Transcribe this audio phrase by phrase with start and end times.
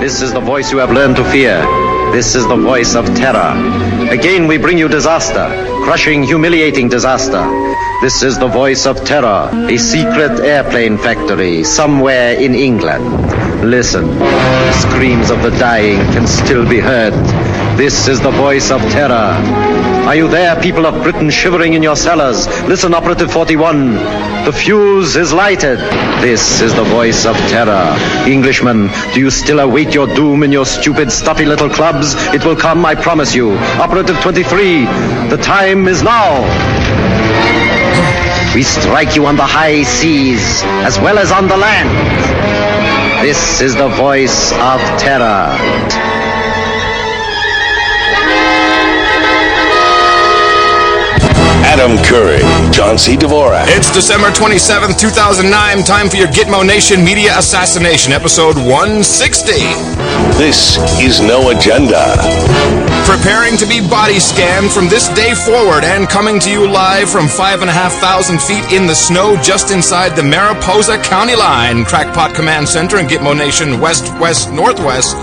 [0.00, 1.60] This is the voice you have learned to fear.
[2.10, 3.52] This is the voice of terror.
[4.10, 5.46] Again, we bring you disaster,
[5.84, 7.44] crushing, humiliating disaster.
[8.00, 13.04] This is the voice of terror, a secret airplane factory somewhere in England.
[13.62, 17.12] Listen, the screams of the dying can still be heard.
[17.80, 19.32] This is the voice of terror.
[20.06, 22.46] Are you there, people of Britain, shivering in your cellars?
[22.68, 23.94] Listen, Operative 41.
[24.44, 25.78] The fuse is lighted.
[26.20, 27.96] This is the voice of terror.
[28.28, 32.12] Englishmen, do you still await your doom in your stupid, stuffy little clubs?
[32.34, 33.52] It will come, I promise you.
[33.80, 34.84] Operative 23,
[35.30, 36.42] the time is now.
[38.54, 41.88] We strike you on the high seas as well as on the land.
[43.24, 46.09] This is the voice of terror.
[51.80, 53.16] Adam Curry, John C.
[53.16, 53.64] Dvorak.
[53.68, 55.82] It's December 27th, 2009.
[55.82, 59.52] Time for your Gitmo Nation Media Assassination, episode 160.
[60.36, 62.20] This is No Agenda.
[63.08, 67.26] Preparing to be body scanned from this day forward and coming to you live from
[67.26, 67.72] 5,500
[68.44, 71.86] feet in the snow just inside the Mariposa County line.
[71.86, 75.16] Crackpot Command Center in Gitmo Nation, west, west, northwest.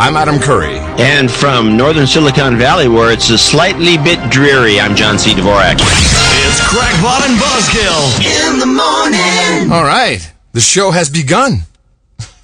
[0.00, 0.76] I'm Adam Curry.
[1.02, 5.32] And from northern Silicon Valley, where it's a slightly bit dreary, I'm John C.
[5.32, 5.74] Dvorak.
[5.74, 9.72] It's Crackpot and Buzzkill in the morning.
[9.72, 10.20] All right,
[10.52, 11.62] the show has begun.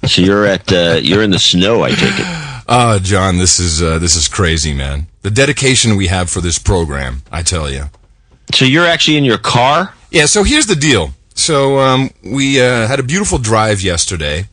[0.05, 2.25] So you're at uh, you're in the snow, I take it.
[2.67, 5.07] Uh, John, this is uh, this is crazy, man.
[5.21, 7.85] The dedication we have for this program, I tell you.
[8.53, 9.93] So you're actually in your car?
[10.11, 10.25] Yeah.
[10.25, 11.11] So here's the deal.
[11.35, 14.45] So um, we uh, had a beautiful drive yesterday,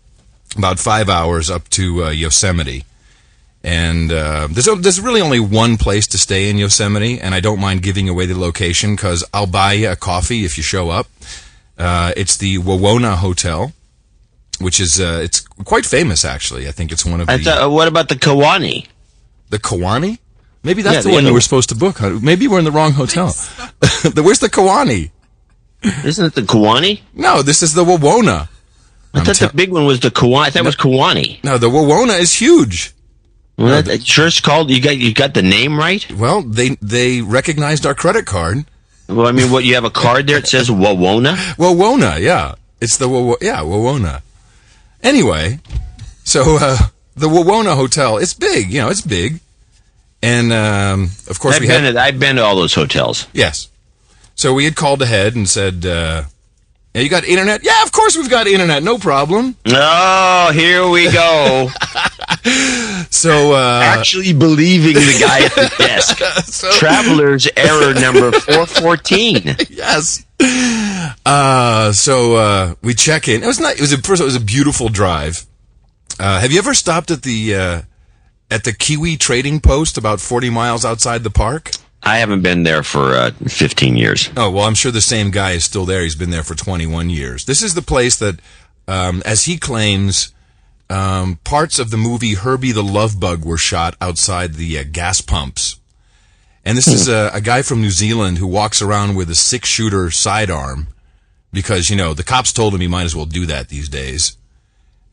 [0.56, 2.84] about five hours up to uh, Yosemite.
[3.64, 7.60] And uh, there's there's really only one place to stay in Yosemite, and I don't
[7.60, 11.06] mind giving away the location because I'll buy you a coffee if you show up.
[11.78, 13.72] Uh, it's the Wawona Hotel,
[14.60, 16.66] which is uh, it's quite famous actually.
[16.66, 18.86] I think it's one of I the thought, uh, what about the Kawani?
[19.50, 20.18] the Kawani.
[20.64, 22.00] Maybe that's Yeah, the the one you were supposed to book.
[22.00, 23.26] Maybe we're in the wrong hotel.
[24.14, 25.10] where's the Kawani?
[26.04, 27.00] Isn't it the Kawani?
[27.14, 28.48] No, this is the Wawona.
[29.14, 30.46] I thought tell- the big one was the Kawani.
[30.46, 31.42] That thought it was Kawani.
[31.44, 32.92] No, the Wawona is huge.
[33.58, 34.70] Well, that, that sure it's called.
[34.70, 36.10] You got you got the name right.
[36.12, 38.64] Well, they they recognized our credit card.
[39.08, 40.38] Well, I mean, what you have a card there?
[40.38, 41.34] It says Wawona.
[41.56, 42.54] Wawona, yeah.
[42.80, 43.08] It's the
[43.40, 44.22] yeah, Wawona.
[45.02, 45.58] Anyway,
[46.24, 46.78] so uh,
[47.14, 49.40] the Wawona Hotel, it's big, you know, it's big.
[50.22, 53.26] And um, of course I've we been had to, I've been to all those hotels.
[53.32, 53.68] yes.
[54.34, 56.24] So we had called ahead and said, uh,
[56.94, 57.62] "Yeah, you got internet?
[57.62, 61.68] Yeah, of course we've got internet, no problem." Oh, here we go.
[63.10, 66.78] So uh, Actually believing the guy at the desk.
[66.78, 69.42] Traveler's error number four fourteen.
[69.68, 70.24] yes.
[71.26, 73.42] Uh, so uh, we check in.
[73.42, 73.74] It was not.
[73.74, 74.22] It was a, first.
[74.22, 75.44] It was a beautiful drive.
[76.18, 77.82] Uh, have you ever stopped at the uh,
[78.50, 81.70] at the Kiwi Trading Post about forty miles outside the park?
[82.02, 84.30] I haven't been there for uh, fifteen years.
[84.36, 86.02] Oh well, I'm sure the same guy is still there.
[86.02, 87.44] He's been there for 21 years.
[87.44, 88.40] This is the place that,
[88.88, 90.32] um, as he claims,
[90.92, 95.20] um, parts of the movie Herbie the Love Bug were shot outside the uh, gas
[95.20, 95.80] pumps.
[96.64, 99.68] And this is a, a guy from New Zealand who walks around with a six
[99.68, 100.88] shooter sidearm
[101.52, 104.36] because you know the cops told him he might as well do that these days.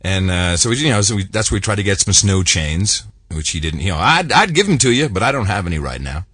[0.01, 2.13] And uh, so we, you know, so we, that's where we tried to get some
[2.13, 3.03] snow chains,
[3.34, 3.79] which he didn't.
[3.79, 6.25] You know, I'd, I'd give them to you, but I don't have any right now.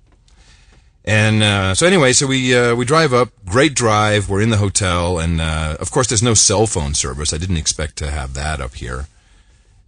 [1.03, 3.29] And uh, so anyway, so we uh, we drive up.
[3.45, 4.27] Great drive.
[4.27, 7.31] We're in the hotel, and uh, of course, there's no cell phone service.
[7.31, 9.05] I didn't expect to have that up here.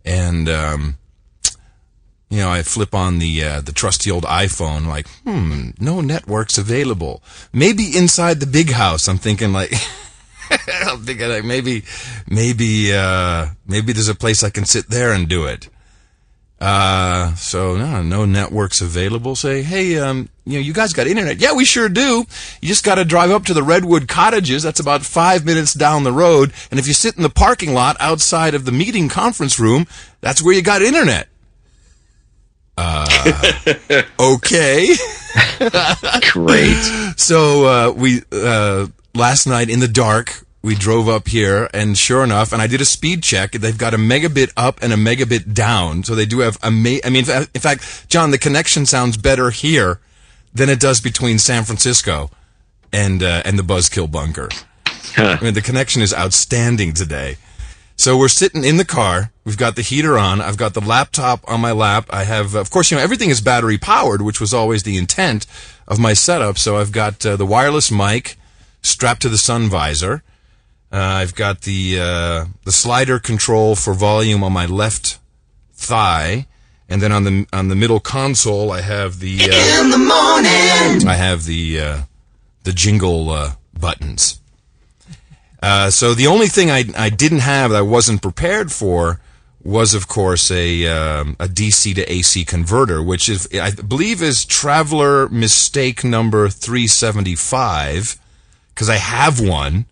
[0.08, 0.98] And um,
[2.30, 6.58] you know, I flip on the uh, the trusty old iPhone, like, hmm, no networks
[6.58, 7.22] available.
[7.52, 9.08] Maybe inside the big house.
[9.08, 9.74] I'm thinking like.
[10.86, 11.84] I'm thinking like maybe,
[12.26, 15.68] maybe, uh, maybe there's a place I can sit there and do it.
[16.60, 19.36] Uh, so no, no networks available.
[19.36, 21.40] Say, hey, um, you know, you guys got internet?
[21.40, 22.26] Yeah, we sure do.
[22.62, 24.64] You just got to drive up to the Redwood Cottages.
[24.64, 26.52] That's about five minutes down the road.
[26.72, 29.86] And if you sit in the parking lot outside of the meeting conference room,
[30.22, 31.28] that's where you got internet.
[32.76, 33.52] Uh,
[34.20, 34.96] okay.
[36.32, 37.04] Great.
[37.18, 42.24] So uh, we uh, last night in the dark we drove up here, and sure
[42.24, 43.52] enough, and I did a speed check.
[43.52, 46.72] They've got a megabit up and a megabit down, so they do have a.
[46.72, 50.00] Ma- I mean, in fact, John, the connection sounds better here
[50.54, 52.32] than it does between San Francisco
[52.92, 54.50] and uh, and the Buzzkill bunker.
[55.18, 57.38] I mean, the connection is outstanding today.
[58.00, 59.32] So we're sitting in the car.
[59.44, 60.40] We've got the heater on.
[60.40, 62.06] I've got the laptop on my lap.
[62.12, 65.48] I have, of course, you know, everything is battery powered, which was always the intent
[65.88, 66.60] of my setup.
[66.60, 68.38] So I've got uh, the wireless mic
[68.84, 70.22] strapped to the sun visor.
[70.92, 75.20] Uh, I've got the uh, the slider control for volume on my left
[75.74, 76.48] thigh,
[76.88, 81.08] and then on the on the middle console, I have the uh, in the morning.
[81.08, 82.02] I have the uh,
[82.64, 84.40] the jingle uh, buttons.
[85.62, 89.20] Uh, so the only thing I I didn't have that I wasn't prepared for
[89.64, 94.46] was, of course, a um, a DC to AC converter, which is I believe is
[94.46, 98.18] Traveler mistake number three seventy five,
[98.74, 99.86] because I have one.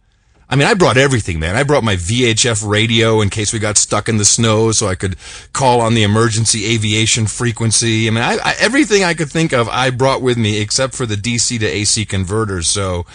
[0.48, 1.56] I mean, I brought everything, man.
[1.56, 4.96] I brought my VHF radio in case we got stuck in the snow, so I
[4.96, 5.16] could
[5.54, 8.08] call on the emergency aviation frequency.
[8.08, 11.08] I mean, I, I, everything I could think of, I brought with me, except for
[11.08, 12.68] the DC to AC converters.
[12.68, 13.08] So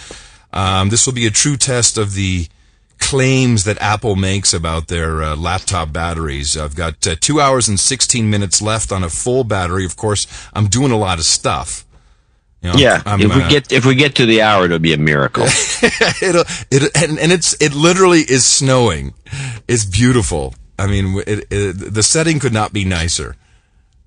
[0.53, 2.49] um, this will be a true test of the
[2.99, 6.57] claims that Apple makes about their uh, laptop batteries.
[6.57, 9.85] I've got uh, two hours and 16 minutes left on a full battery.
[9.85, 11.85] Of course, I'm doing a lot of stuff.
[12.63, 14.79] You know, yeah, I'm, if we uh, get if we get to the hour, it'll
[14.79, 15.45] be a miracle.
[16.23, 19.15] it'll it and, and it's it literally is snowing.
[19.67, 20.55] It's beautiful.
[20.79, 23.37] I mean, it, it, the setting could not be nicer.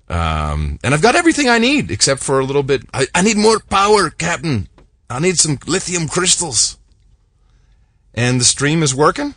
[0.08, 2.82] Um, and I've got everything I need except for a little bit.
[2.92, 4.68] I, I need more power, Captain.
[5.08, 6.78] I need some lithium crystals
[8.14, 9.34] and the stream is working.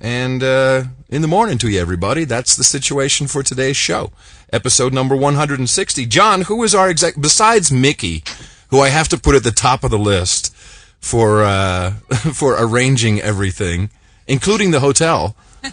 [0.00, 2.24] And uh, in the morning to you, everybody.
[2.24, 4.12] That's the situation for today's show,
[4.52, 6.06] episode number 160.
[6.06, 7.14] John, who is our exec?
[7.20, 8.22] Besides Mickey,
[8.68, 10.54] who I have to put at the top of the list
[11.00, 11.90] for uh,
[12.32, 13.90] for arranging everything,
[14.26, 15.36] including the hotel.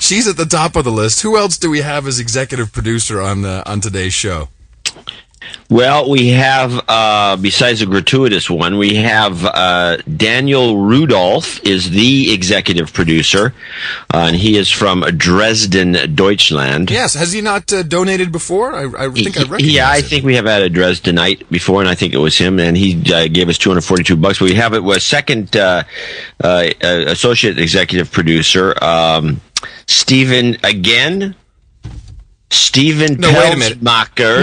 [0.00, 1.22] She's at the top of the list.
[1.22, 4.48] Who else do we have as executive producer on uh, on today's show?
[5.70, 12.32] Well, we have, uh, besides a gratuitous one, we have uh, Daniel Rudolph is the
[12.32, 13.54] executive producer,
[14.12, 16.90] uh, and he is from Dresden, Deutschland.
[16.90, 18.74] Yes, has he not uh, donated before?
[18.74, 20.04] I, I think he, I recognize Yeah, I it.
[20.06, 23.00] think we have had a Dresdenite before, and I think it was him, and he
[23.12, 24.40] uh, gave us 242 bucks.
[24.40, 25.84] We have it was second uh,
[26.42, 29.40] associate executive producer, um,
[29.86, 31.34] Stephen again
[32.50, 33.80] Stephen no, wait.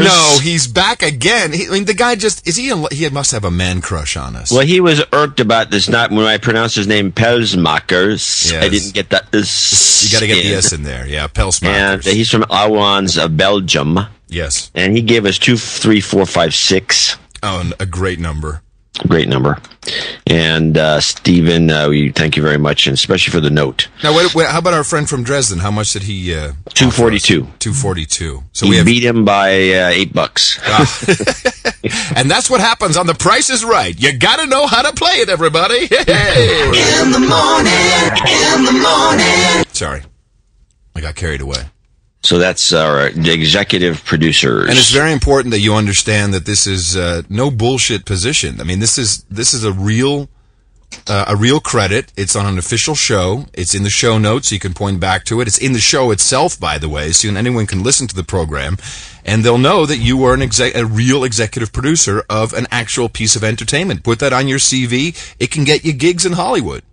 [0.03, 1.51] No, he's back again.
[1.51, 2.69] He, I mean, the guy just is he?
[2.69, 4.51] A, he must have a man crush on us.
[4.51, 5.89] Well, he was irked about this.
[5.89, 8.51] Not when I pronounced his name Pelsmakers.
[8.51, 8.63] Yes.
[8.63, 9.31] I didn't get that.
[9.31, 11.05] This you got to get the S in there.
[11.05, 12.07] Yeah, Pelsmakers.
[12.07, 13.99] And he's from Ouwans, uh, Belgium.
[14.27, 14.71] Yes.
[14.73, 17.17] And he gave us two, three, four, five, six.
[17.43, 18.61] Oh, a great number.
[19.07, 19.57] Great number.
[20.25, 23.87] And uh, Stephen, uh, we thank you very much, and especially for the note.
[24.03, 25.59] Now, wait, wait, how about our friend from Dresden?
[25.59, 26.35] How much did he?
[26.35, 27.47] Uh, Two forty-two.
[27.59, 28.43] Two forty-two.
[28.53, 28.85] So we have...
[28.85, 30.57] beat him by uh, eight bucks.
[32.15, 33.99] and that's what happens on The Price Is Right.
[33.99, 35.75] You got to know how to play it, everybody.
[35.83, 37.73] in the morning.
[38.33, 39.65] In the morning.
[39.73, 40.03] Sorry,
[40.95, 41.69] I got carried away.
[42.27, 44.67] So that's our executive producers.
[44.67, 48.59] And it's very important that you understand that this is uh, no bullshit position.
[48.59, 50.27] I mean, this is this is a real
[51.07, 52.11] uh, a real credit.
[52.17, 53.45] It's on an official show.
[53.53, 54.51] It's in the show notes.
[54.51, 55.47] You can point back to it.
[55.47, 58.75] It's in the show itself, by the way, so anyone can listen to the program,
[59.23, 63.07] and they'll know that you were an exec- a real executive producer of an actual
[63.07, 64.03] piece of entertainment.
[64.03, 65.15] Put that on your CV.
[65.39, 66.83] It can get you gigs in Hollywood.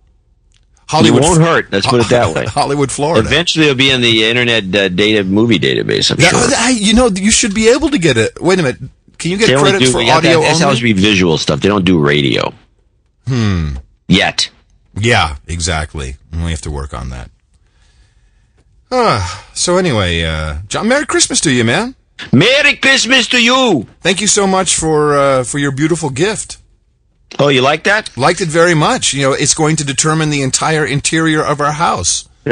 [0.87, 1.71] Hollywood it won't hurt.
[1.71, 2.45] Let's put it that way.
[2.47, 3.27] Hollywood, Florida.
[3.27, 6.11] Eventually, it'll be in the Internet uh, Data Movie Database.
[6.11, 6.69] I'm sure.
[6.71, 8.39] you know, you should be able to get it.
[8.39, 8.79] Wait a minute.
[9.17, 10.75] Can you get they credits do, for audio that, only?
[10.75, 11.61] to be visual stuff.
[11.61, 12.53] They don't do radio.
[13.27, 13.77] Hmm.
[14.07, 14.49] Yet.
[14.95, 16.17] Yeah, exactly.
[16.31, 17.31] We have to work on that.
[18.91, 21.95] Ah, so anyway, uh, John, Merry Christmas to you, man.
[22.31, 23.87] Merry Christmas to you.
[24.01, 26.57] Thank you so much for uh, for your beautiful gift.
[27.39, 28.15] Oh, you like that?
[28.17, 29.13] Liked it very much.
[29.13, 32.29] You know, it's going to determine the entire interior of our house.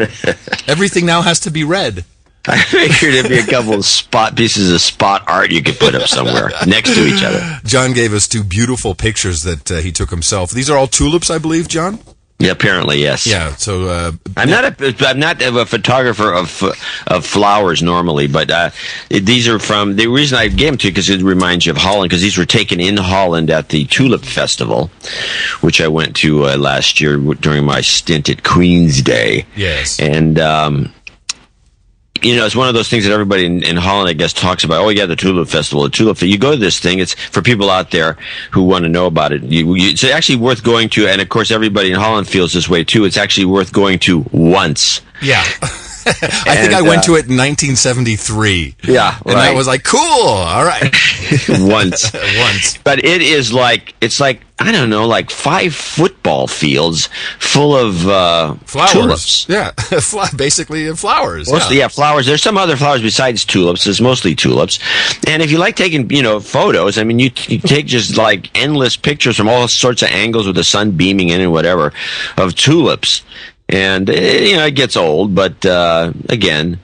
[0.68, 2.06] Everything now has to be red.
[2.46, 5.96] I figured there'd be a couple of spot pieces of spot art you could put
[5.96, 7.62] up somewhere next to each other.
[7.64, 10.52] John gave us two beautiful pictures that uh, he took himself.
[10.52, 12.00] These are all tulips, I believe, John.
[12.44, 13.26] Yeah, apparently yes.
[13.26, 13.56] Yeah.
[13.56, 16.62] So uh, I'm not a I'm not a photographer of
[17.08, 18.70] of flowers normally, but uh,
[19.10, 21.72] it, these are from the reason I gave them to you because it reminds you
[21.72, 24.92] of Holland because these were taken in Holland at the Tulip Festival,
[25.62, 29.46] which I went to uh, last year during my stint at Queen's Day.
[29.56, 30.00] Yes.
[30.00, 30.94] And um,
[32.24, 34.64] you know, it's one of those things that everybody in, in, Holland, I guess, talks
[34.64, 34.84] about.
[34.84, 36.22] Oh, yeah, the Tulip Festival, the Tulip.
[36.22, 37.00] You go to this thing.
[37.00, 38.18] It's for people out there
[38.52, 39.44] who want to know about it.
[39.44, 42.70] You, you, it's actually worth going to, and of course, everybody in Holland feels this
[42.70, 43.06] way too.
[43.06, 45.02] It's actually worth going to once.
[45.22, 45.44] Yeah.
[46.06, 48.76] I think I went uh, to it in 1973.
[48.84, 49.52] Yeah, and right.
[49.52, 50.94] I was like, "Cool, all right."
[51.50, 52.78] Once, once.
[52.84, 58.08] But it is like it's like I don't know, like five football fields full of
[58.08, 58.92] uh, flowers.
[58.92, 59.50] Tulips.
[59.50, 59.72] Yeah,
[60.36, 61.52] basically uh, flowers.
[61.52, 61.84] Mostly, yeah.
[61.84, 62.26] yeah, flowers.
[62.26, 63.84] There's some other flowers besides tulips.
[63.84, 64.80] There's mostly tulips.
[65.28, 68.50] And if you like taking, you know, photos, I mean, you, you take just like
[68.58, 71.92] endless pictures from all sorts of angles with the sun beaming in and whatever
[72.38, 73.24] of tulips
[73.70, 76.80] and eh, you know it gets old but uh, again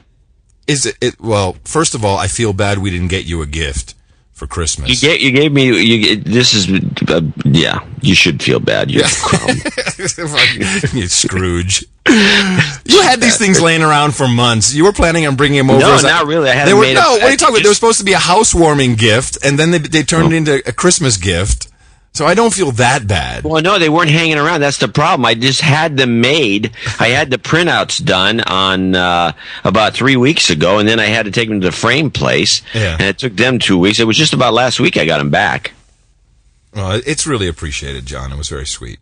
[0.69, 1.19] is it, it?
[1.19, 3.95] Well, first of all, I feel bad we didn't get you a gift
[4.39, 4.89] for Christmas.
[4.89, 6.15] You gave you gave me you.
[6.15, 6.67] This is
[7.09, 7.85] uh, yeah.
[8.01, 8.89] You should feel bad.
[8.89, 9.09] You're a
[10.97, 11.85] you Scrooge.
[12.07, 14.73] You had these things laying around for months.
[14.73, 15.79] You were planning on bringing them over.
[15.81, 16.49] No, as a- not really.
[16.49, 17.15] I hadn't They were no.
[17.15, 17.59] it- What are you talking about?
[17.59, 20.37] I There was supposed to be a housewarming gift, and then they they turned it
[20.37, 21.67] into a Christmas gift.
[22.13, 23.45] So I don't feel that bad.
[23.45, 24.59] Well, no, they weren't hanging around.
[24.59, 25.25] That's the problem.
[25.25, 26.71] I just had them made.
[26.99, 29.31] I had the printouts done on uh,
[29.63, 32.61] about three weeks ago, and then I had to take them to the frame place.
[32.73, 32.93] Yeah.
[32.93, 33.99] And it took them two weeks.
[33.99, 35.71] It was just about last week I got them back.
[36.75, 38.31] Well, it's really appreciated, John.
[38.33, 38.99] It was very sweet.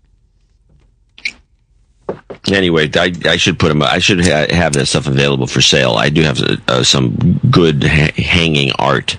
[2.51, 3.81] Anyway, I, I should put them.
[3.81, 5.93] I should ha- have that stuff available for sale.
[5.93, 9.17] I do have uh, some good ha- hanging art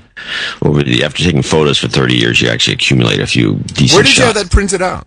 [0.63, 1.05] over the.
[1.05, 3.93] After taking photos for thirty years, you actually accumulate a few decent.
[3.97, 4.39] Where did you shots.
[4.39, 5.07] have that printed out?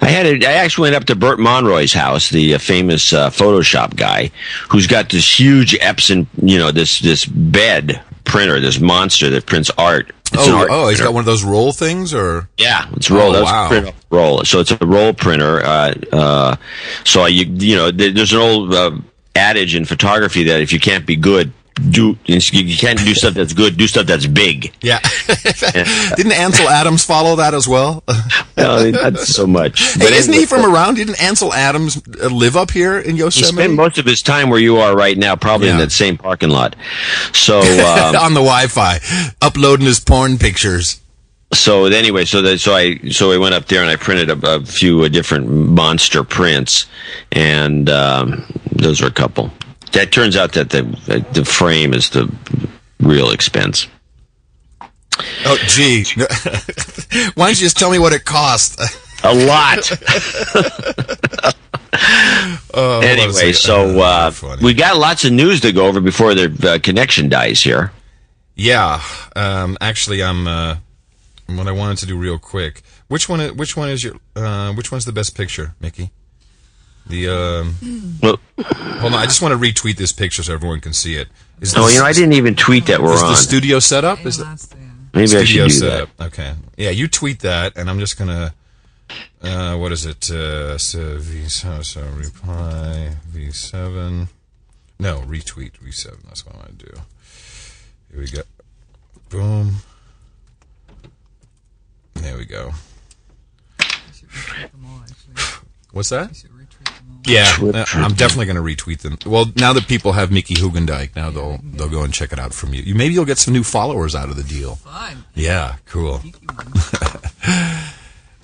[0.00, 0.44] I had it.
[0.44, 4.30] I actually went up to Bert Monroy's house, the uh, famous uh, Photoshop guy,
[4.70, 9.70] who's got this huge Epson, you know, this this bed printer, this monster that prints
[9.76, 10.12] art.
[10.32, 11.04] It's Oh, art oh, he's printer.
[11.08, 13.30] got one of those roll things, or Yeah, it's roll.
[13.30, 13.68] Oh, That's wow.
[13.68, 14.44] print roll.
[14.44, 15.60] So it's a roll printer.
[15.64, 16.56] Uh, uh,
[17.04, 18.92] so I, you, you know, there's an old uh,
[19.34, 21.52] adage in photography that if you can't be good,
[21.90, 23.76] do you can't do stuff that's good.
[23.76, 24.72] Do stuff that's big.
[24.82, 25.00] yeah.
[26.16, 28.02] Didn't Ansel Adams follow that as well?
[28.58, 29.94] No, not so much.
[29.94, 30.96] Hey, isn't he from around?
[30.96, 33.52] Didn't Ansel Adams uh, live up here in Yosemite?
[33.52, 36.16] He spent most of his time where you are right now, probably in that same
[36.18, 36.74] parking lot.
[37.32, 38.98] So, um, on the Wi-Fi,
[39.42, 41.00] uploading his porn pictures.
[41.54, 44.56] so anyway, so that so I so I went up there and I printed a,
[44.56, 46.86] a few uh, different monster prints,
[47.30, 49.52] and um, those are a couple.
[49.92, 50.82] That turns out that the
[51.32, 52.32] the frame is the
[53.00, 53.86] real expense.
[55.44, 56.04] Oh, gee.
[57.34, 58.80] Why don't you just tell me what it cost?
[59.24, 59.90] A lot.
[62.74, 64.30] Oh, hold on a anyway, so uh,
[64.62, 67.92] we got lots of news to go over before the uh, connection dies here.
[68.54, 69.02] Yeah,
[69.34, 70.46] um, actually, I'm.
[70.46, 70.76] Uh,
[71.46, 72.82] what I wanted to do real quick.
[73.08, 73.40] Which one?
[73.56, 74.16] Which one is your?
[74.36, 76.10] Uh, which one's the best picture, Mickey?
[77.08, 77.28] The.
[77.28, 78.38] Um, Well,
[79.00, 81.28] hold on, I just want to retweet this picture so everyone can see it.
[81.60, 83.30] Is oh, the- you know, I didn't even tweet that we're Is on.
[83.30, 84.24] the studio set up?
[84.26, 84.44] Is the
[85.14, 85.90] Maybe I studio should do that.
[85.92, 86.20] setup?
[86.20, 86.52] Okay.
[86.76, 88.54] Yeah, you tweet that, and I'm just gonna.
[89.40, 90.30] Uh, what is it?
[90.30, 94.28] Uh, so V so, so reply V seven.
[95.00, 96.18] No, retweet V seven.
[96.26, 96.92] That's what I want to do.
[98.12, 98.42] Here we go.
[99.30, 99.76] Boom.
[102.14, 102.72] There we go.
[105.92, 106.30] What's that?
[107.26, 109.18] Yeah, uh, I'm definitely going to retweet them.
[109.26, 112.54] Well, now that people have Mickey Hoogendijk, now they'll they'll go and check it out
[112.54, 112.82] from you.
[112.82, 112.94] you.
[112.94, 114.76] Maybe you'll get some new followers out of the deal.
[114.76, 115.24] Fine.
[115.34, 116.22] Yeah, cool.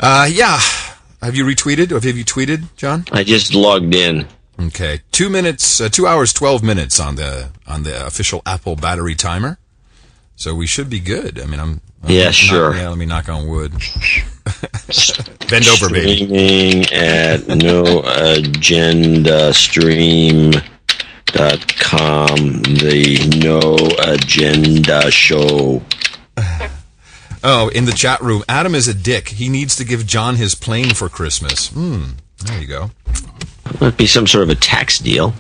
[0.00, 0.60] uh, yeah.
[1.22, 1.90] Have you retweeted?
[1.92, 3.06] Or have you tweeted, John?
[3.12, 4.26] I just logged in.
[4.60, 9.14] Okay, two minutes, uh, two hours, twelve minutes on the on the official Apple battery
[9.14, 9.58] timer.
[10.36, 11.40] So we should be good.
[11.40, 11.80] I mean, I'm.
[12.08, 12.76] Yeah, knock- sure.
[12.76, 13.73] Yeah, let me knock on wood.
[15.49, 16.16] Bend over, baby.
[16.26, 20.52] Streaming at no agenda stream
[21.26, 23.75] dot com the no
[24.12, 25.82] agenda show
[27.46, 29.28] Oh, in the chat room, Adam is a dick.
[29.28, 31.68] He needs to give John his plane for Christmas.
[31.68, 32.04] Hmm.
[32.44, 32.90] There you go.
[33.80, 35.32] might be some sort of a tax deal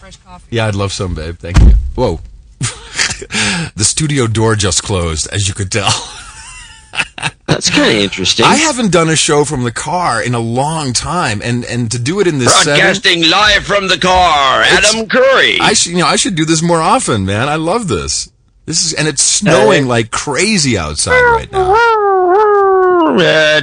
[0.00, 0.46] Fresh coffee.
[0.56, 1.36] Yeah, I'd love some, babe.
[1.38, 1.72] Thank you.
[1.94, 2.20] Whoa.
[3.76, 5.90] the studio door just closed, as you could tell.
[7.46, 10.92] that's kind of interesting I haven't done a show from the car in a long
[10.92, 15.06] time, and and to do it in this setting, broadcasting live from the car adam
[15.08, 17.48] curry I should you know I should do this more often, man.
[17.48, 18.30] I love this.
[18.66, 21.74] This is and it's snowing Uh, like crazy outside right now.
[21.74, 23.60] Uh,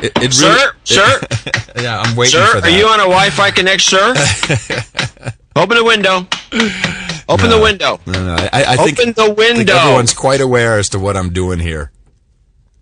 [0.00, 1.20] It, it sir really- sir
[1.82, 2.70] yeah, I'm waiting sir for that.
[2.70, 6.26] are you on a wi-fi connection sir open the window
[7.28, 9.76] open the window No, no, I, I think, Open the I think window.
[9.76, 11.90] everyone's quite aware as to what I'm doing here.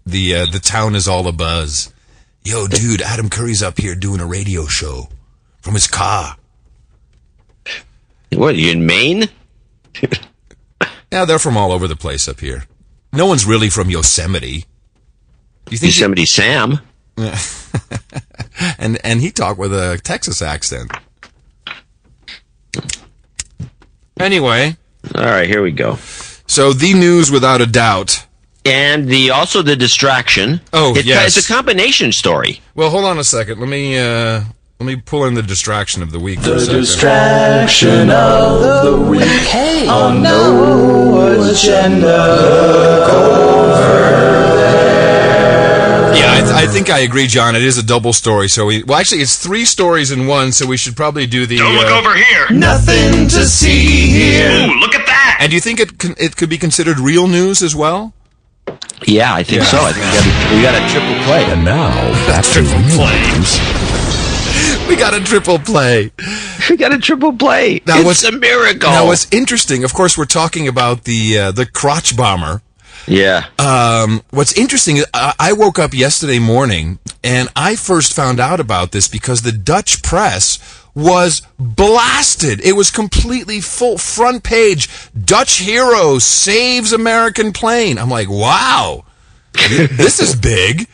[0.07, 1.93] The uh, the town is all abuzz.
[2.45, 5.09] Yo, dude, Adam Curry's up here doing a radio show
[5.61, 6.37] from his car.
[8.33, 9.25] what you in maine
[11.13, 12.65] Yeah, they're from all over the place up here.
[13.13, 14.65] No one's really from Yosemite.
[15.71, 15.93] You think?
[15.95, 16.81] yosemite sam
[18.79, 20.93] and and he talked with a Texas accent.
[24.19, 24.77] Anyway,
[25.15, 25.99] all right here we go
[26.47, 28.25] so the news without a doubt.
[28.65, 30.61] and the also the distraction.
[30.73, 31.37] Oh, it's, yes.
[31.37, 32.61] it's a combination story.
[32.75, 33.61] Well, hold on a second.
[33.61, 34.43] Let me uh
[34.79, 36.81] let me pull in the distraction of the week for a second.
[36.81, 39.23] Distraction of the week.
[39.23, 43.07] Hey, on no agenda.
[46.19, 47.55] Yeah, I, th- I think I agree, John.
[47.57, 48.49] It is a double story.
[48.49, 50.53] So we well, actually, it's three stories in one.
[50.53, 51.59] So we should probably do the.
[51.59, 52.47] Don't look uh, over here.
[52.51, 54.69] Nothing to see here.
[54.69, 55.39] Ooh, look at that.
[55.41, 58.15] And do you think it con- it could be considered real news as well?
[59.07, 59.79] Yeah, I think so.
[59.81, 61.45] I think we got, a, we got a triple play.
[61.45, 61.91] And now,
[62.27, 63.37] back to Triple play.
[63.37, 63.59] news.
[64.89, 66.13] We got a triple play.
[66.71, 67.83] We got a triple play.
[67.87, 68.89] Now, it's a miracle.
[68.89, 72.63] Now, what's interesting, of course, we're talking about the uh, the crotch bomber.
[73.07, 73.47] Yeah.
[73.59, 78.93] Um, what's interesting, I, I woke up yesterday morning and I first found out about
[78.93, 80.59] this because the Dutch press
[80.95, 82.61] was blasted.
[82.61, 84.89] It was completely full front page.
[85.13, 87.99] Dutch hero saves American plane.
[87.99, 89.05] I'm like, wow,
[89.53, 90.89] this is big.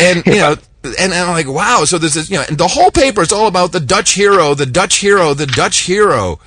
[0.00, 1.84] And, you know, and, and I'm like, wow.
[1.84, 4.66] So this is, you know, the whole paper is all about the Dutch hero, the
[4.66, 6.40] Dutch hero, the Dutch hero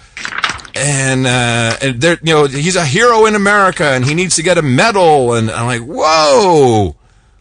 [0.77, 4.43] and uh, and there, you know, he's a hero in America, and he needs to
[4.43, 5.33] get a medal.
[5.33, 6.95] And I'm like, whoa,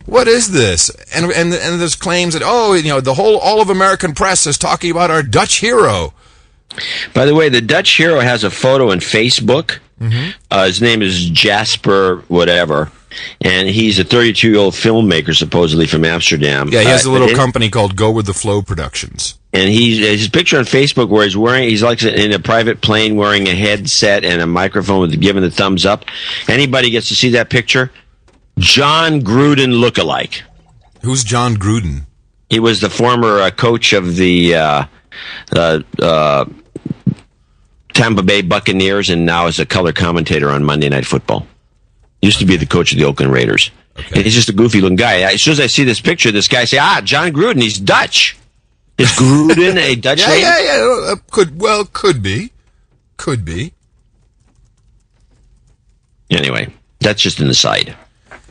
[0.06, 0.90] what is this?
[1.14, 4.46] And and and there's claims that oh, you know, the whole all of American press
[4.46, 6.12] is talking about our Dutch hero.
[7.14, 9.78] By the way, the Dutch hero has a photo on Facebook.
[10.50, 12.92] Uh, his name is Jasper whatever,
[13.40, 16.68] and he's a 32 year old filmmaker supposedly from Amsterdam.
[16.70, 19.34] Yeah, he has Uh, a little but it- company called Go with the Flow Productions.
[19.52, 23.16] and he's his picture on Facebook where he's wearing he's like in a private plane
[23.16, 26.04] wearing a headset and a microphone with giving the thumbs up.
[26.48, 27.90] Anybody gets to see that picture?
[28.58, 30.42] Jon Gruden lookalike.
[31.02, 32.02] Who's Jon Gruden?
[32.50, 34.84] He was the former uh, coach of the uh,
[35.54, 36.44] uh, uh,
[37.94, 41.46] Tampa Bay Buccaneers and now is a color commentator on Monday Night Football.
[42.26, 43.70] Used to be the coach of the Oakland Raiders.
[44.14, 45.20] And he's just a goofy looking guy.
[45.32, 48.36] As soon as I see this picture, this guy say, "Ah, Jon Gruden, he's Dutch."
[48.98, 50.40] Is Gruden a Dutch Yeah, name?
[50.42, 51.12] yeah, yeah.
[51.12, 52.50] uh, Could well, could be,
[53.16, 53.72] could be.
[56.30, 57.94] Anyway, that's just an aside.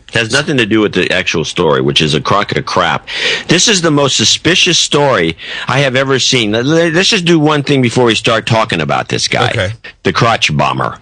[0.07, 3.07] It has nothing to do with the actual story, which is a crock of crap.
[3.47, 5.35] This is the most suspicious story
[5.67, 6.51] I have ever seen.
[6.53, 9.73] Let- Let's just do one thing before we start talking about this guy, Okay.
[10.03, 10.99] the crotch bomber.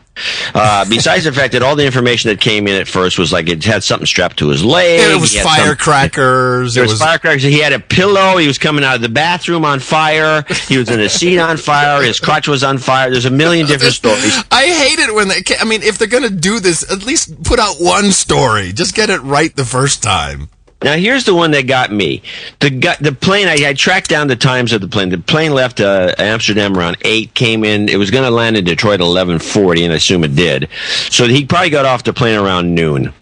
[0.54, 3.50] Uh, besides the fact that all the information that came in at first was like
[3.50, 5.00] it had something strapped to his leg.
[5.00, 6.76] It was he had some- firecrackers.
[6.76, 7.44] there It was, was firecrackers.
[7.44, 8.38] He had a pillow.
[8.38, 10.46] He was coming out of the bathroom on fire.
[10.68, 12.04] He was in a seat on fire.
[12.04, 13.10] His crotch was on fire.
[13.10, 14.44] There's a million different stories.
[14.52, 15.42] I hate it when they.
[15.60, 18.72] I mean, if they're gonna do this, at least put out one story.
[18.72, 20.50] Just get it right the first time.
[20.84, 22.22] Now here's the one that got me.
[22.60, 22.70] The
[23.00, 25.10] the plane I, I tracked down the times of the plane.
[25.10, 27.34] The plane left uh, Amsterdam around eight.
[27.34, 27.88] Came in.
[27.90, 30.70] It was going to land in Detroit at eleven forty, and I assume it did.
[31.10, 33.14] So he probably got off the plane around noon.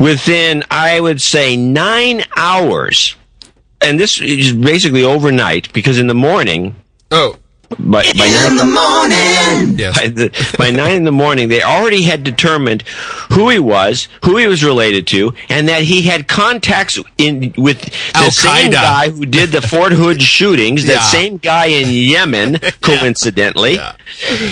[0.00, 3.16] Within I would say nine hours,
[3.80, 6.74] and this is basically overnight because in the morning.
[7.10, 7.36] Oh,
[7.78, 9.78] By, by In the morning.
[9.78, 9.98] yes.
[9.98, 12.82] by, the, by nine in the morning, they already had determined
[13.32, 17.80] who he was, who he was related to, and that he had contacts in with
[18.12, 18.72] the same Al-Qaeda.
[18.72, 20.86] guy who did the Fort Hood shootings.
[20.86, 21.00] That Yeah.
[21.02, 23.94] same guy in Yemen, coincidentally, Yeah.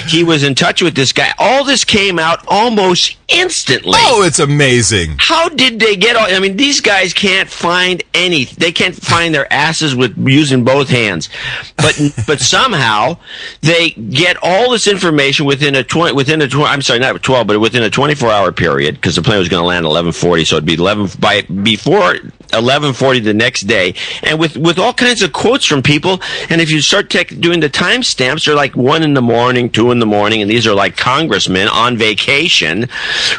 [0.08, 1.32] he was in touch with this guy.
[1.38, 3.98] All this came out almost instantly.
[4.02, 5.16] Oh, it's amazing.
[5.18, 6.26] How did they get all?
[6.26, 8.44] I mean, these guys can't find any.
[8.44, 11.28] They can't find their asses with using both hands,
[11.76, 13.12] but but somehow
[13.61, 16.68] they get all this information within a twenty within a twenty.
[16.70, 19.62] I'm sorry, not twelve, but within a 24 hour period because the plane was going
[19.62, 22.14] to land 11:40, so it'd be 11 by before
[22.53, 26.20] 11:40 the next day, and with with all kinds of quotes from people.
[26.51, 29.90] And if you start tech doing the timestamps, they're like one in the morning, two
[29.90, 32.88] in the morning, and these are like congressmen on vacation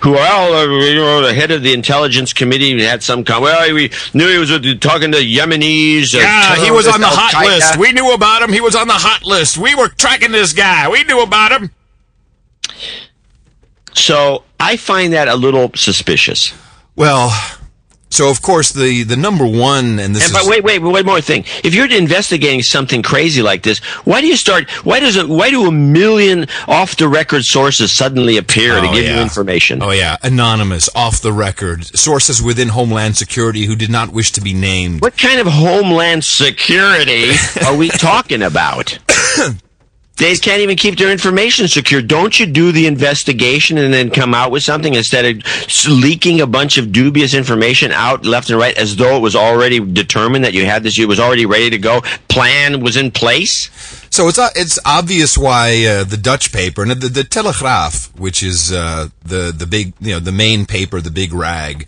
[0.02, 3.44] who are all uh, you know the head of the intelligence committee had some com-
[3.44, 6.14] well we knew he was with, talking to Yemenis.
[6.14, 7.78] Yeah, he was on the hot list.
[7.78, 8.52] We knew about him.
[8.52, 9.53] He was on the hot list.
[9.58, 10.90] We were tracking this guy.
[10.90, 11.72] We knew about him.
[13.94, 16.54] So I find that a little suspicious.
[16.96, 17.32] Well,
[18.14, 21.22] so of course the the number one, and this And but wait, wait, one more
[21.22, 21.46] thing.
[21.64, 24.70] If you're investigating something crazy like this, why do you start?
[24.86, 25.28] Why does it?
[25.28, 29.82] Why do a million off the record sources suddenly appear to Oh, give you information?
[29.82, 34.42] Oh yeah, anonymous, off the record, sources within Homeland Security who did not wish to
[34.42, 35.02] be named.
[35.02, 37.32] What kind of homeland security
[37.66, 39.00] are we talking about?
[40.18, 42.02] They can't even keep their information secure.
[42.02, 46.46] Don't you do the investigation and then come out with something instead of leaking a
[46.46, 50.54] bunch of dubious information out left and right as though it was already determined that
[50.54, 53.70] you had this, it was already ready to go, plan was in place?
[54.12, 58.44] So it's uh, it's obvious why uh, the Dutch paper and the, the Telegraaf, which
[58.44, 61.88] is uh, the the big you know the main paper, the big rag.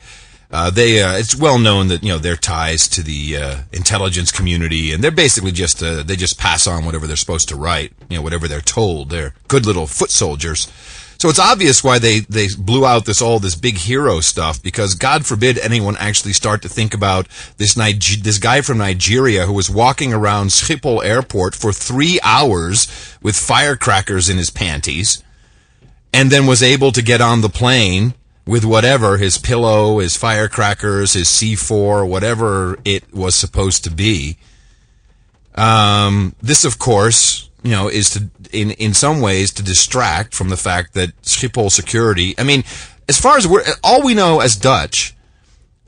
[0.55, 4.31] Uh, they uh, it's well known that you know their ties to the uh, intelligence
[4.31, 7.91] community, and they're basically just uh, they just pass on whatever they're supposed to write,
[8.09, 9.09] you know whatever they're told.
[9.09, 10.71] They're good little foot soldiers.
[11.17, 14.95] So it's obvious why they, they blew out this all this big hero stuff because
[14.95, 19.53] God forbid anyone actually start to think about this Niger- this guy from Nigeria who
[19.53, 22.87] was walking around Schiphol airport for three hours
[23.21, 25.21] with firecrackers in his panties
[26.13, 28.13] and then was able to get on the plane
[28.45, 34.37] with whatever his pillow, his firecrackers, his C4, whatever it was supposed to be.
[35.55, 40.49] Um, this, of course, you know, is to in in some ways to distract from
[40.49, 42.35] the fact that Schiphol security.
[42.37, 42.63] I mean,
[43.09, 45.15] as far as we're all we know as Dutch,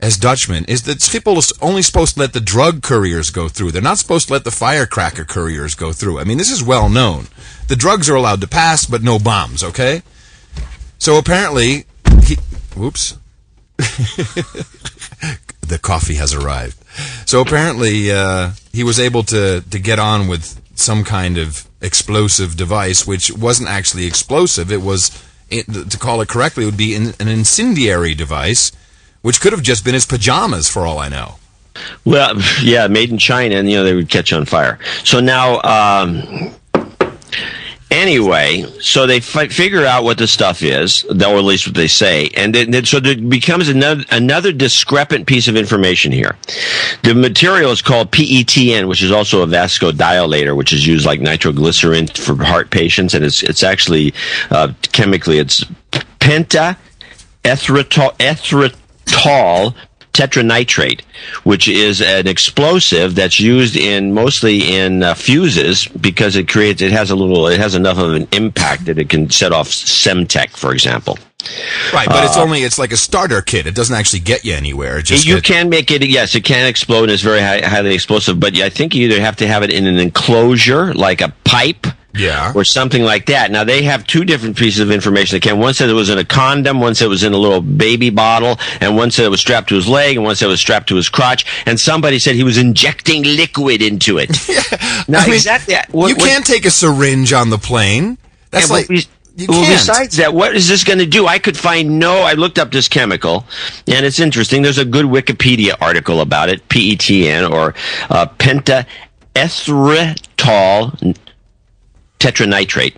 [0.00, 3.70] as Dutchmen, is that Schiphol is only supposed to let the drug couriers go through.
[3.70, 6.18] They're not supposed to let the firecracker couriers go through.
[6.18, 7.26] I mean, this is well known.
[7.68, 9.62] The drugs are allowed to pass, but no bombs.
[9.62, 10.02] Okay.
[10.98, 11.84] So apparently,
[12.24, 12.36] he,
[12.76, 13.16] whoops.
[13.76, 16.76] the coffee has arrived.
[17.28, 22.56] So apparently, uh, he was able to, to get on with some kind of explosive
[22.56, 24.72] device, which wasn't actually explosive.
[24.72, 25.10] It was,
[25.50, 28.72] it, to call it correctly, would be in, an incendiary device,
[29.22, 31.36] which could have just been his pajamas, for all I know.
[32.04, 34.80] Well, yeah, made in China, and you know they would catch on fire.
[35.04, 36.52] So now, um,
[37.90, 42.28] Anyway, so they figure out what the stuff is, or at least what they say,
[42.36, 46.36] and then, so there becomes another another discrepant piece of information here.
[47.02, 52.08] The material is called PETN, which is also a vasodilator, which is used like nitroglycerin
[52.08, 54.12] for heart patients, and it's it's actually
[54.50, 55.64] uh, chemically it's
[56.20, 56.76] penta
[57.44, 58.74] erythritol
[60.18, 61.02] tetranitrate,
[61.44, 66.90] which is an explosive that's used in mostly in uh, fuses because it creates it
[66.90, 70.50] has a little it has enough of an impact that it can set off Semtex,
[70.56, 71.18] for example.
[71.94, 73.66] Right, but uh, it's only it's like a starter kit.
[73.66, 75.00] It doesn't actually get you anywhere.
[75.02, 76.04] just you can make it.
[76.04, 77.04] Yes, it can explode.
[77.04, 78.40] and It's very high, highly explosive.
[78.40, 81.86] But I think you either have to have it in an enclosure, like a pipe,
[82.18, 83.50] yeah, or something like that.
[83.50, 85.36] Now they have two different pieces of information.
[85.36, 85.58] They came.
[85.58, 88.10] one said it was in a condom, one said it was in a little baby
[88.10, 90.60] bottle, and one said it was strapped to his leg, and one said it was
[90.60, 94.30] strapped to his crotch, and somebody said he was injecting liquid into it.
[95.06, 98.18] Now I mean, exactly, what, you can't take a syringe on the plane.
[98.50, 98.88] That's like.
[98.88, 99.06] We,
[99.46, 99.78] well, can't.
[99.78, 101.26] besides that, what is this going to do?
[101.26, 102.22] I could find no.
[102.22, 103.44] I looked up this chemical,
[103.86, 104.62] and it's interesting.
[104.62, 107.74] There's a good Wikipedia article about it, PETN or
[108.10, 108.26] uh,
[112.18, 112.96] tetranitrate.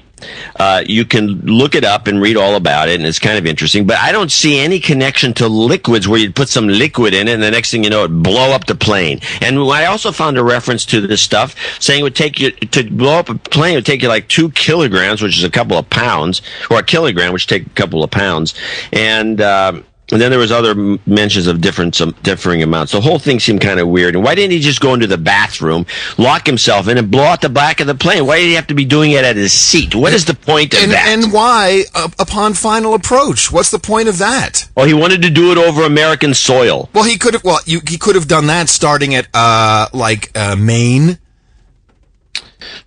[0.56, 3.46] Uh, you can look it up and read all about it, and it's kind of
[3.46, 3.87] interesting.
[3.87, 7.33] But I don't see any connection to liquids where you'd put some liquid in it,
[7.33, 9.20] and the next thing you know, it blow up the plane.
[9.40, 12.90] And I also found a reference to this stuff saying it would take you to
[12.90, 13.74] blow up a plane.
[13.76, 17.33] Would take you like two kilograms, which is a couple of pounds, or a kilogram,
[17.33, 18.54] which take a couple of pounds,
[18.92, 19.40] and.
[19.40, 19.80] Uh,
[20.12, 20.74] and then there was other
[21.06, 22.92] mentions of different some differing amounts.
[22.92, 24.14] The whole thing seemed kind of weird.
[24.14, 25.86] And why didn't he just go into the bathroom,
[26.18, 28.26] lock himself in, and blow out the back of the plane?
[28.26, 29.94] Why did he have to be doing it at his seat?
[29.94, 31.06] What is the point of and, that?
[31.08, 34.68] And why, uh, upon final approach, what's the point of that?
[34.76, 36.88] Well, he wanted to do it over American soil.
[36.92, 37.44] Well, he could have.
[37.44, 41.18] Well, you, he could have done that starting at uh, like uh, Maine.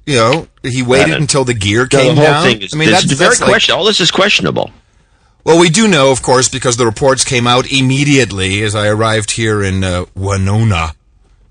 [0.05, 2.43] You know, he waited until the gear came the whole down.
[2.43, 3.75] Thing is, I mean, that's, very like, question.
[3.75, 4.71] All this is questionable.
[5.43, 9.31] Well, we do know, of course, because the reports came out immediately as I arrived
[9.31, 10.95] here in uh, Wawona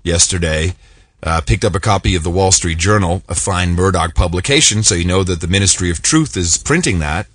[0.03, 0.75] yesterday.
[1.21, 4.93] Uh, picked up a copy of the Wall Street Journal, a fine Murdoch publication, so
[4.93, 7.27] you know that the Ministry of Truth is printing that.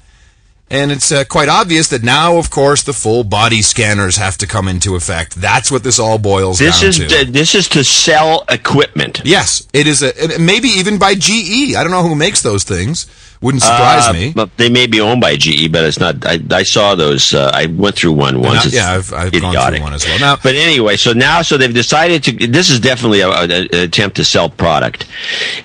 [0.71, 4.47] And it's uh, quite obvious that now, of course, the full body scanners have to
[4.47, 5.37] come into effect.
[5.37, 7.33] That's what this all boils this down is to.
[7.33, 9.23] this is to sell equipment.
[9.25, 10.03] Yes, it is.
[10.03, 11.75] A, maybe even by GE.
[11.75, 13.07] I don't know who makes those things.
[13.40, 14.33] Wouldn't surprise uh, me.
[14.35, 16.27] But they may be owned by GE, but it's not.
[16.27, 17.33] I, I saw those.
[17.33, 18.72] Uh, I went through one once.
[18.72, 20.18] Yeah, I've, I've gone through one as well.
[20.18, 22.48] Now, but anyway, so now, so they've decided to.
[22.48, 25.07] This is definitely an attempt to sell product,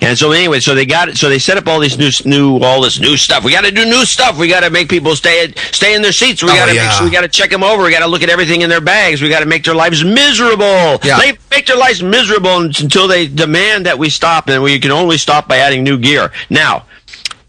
[0.00, 1.16] and so anyway, so they got it.
[1.16, 3.42] So they set up all these new, new, all this new stuff.
[3.42, 4.38] We got to do new stuff.
[4.38, 6.44] We got to make people stay, stay in their seats.
[6.44, 6.86] We oh, got to yeah.
[6.86, 7.06] make sure.
[7.06, 7.82] We got to check them over.
[7.82, 9.20] We got to look at everything in their bags.
[9.20, 11.00] We got to make their lives miserable.
[11.02, 11.18] Yeah.
[11.18, 15.18] They make their lives miserable until they demand that we stop, and we can only
[15.18, 16.30] stop by adding new gear.
[16.50, 16.84] Now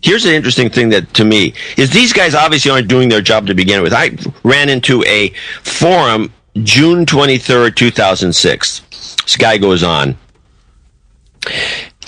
[0.05, 3.47] Here's an interesting thing that to me is these guys obviously aren't doing their job
[3.47, 3.91] to begin with.
[3.91, 5.29] I ran into a
[5.63, 8.81] forum June 23rd, 2006.
[9.23, 10.15] This guy goes on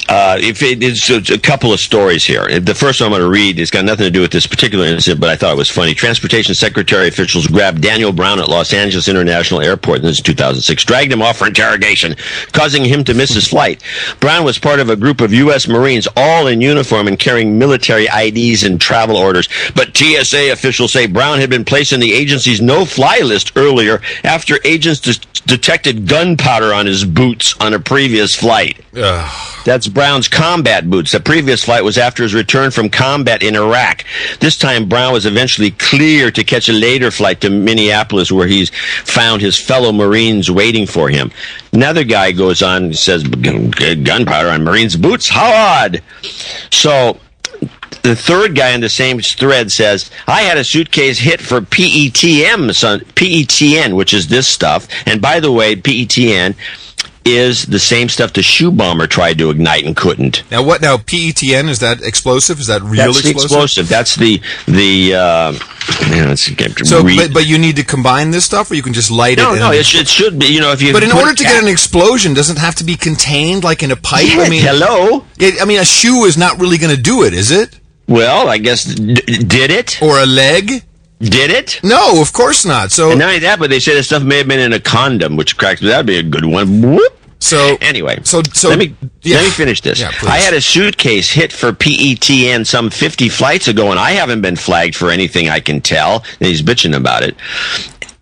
[0.09, 2.59] uh, if it, it's, it's, a couple of stories here.
[2.59, 4.85] The first one I'm going to read has got nothing to do with this particular
[4.85, 5.93] incident, but I thought it was funny.
[5.93, 10.01] Transportation Secretary officials grabbed Daniel Brown at Los Angeles International Airport.
[10.01, 10.85] This is 2006.
[10.85, 12.15] Dragged him off for interrogation,
[12.53, 13.83] causing him to miss his flight.
[14.19, 15.67] Brown was part of a group of U.S.
[15.67, 19.49] Marines, all in uniform and carrying military IDs and travel orders.
[19.75, 24.57] But TSA officials say Brown had been placed in the agency's no-fly list earlier after
[24.63, 28.79] agents de- detected gunpowder on his boots on a previous flight.
[28.95, 29.63] Ugh.
[29.65, 31.11] That's Brown's combat boots.
[31.11, 34.05] The previous flight was after his return from combat in Iraq.
[34.39, 38.69] This time, Brown was eventually clear to catch a later flight to Minneapolis where he's
[39.05, 41.31] found his fellow Marines waiting for him.
[41.73, 45.29] Another guy goes on and says, gunpowder on Marines' boots?
[45.29, 46.03] How odd.
[46.71, 47.19] So,
[48.03, 52.75] the third guy in the same thread says, I had a suitcase hit for PETM,
[52.75, 54.87] son, PETN, which is this stuff.
[55.07, 56.55] And by the way, PETN
[57.27, 60.49] is the same stuff the shoe bomber tried to ignite and couldn't.
[60.49, 60.81] Now, what?
[60.81, 62.59] Now, PETN is that explosive?
[62.59, 63.89] Is that real That's the explosive?
[63.89, 65.15] That's the the.
[65.15, 65.51] Uh,
[66.09, 69.11] man, it's, so, but, but you need to combine this stuff, or you can just
[69.11, 69.59] light no, it.
[69.59, 70.47] No, no, it should, it should be.
[70.47, 70.93] You know, if you.
[70.93, 73.95] But in order to get an explosion, doesn't have to be contained like in a
[73.95, 74.25] pipe.
[74.27, 75.25] Yeah, I mean, hello.
[75.39, 77.79] It, I mean, a shoe is not really going to do it, is it?
[78.07, 80.83] Well, I guess d- did it or a leg?
[81.19, 81.79] Did it?
[81.83, 82.91] No, of course not.
[82.91, 84.79] So and not only that, but they said the stuff may have been in a
[84.79, 85.87] condom, which cracks me.
[85.87, 86.81] That'd be a good one.
[86.81, 87.13] Whoop.
[87.39, 89.37] So anyway, so so let me yeah.
[89.37, 89.99] let me finish this.
[89.99, 94.41] Yeah, I had a suitcase hit for PETN some 50 flights ago, and I haven't
[94.41, 96.23] been flagged for anything I can tell.
[96.39, 97.35] And he's bitching about it.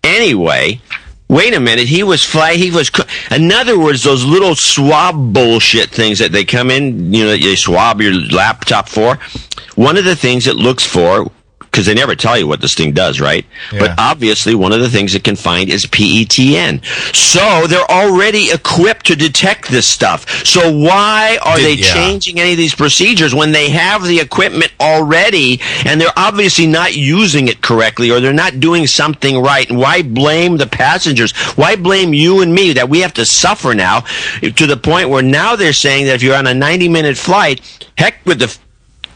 [0.04, 0.80] Anyway,
[1.28, 1.88] Wait a minute.
[1.88, 2.54] He was fly.
[2.54, 2.90] He was.
[3.32, 7.12] In other words, those little swab bullshit things that they come in.
[7.12, 9.18] You know, they swab your laptop for.
[9.74, 11.30] One of the things it looks for
[11.70, 13.44] because they never tell you what this thing does, right?
[13.72, 13.80] Yeah.
[13.80, 16.84] But obviously, one of the things it can find is PETN.
[17.14, 20.44] So they're already equipped to detect this stuff.
[20.44, 21.92] So why are they yeah.
[21.92, 26.96] changing any of these procedures when they have the equipment already and they're obviously not
[26.96, 29.68] using it correctly or they're not doing something right?
[29.68, 31.32] And why blame the passengers?
[31.56, 34.00] Why blame you and me that we have to suffer now
[34.40, 37.60] to the point where now they're saying that if you're on a 90 minute flight,
[37.96, 38.56] heck with the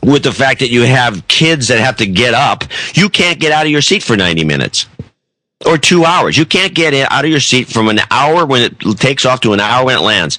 [0.02, 3.52] with the fact that you have kids that have to get up, you can't get
[3.52, 4.86] out of your seat for 90 minutes
[5.66, 6.38] or two hours.
[6.38, 9.52] You can't get out of your seat from an hour when it takes off to
[9.52, 10.38] an hour when it lands.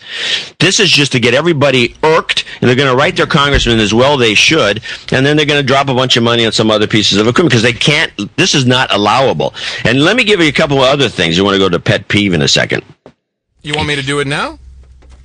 [0.60, 3.94] This is just to get everybody irked, and they're going to write their congressman as
[3.94, 6.72] well they should, and then they're going to drop a bunch of money on some
[6.72, 8.12] other pieces of equipment because they can't.
[8.36, 9.54] This is not allowable.
[9.86, 11.38] And let me give you a couple of other things.
[11.38, 12.84] You want to go to pet peeve in a second?
[13.62, 14.58] You want me to do it now?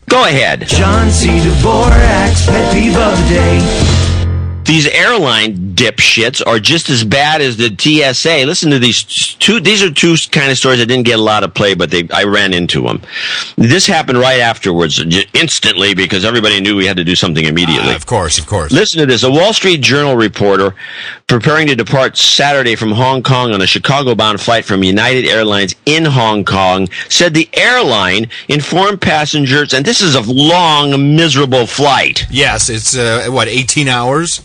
[0.09, 0.67] Go ahead.
[0.67, 1.29] John C.
[1.29, 3.96] Dvorak's pet peeve of the day.
[4.67, 8.47] These airline dipshits are just as bad as the TSA.
[8.47, 9.61] Listen to these two.
[9.61, 12.09] These are two kind of stories that didn't get a lot of play, but they
[12.13, 13.01] I ran into them.
[13.57, 14.99] This happened right afterwards,
[15.35, 17.93] instantly, because everybody knew we had to do something immediately.
[17.93, 18.73] Uh, of course, of course.
[18.73, 20.75] Listen to this: a Wall Street Journal reporter
[21.29, 26.05] preparing to depart Saturday from Hong Kong on a Chicago-bound flight from United Airlines in
[26.05, 32.27] Hong Kong said the airline informed passengers, and this is a long, miserable flight.
[32.31, 34.41] Yes, it's uh, what eighteen hours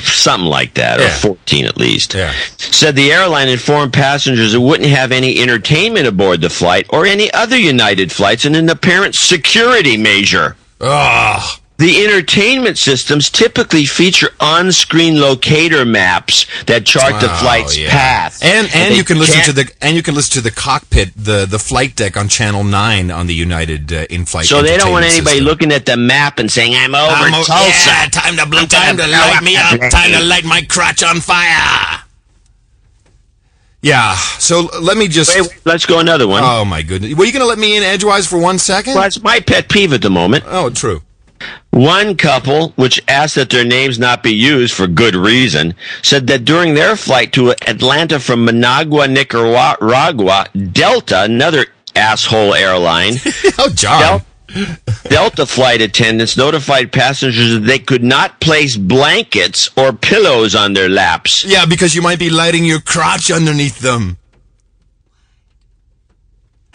[0.00, 1.06] something like that, yeah.
[1.06, 2.14] or 14 at least.
[2.14, 2.32] Yeah.
[2.56, 7.30] Said the airline informed passengers it wouldn't have any entertainment aboard the flight or any
[7.32, 10.56] other United flights in an apparent security measure.
[10.80, 11.60] Ugh.
[11.78, 17.90] The entertainment systems typically feature on-screen locator maps that chart oh, the flight's yeah.
[17.90, 18.42] path.
[18.42, 21.46] And and, you can listen to the and you can listen to the cockpit, the
[21.46, 25.04] the flight deck on channel 9 on the United uh, in-flight So they don't want
[25.04, 25.44] anybody system.
[25.44, 27.90] looking at the map and saying I'm over I'm Tulsa.
[27.90, 31.20] Yeah, time to blow, time to light me up, time to light my crotch on
[31.20, 32.02] fire.
[33.82, 34.16] Yeah.
[34.16, 35.32] So let me just.
[35.38, 36.42] Wait, wait, let's go another one.
[36.44, 37.14] Oh my goodness.
[37.14, 38.94] Were you going to let me in edgewise for one second?
[38.94, 40.42] Well, that's my pet peeve at the moment.
[40.48, 41.02] Oh, true.
[41.70, 46.44] One couple, which asked that their names not be used for good reason, said that
[46.44, 53.14] during their flight to Atlanta from Managua, Nicaragua, Delta, another asshole airline,
[53.58, 54.00] oh, John.
[54.00, 54.24] Del-
[55.08, 60.88] Delta flight attendants notified passengers that they could not place blankets or pillows on their
[60.88, 61.44] laps.
[61.44, 64.16] Yeah, because you might be lighting your crotch underneath them.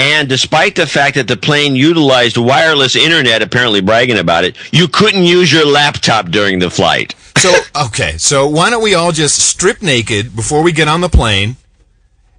[0.03, 4.89] And despite the fact that the plane utilized wireless internet, apparently bragging about it, you
[4.89, 7.15] couldn't use your laptop during the flight.
[7.37, 11.07] So, okay, so why don't we all just strip naked before we get on the
[11.07, 11.55] plane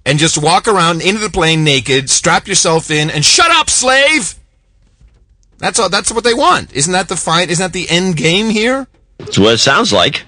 [0.05, 4.35] and just walk around into the plane naked, strap yourself in, and shut up, slave!
[5.57, 6.71] That's all, that's what they want.
[6.71, 7.49] Isn't that the fight?
[7.49, 8.85] Isn't that the end game here?
[9.17, 10.23] That's what it sounds like.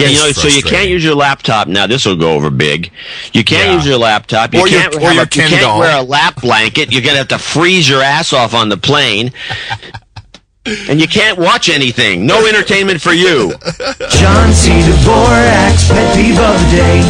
[0.00, 1.86] Yeah, you know, so you can't use your laptop now.
[1.86, 2.90] This will go over big.
[3.32, 3.74] You can't yeah.
[3.74, 4.54] use your laptop.
[4.54, 6.92] You or can't, your, or your a, you can't wear a lap blanket.
[6.92, 9.32] You're gonna have to freeze your ass off on the plane.
[10.88, 12.26] and you can't watch anything.
[12.26, 13.52] No entertainment for you.
[14.10, 14.70] John C.
[14.70, 17.00] Dvorak's pet peeve of the day.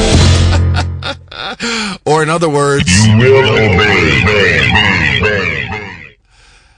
[2.07, 4.61] or in other words, you will obey.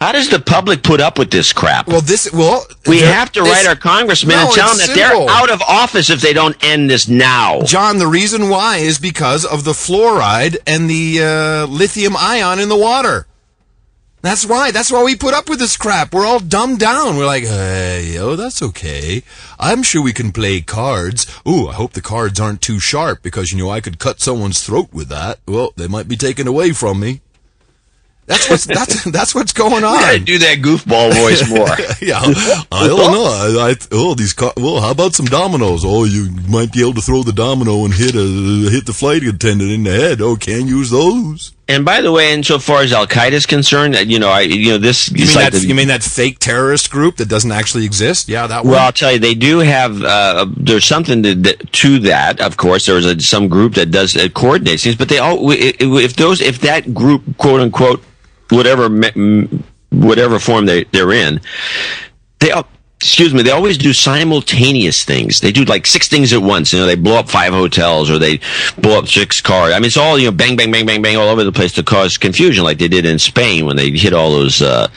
[0.03, 1.87] How does the public put up with this crap?
[1.87, 5.27] Well, this well, we have to write our congressmen no, and tell them that simple.
[5.27, 7.63] they're out of office if they don't end this now.
[7.63, 12.69] John, the reason why is because of the fluoride and the uh, lithium ion in
[12.69, 13.29] the water.
[14.23, 14.73] That's why.
[14.73, 16.13] That's why we put up with this crap.
[16.13, 17.17] We're all dumbed down.
[17.17, 19.23] We're like, hey, oh, that's okay.
[19.61, 21.33] I'm sure we can play cards.
[21.47, 24.67] Ooh, I hope the cards aren't too sharp because, you know, I could cut someone's
[24.67, 25.39] throat with that.
[25.47, 27.21] Well, they might be taken away from me.
[28.27, 30.25] That's what's that's that's what's going on.
[30.25, 31.67] do that goofball voice more.
[32.01, 32.21] yeah,
[32.73, 33.25] I don't know.
[33.25, 35.85] I, I oh these car- well, how about some dominoes?
[35.85, 39.25] Oh, you might be able to throw the domino and hit a hit the flight
[39.25, 40.21] attendant in the head.
[40.21, 41.53] Oh, can use those.
[41.69, 44.79] And by the way, insofar as Al Qaeda is concerned, you know, I you know
[44.79, 45.11] this.
[45.13, 45.61] You mean like that?
[45.61, 48.29] the- You mean that fake terrorist group that doesn't actually exist?
[48.29, 48.73] Yeah, that one.
[48.73, 50.03] Well, I'll tell you, they do have.
[50.03, 52.41] Uh, there's something to, that, to that.
[52.41, 55.51] Of course, there's a, some group that does uh, coordinates things, but they all.
[55.53, 58.03] If if those, if that group, quote unquote,
[58.51, 58.89] whatever,
[59.91, 61.41] whatever form they they're in,
[62.41, 62.51] they.
[62.51, 62.67] all
[63.03, 63.43] Excuse me.
[63.43, 65.41] They always do simultaneous things.
[65.41, 66.73] They do like six things at once.
[66.73, 68.39] You know, they blow up five hotels or they
[68.79, 69.73] blow up six cars.
[69.73, 71.73] I mean, it's all you know, bang, bang, bang, bang, bang, all over the place
[71.73, 74.89] to cause confusion, like they did in Spain when they hit all those uh,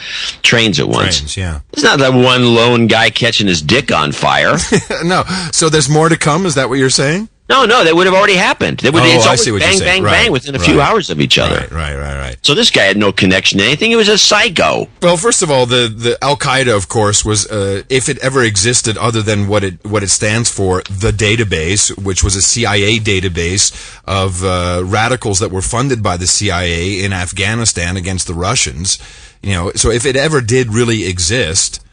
[0.43, 1.17] trains at once.
[1.17, 1.61] Trains, yeah.
[1.73, 4.55] It's not that one lone guy catching his dick on fire.
[5.03, 5.23] no.
[5.51, 6.45] So there's more to come.
[6.45, 7.29] Is that what you're saying?
[7.47, 8.79] No, no, that would have already happened.
[8.79, 10.60] They would, Oh, it's I always see what you're bang, bang, Right, bang within a
[10.60, 11.60] few hours of each other.
[11.60, 12.38] Right, right, right, right.
[12.41, 13.91] So this guy had no connection to anything.
[13.91, 14.88] He was a psycho.
[15.01, 18.43] Well, first of all, the, the Al Qaeda, of course, was uh, if it ever
[18.43, 22.97] existed, other than what it what it stands for, the database, which was a CIA
[22.97, 23.71] database
[24.05, 28.97] of uh, radicals that were funded by the CIA in Afghanistan against the Russians.
[29.43, 31.85] You know, so if it ever did really exist,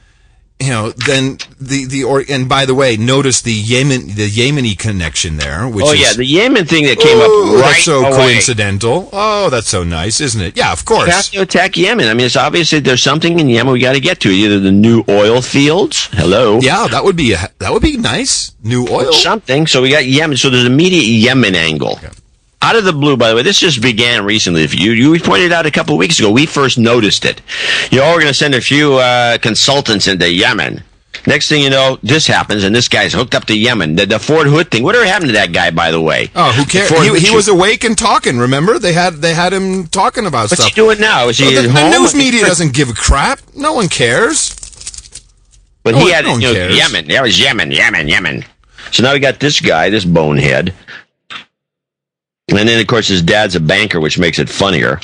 [0.62, 4.78] you know, then the the or and by the way, notice the Yemen the Yemeni
[4.78, 7.84] connection there, which Oh is, yeah, the Yemen thing that came Ooh, up right that's
[7.84, 8.16] so away.
[8.32, 9.08] coincidental.
[9.12, 10.56] Oh, that's so nice, isn't it?
[10.56, 11.30] Yeah, of Have course.
[11.30, 12.08] to attack Yemen.
[12.08, 14.30] I mean, it's obviously there's something in Yemen we got to get to.
[14.30, 18.54] Either the new oil fields, hello, Yeah, that would be a, that would be nice.
[18.62, 19.12] New oil.
[19.12, 19.66] something.
[19.66, 20.36] So we got Yemen.
[20.36, 21.98] So there's immediate Yemen angle.
[22.62, 24.62] Out of the blue, by the way, this just began recently.
[24.62, 27.42] If you you pointed out a couple weeks ago, we first noticed it.
[27.90, 30.82] You know, we're going to send a few uh, consultants into Yemen.
[31.26, 33.96] Next thing you know, this happens, and this guy's hooked up to Yemen.
[33.96, 34.82] The, the Fort Hood thing.
[34.82, 36.30] Whatever happened to that guy, by the way?
[36.34, 36.88] Oh, who cares?
[36.88, 38.38] He, he was awake and talking.
[38.38, 40.68] Remember, they had they had him talking about What's stuff.
[40.68, 41.28] he doing now?
[41.28, 43.40] Is he Well, at the, the news media doesn't give a crap.
[43.54, 44.54] No one cares.
[45.82, 46.68] But No he one- had no you know.
[46.68, 47.08] Yemen.
[47.08, 48.44] There was Yemen, Yemen, Yemen.
[48.92, 50.74] So now we got this guy, this bonehead.
[52.48, 55.00] And then, of course, his dad's a banker, which makes it funnier.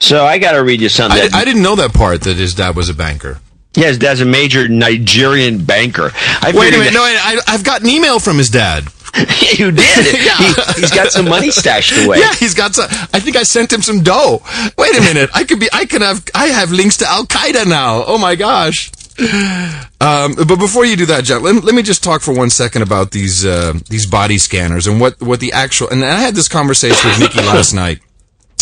[0.00, 1.18] So I got to read you something.
[1.20, 3.38] I, that, I didn't know that part that his dad was a banker.
[3.74, 6.10] yeah, his dad's a major Nigerian banker.
[6.14, 8.84] I Wait a minute, no, I, I- I've got an email from his dad.
[9.56, 10.16] you did.
[10.26, 10.36] Yeah.
[10.36, 12.18] he, has got some money stashed away.
[12.18, 12.86] Yeah, he's got some.
[13.14, 14.42] I think I sent him some dough.
[14.76, 15.68] Wait a minute, I could be.
[15.72, 16.24] I can have.
[16.34, 18.04] I have links to Al Qaeda now.
[18.06, 18.90] Oh my gosh.
[19.18, 22.82] Um, but before you do that, John, let, let me just talk for one second
[22.82, 25.88] about these uh, these body scanners and what what the actual.
[25.88, 28.00] And I had this conversation with Nikki last night,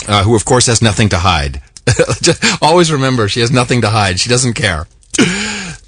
[0.07, 1.61] uh, who of course has nothing to hide.
[2.23, 4.21] Just always remember, she has nothing to hide.
[4.21, 4.87] She doesn't care.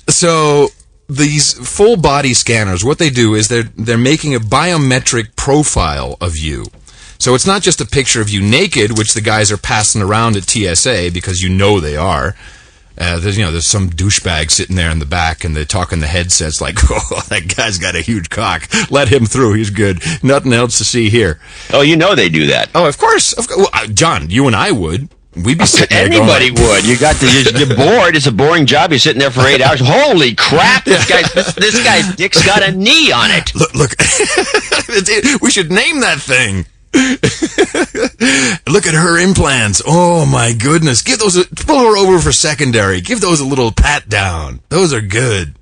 [0.08, 0.68] So
[1.08, 6.36] these full body scanners, what they do is they're they're making a biometric profile of
[6.36, 6.66] you.
[7.18, 10.36] So it's not just a picture of you naked, which the guys are passing around
[10.36, 12.34] at TSA because you know they are.
[12.98, 15.92] Uh, there's you know there's some douchebag sitting there in the back and they talk
[15.92, 18.68] in the headsets like, oh, that guy's got a huge cock.
[18.90, 19.54] Let him through.
[19.54, 20.02] He's good.
[20.22, 21.38] Nothing else to see here.
[21.72, 22.70] Oh, you know they do that.
[22.74, 23.32] Oh, of course.
[23.32, 23.58] Of course.
[23.58, 25.08] Well, uh, John, you and I would.
[25.36, 26.86] We'd be sitting there Anybody like, would.
[26.86, 28.16] You got the you're, bored.
[28.16, 28.90] It's a boring job.
[28.90, 29.80] You're sitting there for eight hours.
[29.82, 30.84] Holy crap!
[30.84, 33.54] This guy's this, this guy's dick's got a knee on it.
[33.54, 33.90] Look, look.
[35.42, 36.64] we should name that thing.
[38.68, 39.82] look at her implants.
[39.86, 41.02] Oh my goodness.
[41.02, 43.00] Give those, a, pull her over for secondary.
[43.00, 44.60] Give those a little pat down.
[44.68, 45.54] Those are good.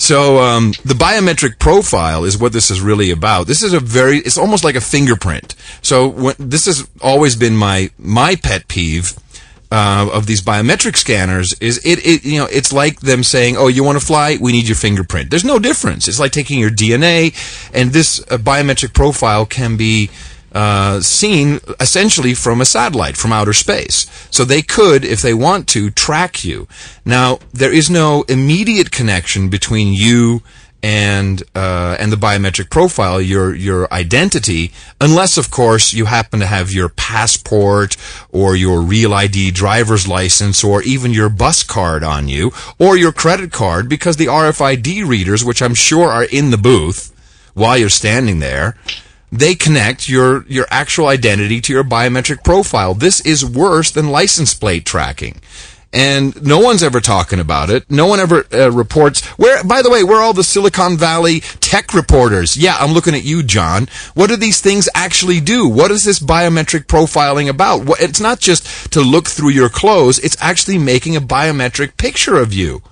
[0.00, 3.46] So, um, the biometric profile is what this is really about.
[3.46, 5.54] This is a very, it's almost like a fingerprint.
[5.82, 9.14] So, when, this has always been my, my pet peeve.
[9.72, 13.68] Uh, of these biometric scanners is it, it you know it's like them saying oh
[13.68, 16.70] you want to fly we need your fingerprint there's no difference it's like taking your
[16.70, 17.32] DNA
[17.72, 20.10] and this uh, biometric profile can be
[20.52, 24.06] uh, seen essentially from a satellite from outer space.
[24.30, 26.66] So they could if they want to track you.
[27.04, 30.42] Now there is no immediate connection between you
[30.82, 36.46] and uh, and the biometric profile, your your identity, unless of course you happen to
[36.46, 37.96] have your passport
[38.30, 43.12] or your real ID driver's license or even your bus card on you or your
[43.12, 47.14] credit card, because the RFID readers, which I'm sure are in the booth
[47.54, 48.76] while you're standing there,
[49.32, 52.94] they connect your your actual identity to your biometric profile.
[52.94, 55.40] This is worse than license plate tracking.
[55.92, 57.90] and no one's ever talking about it.
[57.90, 59.26] No one ever uh, reports.
[59.38, 62.56] Where, by the way, where all the Silicon Valley tech reporters?
[62.56, 63.88] Yeah, I'm looking at you, John.
[64.14, 65.68] What do these things actually do?
[65.68, 67.84] What is this biometric profiling about?
[67.86, 70.20] What, it's not just to look through your clothes.
[70.20, 72.82] It's actually making a biometric picture of you.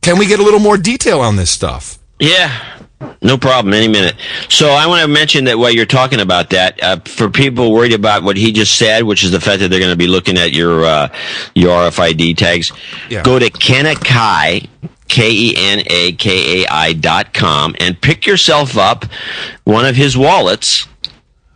[0.00, 1.98] Can we get a little more detail on this stuff?
[2.18, 2.50] Yeah,
[3.22, 3.74] no problem.
[3.74, 4.14] Any minute.
[4.48, 7.92] So I want to mention that while you're talking about that, uh, for people worried
[7.92, 10.38] about what he just said, which is the fact that they're going to be looking
[10.38, 11.08] at your uh,
[11.54, 12.72] your RFID tags,
[13.08, 13.22] Yeah.
[13.22, 14.68] go to Kenakai.
[15.08, 19.04] K E N A K A I dot com and pick yourself up
[19.64, 20.86] one of his wallets,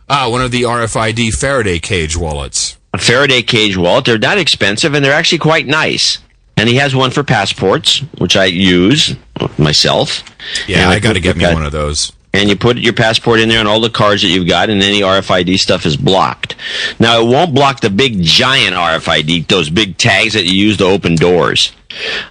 [0.07, 2.77] Ah, one of the RFID Faraday cage wallets.
[2.93, 4.05] a Faraday cage wallet.
[4.05, 6.19] They're not expensive and they're actually quite nice.
[6.57, 9.15] And he has one for passports, which I use
[9.57, 10.23] myself.
[10.67, 12.11] Yeah, And I got to get me got- one of those.
[12.33, 14.81] and you put your passport in there and all the cards that you've got and
[14.83, 16.55] any RFID stuff is blocked.
[16.99, 20.85] Now it won't block the big giant RFID, those big tags that you use to
[20.85, 21.71] open doors.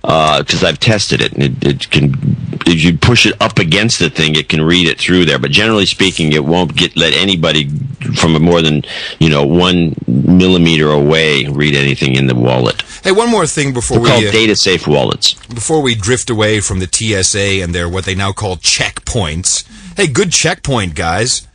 [0.05, 2.37] Uh, because I've tested it, and it, it can.
[2.69, 5.39] If you push it up against the thing, it can read it through there.
[5.39, 7.69] But generally speaking, it won't get let anybody
[8.17, 8.83] from more than
[9.21, 12.83] you know one millimeter away read anything in the wallet.
[13.05, 15.35] Hey, one more thing before They're we called uh, data safe wallets.
[15.47, 19.65] before we drift away from the TSA and their what they now call checkpoints.
[19.97, 21.47] Hey, good checkpoint, guys.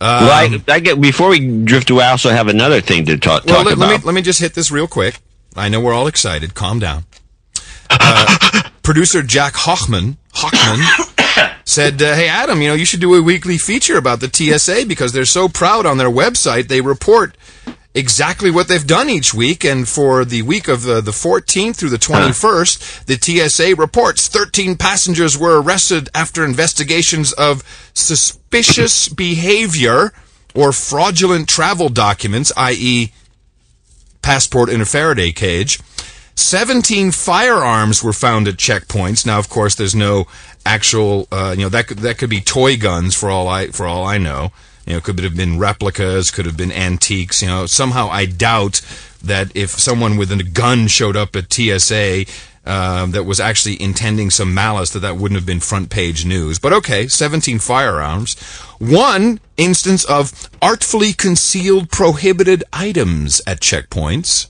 [0.00, 2.04] well, I, I get before we drift away.
[2.04, 3.88] I also have another thing to talk, Well, talk let, about.
[3.90, 5.20] let me let me just hit this real quick.
[5.56, 6.54] I know we're all excited.
[6.54, 7.04] Calm down.
[7.90, 10.80] Uh, producer Jack Hochman Hochman
[11.66, 14.86] said, uh, "Hey Adam, you know you should do a weekly feature about the TSA
[14.88, 16.68] because they're so proud on their website.
[16.68, 17.36] They report."
[17.94, 21.88] Exactly what they've done each week, and for the week of uh, the 14th through
[21.88, 27.64] the 21st, the TSA reports 13 passengers were arrested after investigations of
[27.94, 30.12] suspicious behavior
[30.54, 33.10] or fraudulent travel documents, i.e.,
[34.22, 35.80] passport in a Faraday cage.
[36.38, 39.26] 17 firearms were found at checkpoints.
[39.26, 40.26] Now, of course, there's no
[40.64, 43.86] actual, uh, you know, that could, that could be toy guns for all I, for
[43.86, 44.52] all I know.
[44.86, 47.42] You know, could have been replicas, could have been antiques.
[47.42, 48.80] You know, somehow I doubt
[49.22, 52.24] that if someone with a gun showed up at TSA
[52.64, 56.58] um, that was actually intending some malice, that that wouldn't have been front page news.
[56.58, 58.38] But okay, 17 firearms.
[58.78, 64.48] One instance of artfully concealed prohibited items at checkpoints.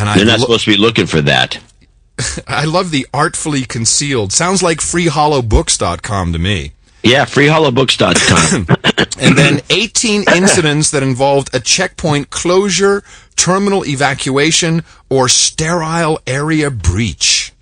[0.00, 1.58] And I They're not lo- supposed to be looking for that.
[2.48, 4.32] I love the artfully concealed.
[4.32, 6.72] Sounds like freehollowbooks.com to me.
[7.02, 8.76] Yeah, freehollowbooks.com.
[9.20, 13.02] And then 18 incidents that involved a checkpoint closure,
[13.36, 17.52] terminal evacuation, or sterile area breach.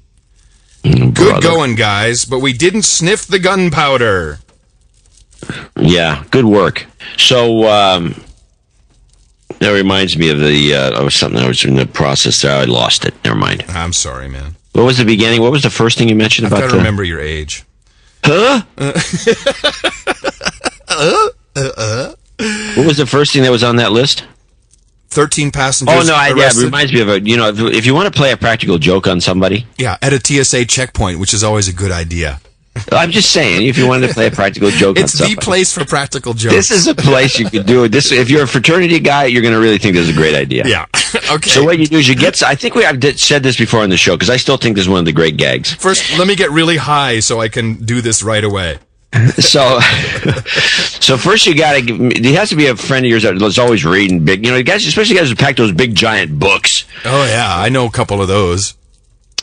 [0.85, 4.39] Good going, guys, but we didn't sniff the gunpowder.
[5.77, 6.87] Yeah, good work.
[7.17, 8.23] So um,
[9.61, 12.57] that reminds me of the uh, of something I was in the process there.
[12.57, 13.15] I lost it.
[13.25, 13.65] Never mind.
[13.69, 14.57] I'm sorry, man.
[14.73, 15.41] What was the beginning?
[15.41, 16.79] What was the first thing you mentioned I've about got to the?
[16.79, 17.65] remember your age.
[18.25, 18.63] Huh?
[21.57, 24.25] what was the first thing that was on that list?
[25.11, 27.21] 13 passengers Oh no, I, yeah, it reminds me of a.
[27.21, 30.13] You know, if, if you want to play a practical joke on somebody, yeah, at
[30.13, 32.41] a TSA checkpoint, which is always a good idea.
[32.93, 35.85] I'm just saying, if you wanted to play a practical joke It's the place for
[35.85, 36.55] practical jokes.
[36.55, 37.91] this is a place you could do it.
[37.91, 40.35] This, if you're a fraternity guy, you're going to really think this is a great
[40.35, 40.67] idea.
[40.67, 40.87] yeah.
[41.31, 41.49] okay.
[41.51, 42.43] So what you do is you get.
[42.43, 44.85] I think we have said this before on the show because I still think this
[44.85, 45.73] is one of the great gags.
[45.73, 48.79] First, let me get really high so I can do this right away.
[49.39, 49.81] So,
[51.01, 52.11] so first you got to.
[52.11, 54.45] He has to be a friend of yours that's always reading big.
[54.45, 56.85] You know, guys, especially guys who pack those big giant books.
[57.07, 58.75] Oh yeah, I know a couple of those.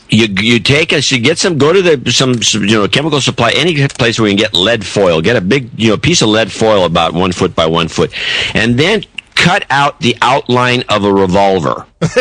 [0.10, 1.12] You you take us.
[1.12, 1.58] You get some.
[1.58, 2.34] Go to the some,
[2.64, 3.52] you know chemical supply.
[3.56, 5.22] Any place where you can get lead foil.
[5.22, 8.14] Get a big you know piece of lead foil about one foot by one foot,
[8.54, 9.04] and then
[9.34, 11.86] cut out the outline of a revolver.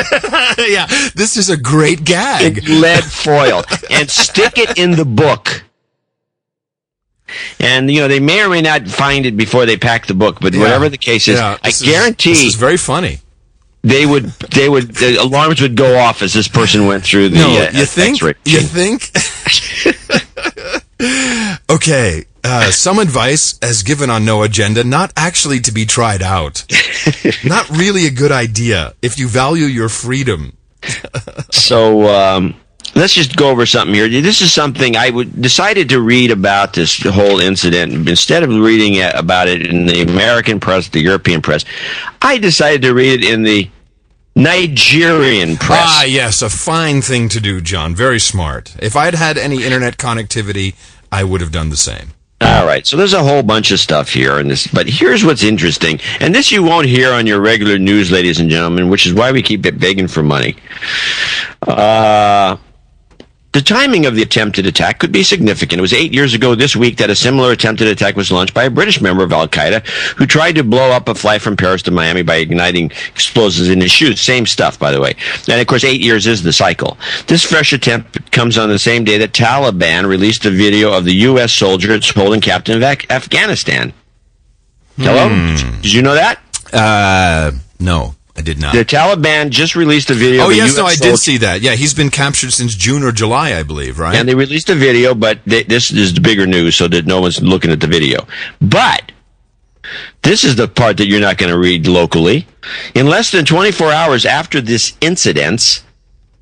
[0.58, 2.66] yeah, this is a great gag.
[2.68, 5.62] lead foil and stick it in the book.
[7.60, 10.38] And you know they may or may not find it before they pack the book,
[10.40, 10.60] but Yeah.
[10.60, 13.20] whatever the case is, Yeah, I is- guarantee this is very funny.
[13.84, 17.36] They would they would the alarms would go off as this person went through the
[17.36, 18.16] No, uh, you think?
[18.16, 19.10] X-ray You think?
[21.70, 26.64] okay, uh, some advice as given on no agenda, not actually to be tried out.
[27.44, 30.56] not really a good idea if you value your freedom.
[31.50, 32.54] So um,
[32.94, 34.08] let's just go over something here.
[34.08, 39.02] This is something I would decided to read about this whole incident instead of reading
[39.14, 41.64] about it in the American press, the European press.
[42.22, 43.70] I decided to read it in the
[44.36, 45.86] Nigerian press.
[45.86, 47.94] Ah, yes, a fine thing to do, John.
[47.94, 48.74] Very smart.
[48.80, 50.74] If I'd had any internet connectivity,
[51.12, 52.14] I would have done the same.
[52.40, 55.42] All right, so there's a whole bunch of stuff here, and this, but here's what's
[55.42, 59.14] interesting, and this you won't hear on your regular news, ladies and gentlemen, which is
[59.14, 60.56] why we keep it begging for money.
[61.62, 62.56] Uh,
[63.54, 65.78] the timing of the attempted attack could be significant.
[65.78, 68.64] It was eight years ago this week that a similar attempted attack was launched by
[68.64, 69.86] a British member of Al Qaeda
[70.16, 73.80] who tried to blow up a flight from Paris to Miami by igniting explosives in
[73.80, 74.20] his shoes.
[74.20, 75.14] Same stuff, by the way.
[75.48, 76.98] And of course, eight years is the cycle.
[77.28, 81.14] This fresh attempt comes on the same day that Taliban released a video of the
[81.28, 81.52] U.S.
[81.54, 83.92] soldier holding captain of Af- Afghanistan.
[84.96, 85.28] Hello?
[85.80, 86.40] Did you know that?
[86.72, 88.74] Uh, no, I did not.
[88.74, 90.44] The Taliban just released a video.
[90.44, 91.60] oh yes, US no, I soldier- did see that.
[91.60, 93.98] Yeah, he's been captured since June or July, I believe.
[93.98, 94.16] Right?
[94.16, 97.20] And they released a video, but they, this is the bigger news, so that no
[97.20, 98.26] one's looking at the video.
[98.60, 99.12] But
[100.22, 102.46] this is the part that you're not going to read locally.
[102.94, 105.84] In less than 24 hours after this incident,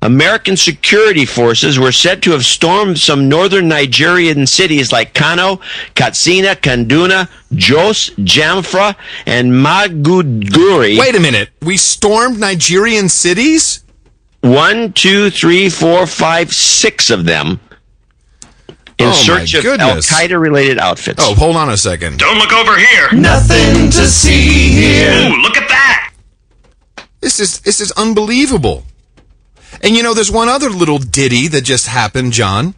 [0.03, 5.61] American security forces were said to have stormed some northern Nigerian cities like Kano,
[5.95, 10.99] Katsina, Kanduna, Jos, Jamfra, and Magudguri.
[10.99, 11.51] Wait a minute.
[11.61, 13.85] We stormed Nigerian cities.
[14.41, 17.61] One, two, three, four, five, six of them
[18.97, 20.11] in Oh, my search of Al goodness.
[20.11, 21.23] Qaeda related outfits.
[21.25, 22.19] Oh, hold on a second.
[22.19, 23.09] Don't look over here.
[23.13, 25.29] Nothing to see here.
[25.31, 26.13] Ooh, look at that.
[27.21, 28.83] This is this is unbelievable.
[29.81, 32.75] And you know, there's one other little ditty that just happened, John.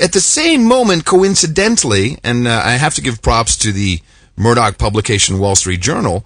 [0.00, 4.00] At the same moment, coincidentally, and uh, I have to give props to the
[4.36, 6.24] Murdoch publication Wall Street Journal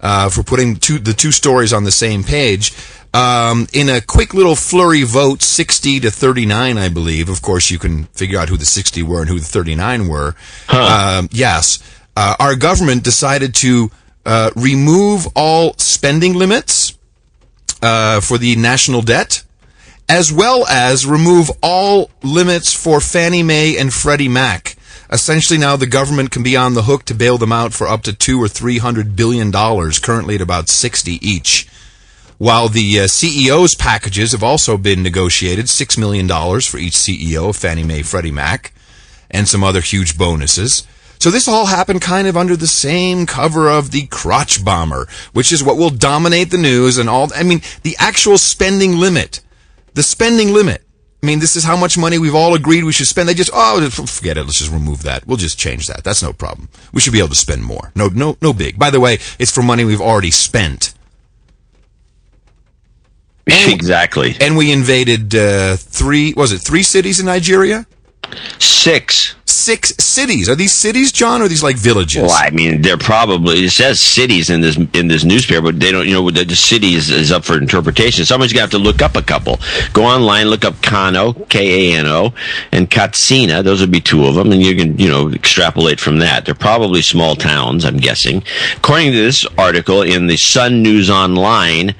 [0.00, 2.74] uh, for putting two, the two stories on the same page.
[3.14, 7.28] Um, in a quick little flurry vote, 60 to 39, I believe.
[7.28, 10.34] Of course, you can figure out who the 60 were and who the 39 were.
[10.70, 11.78] Um, yes.
[12.16, 13.90] Uh, our government decided to
[14.24, 16.96] uh, remove all spending limits
[17.82, 19.42] uh, for the national debt,
[20.08, 24.76] as well as remove all limits for Fannie Mae and Freddie Mac.
[25.10, 28.02] Essentially, now the government can be on the hook to bail them out for up
[28.02, 31.68] to two or three hundred billion dollars, currently at about sixty each.
[32.38, 37.50] While the uh, CEO's packages have also been negotiated, six million dollars for each CEO
[37.50, 38.72] of Fannie Mae, Freddie Mac,
[39.30, 40.86] and some other huge bonuses.
[41.22, 45.52] So this all happened kind of under the same cover of the crotch bomber, which
[45.52, 47.30] is what will dominate the news and all.
[47.32, 49.40] I mean, the actual spending limit,
[49.94, 50.82] the spending limit.
[51.22, 53.28] I mean, this is how much money we've all agreed we should spend.
[53.28, 54.42] They just, oh, forget it.
[54.42, 55.24] Let's just remove that.
[55.24, 56.02] We'll just change that.
[56.02, 56.68] That's no problem.
[56.92, 57.92] We should be able to spend more.
[57.94, 58.76] No, no, no big.
[58.76, 60.94] By the way, it's for money we've already spent.
[63.46, 64.34] exactly.
[64.40, 67.86] And we invaded uh, three, was it three cities in Nigeria?
[68.58, 69.34] Six.
[69.44, 70.48] Six cities.
[70.48, 72.22] Are these cities, John, or are these like villages?
[72.22, 75.92] Well, I mean, they're probably it says cities in this in this newspaper, but they
[75.92, 76.06] don't.
[76.06, 78.24] You know, the, the city is, is up for interpretation.
[78.24, 79.58] Someone's gonna have to look up a couple.
[79.92, 82.32] Go online, look up Kano, K A N O,
[82.72, 83.62] and Katsina.
[83.62, 86.44] Those would be two of them, and you can you know extrapolate from that.
[86.46, 88.42] They're probably small towns, I'm guessing.
[88.76, 91.94] According to this article in the Sun News Online.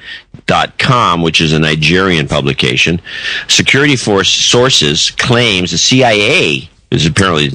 [0.79, 3.01] Com, which is a Nigerian publication,
[3.49, 7.47] security force sources claims the CIA is apparently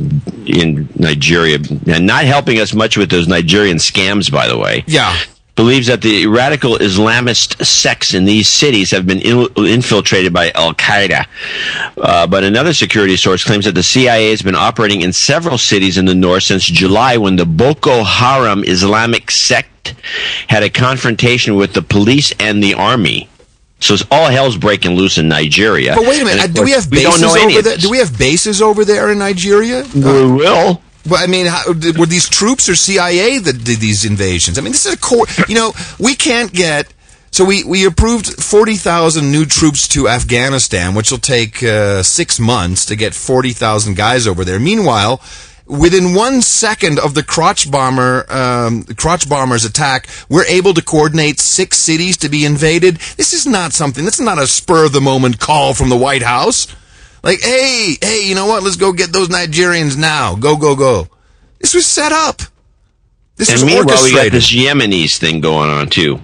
[0.47, 4.83] in Nigeria and not helping us much with those Nigerian scams, by the way.
[4.87, 5.15] Yeah.
[5.57, 10.75] Believes that the radical Islamist sects in these cities have been in- infiltrated by Al
[10.75, 11.25] Qaeda.
[11.97, 15.97] Uh, but another security source claims that the CIA has been operating in several cities
[15.97, 19.95] in the north since July when the Boko Haram Islamic sect
[20.47, 23.27] had a confrontation with the police and the army.
[23.79, 25.95] So it's all hell's breaking loose in Nigeria.
[25.95, 26.43] But wait a minute.
[26.43, 27.77] Uh, Do we have bases any over there?
[27.77, 29.81] Do we have bases over there in Nigeria?
[29.81, 30.81] Uh, We will.
[31.07, 34.57] But I mean, how, were these troops or CIA that did these invasions?
[34.57, 35.25] I mean, this is a core.
[35.47, 36.93] You know, we can't get.
[37.31, 42.39] So we we approved forty thousand new troops to Afghanistan, which will take uh, six
[42.39, 44.59] months to get forty thousand guys over there.
[44.59, 45.21] Meanwhile.
[45.69, 51.41] Within one second of the crotch bomber, um, crotch bomber's attack, we're able to coordinate
[51.41, 52.95] six cities to be invaded.
[53.17, 54.05] This is not something.
[54.05, 56.67] This is not a spur of the moment call from the White House.
[57.23, 58.63] Like, hey, hey, you know what?
[58.63, 60.35] Let's go get those Nigerians now.
[60.35, 61.07] Go, go, go.
[61.59, 62.41] This was set up.
[63.35, 66.19] This was And meanwhile, we got this Yemenis thing going on too.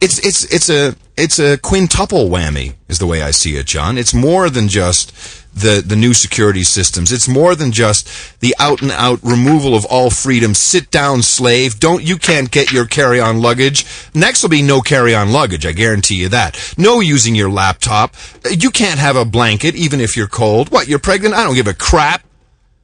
[0.00, 3.98] It's it's it's a it's a quintuple whammy, is the way I see it, John.
[3.98, 5.12] It's more than just
[5.54, 7.12] the the new security systems.
[7.12, 10.54] It's more than just the out and out removal of all freedom.
[10.54, 11.80] Sit down, slave.
[11.80, 13.84] Don't you can't get your carry on luggage.
[14.14, 15.66] Next will be no carry on luggage.
[15.66, 16.74] I guarantee you that.
[16.78, 18.14] No using your laptop.
[18.50, 20.70] You can't have a blanket even if you're cold.
[20.70, 20.88] What?
[20.88, 21.34] You're pregnant?
[21.34, 22.22] I don't give a crap.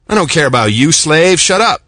[0.09, 1.39] I don't care about you, slave.
[1.39, 1.81] Shut up.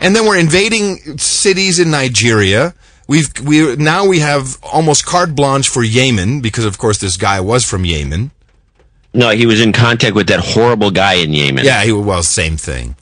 [0.00, 2.74] And then we're invading cities in Nigeria.
[3.08, 7.40] We've we now we have almost carte blanche for Yemen because of course this guy
[7.40, 8.30] was from Yemen.
[9.14, 11.64] No, he was in contact with that horrible guy in Yemen.
[11.64, 12.96] Yeah, he well same thing.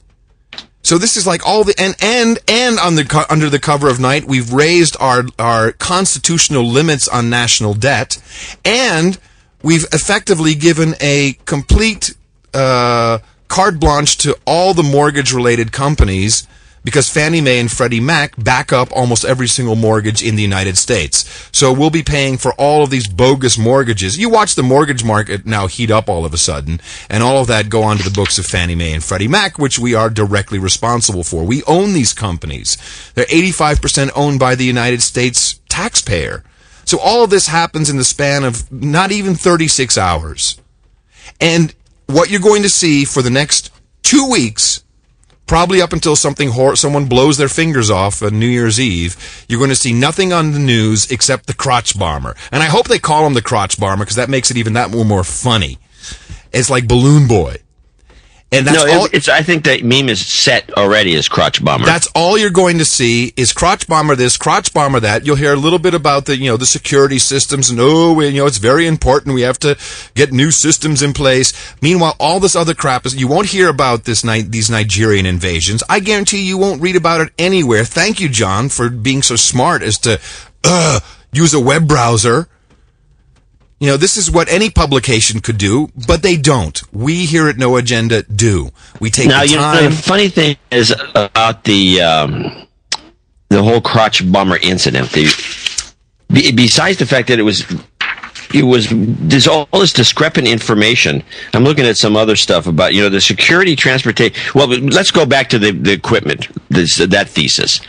[0.83, 3.99] So this is like all the and and and on the under the cover of
[3.99, 8.21] night, we've raised our our constitutional limits on national debt,
[8.65, 9.17] and
[9.63, 12.15] we've effectively given a complete
[12.53, 16.47] uh, carte blanche to all the mortgage related companies
[16.83, 20.77] because Fannie Mae and Freddie Mac back up almost every single mortgage in the United
[20.77, 21.49] States.
[21.51, 24.17] So we'll be paying for all of these bogus mortgages.
[24.17, 27.47] You watch the mortgage market now heat up all of a sudden, and all of
[27.47, 30.59] that go onto the books of Fannie Mae and Freddie Mac, which we are directly
[30.59, 31.43] responsible for.
[31.43, 32.77] We own these companies.
[33.13, 36.43] They're 85% owned by the United States taxpayer.
[36.85, 40.59] So all of this happens in the span of not even 36 hours.
[41.39, 41.73] And
[42.07, 43.71] what you're going to see for the next
[44.03, 44.83] two weeks
[45.51, 49.59] probably up until something hor- someone blows their fingers off on New Year's Eve, you're
[49.59, 52.37] going to see nothing on the news except the crotch bomber.
[52.53, 54.91] And I hope they call him the crotch bomber because that makes it even that
[54.91, 55.77] more, more funny.
[56.53, 57.57] It's like Balloon Boy.
[58.53, 59.07] And that's no, all.
[59.13, 61.85] it's, I think that meme is set already as crotch bomber.
[61.85, 65.25] That's all you're going to see is crotch bomber this, crotch bomber that.
[65.25, 68.39] You'll hear a little bit about the, you know, the security systems and oh, you
[68.39, 69.35] know, it's very important.
[69.35, 69.77] We have to
[70.15, 71.53] get new systems in place.
[71.81, 75.81] Meanwhile, all this other crap is, you won't hear about this night, these Nigerian invasions.
[75.87, 77.85] I guarantee you won't read about it anywhere.
[77.85, 80.19] Thank you, John, for being so smart as to,
[80.65, 80.99] uh,
[81.31, 82.49] use a web browser.
[83.81, 86.79] You know, this is what any publication could do, but they don't.
[86.93, 88.69] We here at No Agenda do.
[88.99, 89.37] We take time.
[89.37, 92.67] now, the you know, the funny thing is about the um,
[93.49, 95.09] the whole crotch bomber incident.
[95.09, 95.25] The,
[96.29, 97.65] besides the fact that it was
[98.53, 101.23] it was there's all this discrepant information.
[101.55, 104.39] I'm looking at some other stuff about you know the security transportation.
[104.53, 106.49] Well, let's go back to the the equipment.
[106.69, 107.81] This that thesis.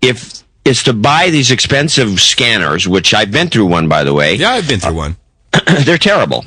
[0.00, 4.34] If it's to buy these expensive scanners, which I've been through one by the way.
[4.36, 5.16] yeah, I've been through one.
[5.84, 6.44] they're terrible.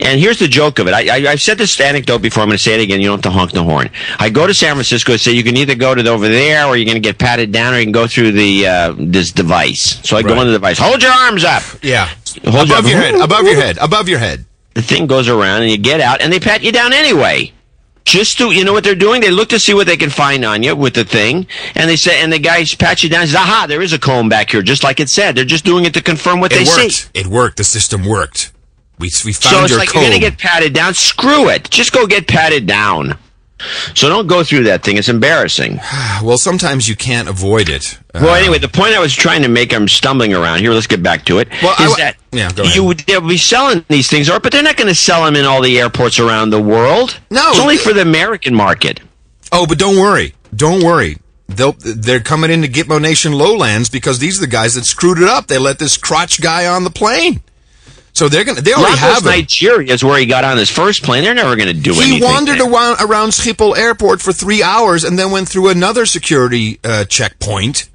[0.00, 0.92] And here's the joke of it.
[0.92, 2.42] I, I, I've said this anecdote before.
[2.42, 3.00] I'm going to say it again.
[3.00, 3.88] You don't have to honk the horn.
[4.18, 6.66] I go to San Francisco and say you can either go to the, over there
[6.66, 9.30] or you're going to get patted down or you can go through the uh, this
[9.32, 10.00] device.
[10.06, 10.38] So I go Right.
[10.40, 10.78] on the device.
[10.78, 11.62] Hold your arms up.
[11.82, 12.06] Yeah.
[12.44, 13.14] Hold above your- your head.
[13.24, 13.78] Above your head.
[13.78, 14.44] Above your head.
[14.74, 17.52] The thing goes around and you get out and they pat you down anyway.
[18.04, 19.22] Just to, you know what they're doing?
[19.22, 21.96] They look to see what they can find on you with the thing, and they
[21.96, 23.22] say, and the guy pats you down.
[23.22, 25.34] and Says, "Aha, there is a comb back here," just like it said.
[25.34, 26.52] They're just doing it to confirm what.
[26.52, 26.92] It they worked.
[26.92, 27.08] see.
[27.14, 27.56] It worked.
[27.56, 28.52] The system worked.
[28.98, 30.02] We we found So it's your like code.
[30.02, 30.94] you're gonna get patted down.
[30.94, 31.70] Screw it.
[31.70, 33.18] Just go get patted down.
[33.94, 34.96] So don't go through that thing.
[34.96, 35.80] It's embarrassing.
[36.22, 37.98] well, sometimes you can't avoid it.
[38.14, 40.72] Well, Uh, anyway, the point I was trying to make, I'm stumbling around here.
[40.72, 41.48] Let's get back to it.
[41.52, 42.74] Is Well, I w- that yeah, go ahead.
[42.76, 45.36] you would they'll be selling these things, or but they're not going to sell them
[45.36, 47.18] in all the airports around the world.
[47.30, 47.50] No.
[47.50, 49.00] it's only for the American market.
[49.52, 50.34] oh, but don't worry.
[50.54, 51.18] Don't worry.
[51.48, 55.28] They'll they're coming into Gitmo Nation lowlands because these are the guys that screwed it
[55.28, 55.46] up.
[55.46, 57.42] They let this crotch guy on the plane.
[58.14, 59.30] So they're gonna they already Lagos, have him.
[59.30, 61.24] Nigeria is where he got on his first plane.
[61.24, 62.18] They're never going to do He anything.
[62.18, 62.72] He wandered there.
[62.72, 67.88] around, around Schiphol Airport for three hours and then went through another security uh, checkpoint.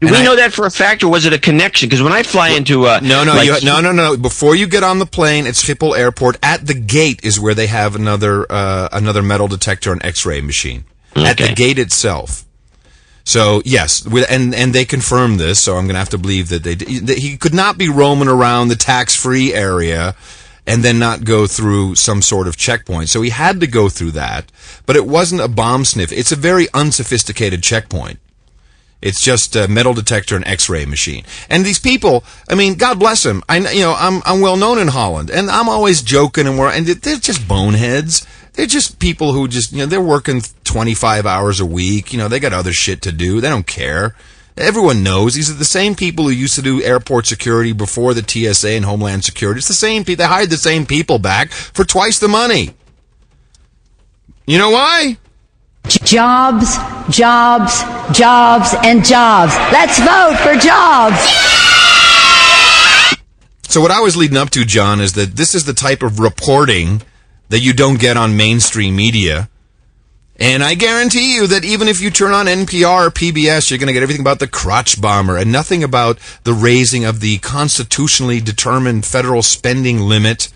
[0.00, 1.88] Do and we I- know that for a fact, or was it a connection?
[1.88, 4.16] Because when I fly into uh, No, no, like- you, no, no, no.
[4.16, 7.66] Before you get on the plane at Schiphol Airport, at the gate is where they
[7.66, 10.84] have another uh, another metal detector and X-ray machine
[11.16, 12.44] at the gate itself.
[13.24, 15.60] So yes, and and they confirmed this.
[15.60, 18.28] So I'm going to have to believe that they that he could not be roaming
[18.28, 20.14] around the tax-free area
[20.66, 23.08] and then not go through some sort of checkpoint.
[23.08, 24.50] So he had to go through that,
[24.86, 26.12] but it wasn't a bomb sniff.
[26.12, 28.18] It's a very unsophisticated checkpoint.
[29.00, 31.24] It's just a metal detector and X-ray machine.
[31.50, 33.42] And these people, I mean, God bless them.
[33.48, 36.70] I, you know, I'm I'm well known in Holland, and I'm always joking and we're
[36.70, 38.26] and they're just boneheads.
[38.54, 42.12] They're just people who just you know they're working 25 hours a week.
[42.12, 43.40] You know, they got other shit to do.
[43.40, 44.14] They don't care.
[44.56, 48.22] Everyone knows these are the same people who used to do airport security before the
[48.22, 49.58] TSA and Homeland Security.
[49.58, 50.24] It's the same people.
[50.24, 52.74] They hired the same people back for twice the money.
[54.46, 55.16] You know why?
[55.88, 56.76] Jobs,
[57.08, 57.80] jobs,
[58.16, 59.54] jobs, and jobs.
[59.72, 61.18] Let's vote for jobs.
[63.68, 66.20] So what I was leading up to, John, is that this is the type of
[66.20, 67.02] reporting
[67.52, 69.50] that you don't get on mainstream media.
[70.36, 73.88] And I guarantee you that even if you turn on NPR or PBS, you're going
[73.88, 78.40] to get everything about the crotch bomber and nothing about the raising of the constitutionally
[78.40, 80.48] determined federal spending limit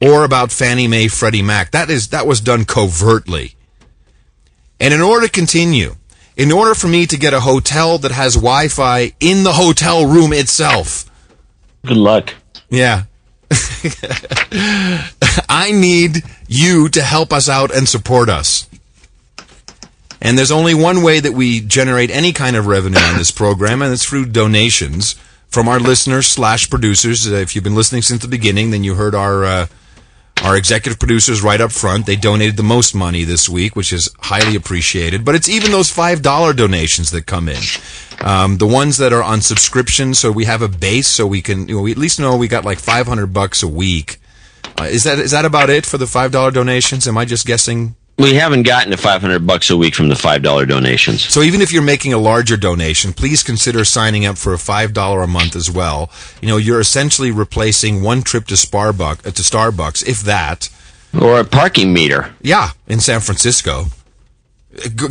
[0.00, 1.72] or about Fannie Mae, Freddie Mac.
[1.72, 3.56] That is that was done covertly.
[4.78, 5.96] And in order to continue,
[6.36, 10.32] in order for me to get a hotel that has Wi-Fi in the hotel room
[10.32, 11.10] itself,
[11.84, 12.34] Good luck.
[12.70, 13.02] yeah.
[15.48, 18.68] I need you to help us out and support us.
[20.20, 23.80] And there's only one way that we generate any kind of revenue on this program,
[23.82, 25.14] and it's through donations
[25.48, 27.26] from our listeners slash producers.
[27.26, 29.66] Uh, if you've been listening since the beginning, then you heard our uh,
[30.42, 34.08] Our executive producers right up front, they donated the most money this week, which is
[34.20, 35.22] highly appreciated.
[35.22, 37.60] But it's even those $5 donations that come in.
[38.22, 41.68] Um, the ones that are on subscription, so we have a base, so we can,
[41.68, 44.18] you know, we at least know we got like 500 bucks a week.
[44.78, 47.08] Uh, is that is that about it for the $5 donations?
[47.08, 50.68] Am I just guessing We haven't gotten to 500 bucks a week from the $5
[50.68, 51.22] donations.
[51.22, 54.92] So even if you're making a larger donation, please consider signing up for a five
[54.92, 56.10] dollar a month as well.
[56.42, 60.68] You know, you're essentially replacing one trip to Starbucks, uh, to Starbucks, if that.
[61.18, 62.34] Or a parking meter.
[62.42, 63.86] Yeah, in San Francisco.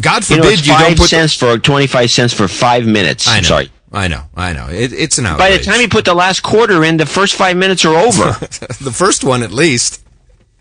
[0.01, 1.10] God You know, forbid you, don't five put.
[1.10, 3.28] cents for 25 cents for five minutes.
[3.28, 3.47] I know.
[3.47, 3.72] Sorry.
[3.91, 4.24] I know.
[4.36, 4.68] I know.
[4.70, 5.39] It, it's an outrage.
[5.39, 8.32] By the time you put the last quarter in, the first five minutes are over.
[8.84, 10.03] the first one, at least.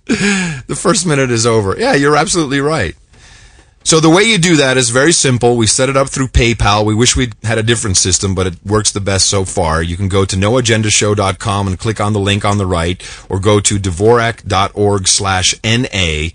[0.07, 1.77] the first minute is over.
[1.79, 2.97] Yeah, you're absolutely right.
[3.85, 5.57] So the way you do that is very simple.
[5.57, 6.85] We set it up through PayPal.
[6.85, 9.83] We wish we had a different system, but it works the best so far.
[9.83, 13.61] You can go to noagendashow.com and click on the link on the right, or go
[13.61, 16.29] to dvorak.org slash NA.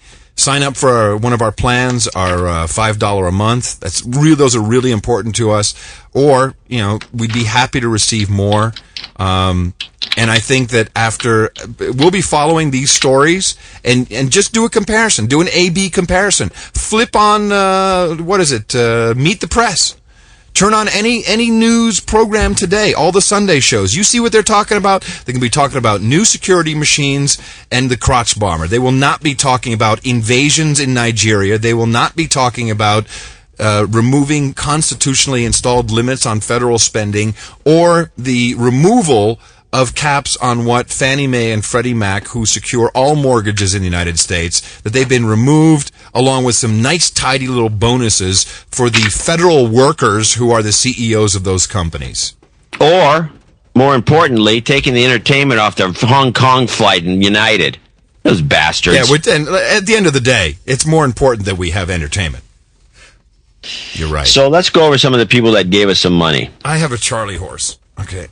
[0.44, 3.80] Sign up for our, one of our plans, our uh, five dollar a month.
[3.80, 4.36] That's real.
[4.36, 5.74] Those are really important to us.
[6.14, 8.74] Or you know, we'd be happy to receive more.
[9.16, 9.74] Um,
[10.18, 14.70] and I think that after we'll be following these stories and and just do a
[14.70, 16.50] comparison, do an A/B comparison.
[16.50, 18.76] Flip on uh, what is it?
[18.76, 19.96] Uh, Meet the Press.
[20.54, 23.96] Turn on any any news program today, all the Sunday shows.
[23.96, 25.02] You see what they're talking about?
[25.26, 27.40] They can be talking about new security machines
[27.72, 28.68] and the crotch bomber.
[28.68, 31.58] They will not be talking about invasions in Nigeria.
[31.58, 33.08] They will not be talking about
[33.58, 37.34] uh, removing constitutionally installed limits on federal spending
[37.66, 39.40] or the removal
[39.74, 43.88] of caps on what Fannie Mae and Freddie Mac, who secure all mortgages in the
[43.88, 49.10] United States, that they've been removed along with some nice tidy little bonuses for the
[49.10, 52.36] federal workers who are the CEOs of those companies.
[52.80, 53.32] or,
[53.76, 57.80] more importantly, taking the entertainment off the Hong Kong flight in United.
[58.22, 59.10] Those bastards.
[59.10, 61.90] Yeah, and uh, at the end of the day, it's more important that we have
[61.90, 62.44] entertainment.
[63.94, 64.28] You're right.
[64.28, 66.52] so let's go over some of the people that gave us some money.
[66.64, 67.80] I have a Charlie horse.
[68.00, 68.28] Okay.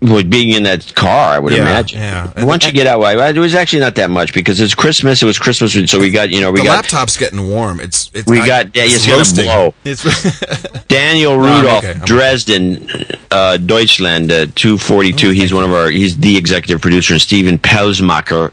[0.00, 1.98] With being in that car, I would Yeah, imagine.
[2.00, 2.44] yeah.
[2.44, 3.02] Once you get out,
[3.36, 5.22] it was actually not that much because it's Christmas.
[5.22, 7.80] It was Christmas, so we got you know we the got laptop's getting warm.
[7.80, 9.74] It's, it's We I- got- yeah, it's it's gonna blow.
[9.84, 10.04] It's
[10.88, 12.88] Daniel Rudolph, okay, Dresden,
[13.32, 15.30] uh, Deutschland, uh, 242.
[15.30, 17.14] He's one of our, he's the executive producer.
[17.14, 18.52] And Steven Pausmacher,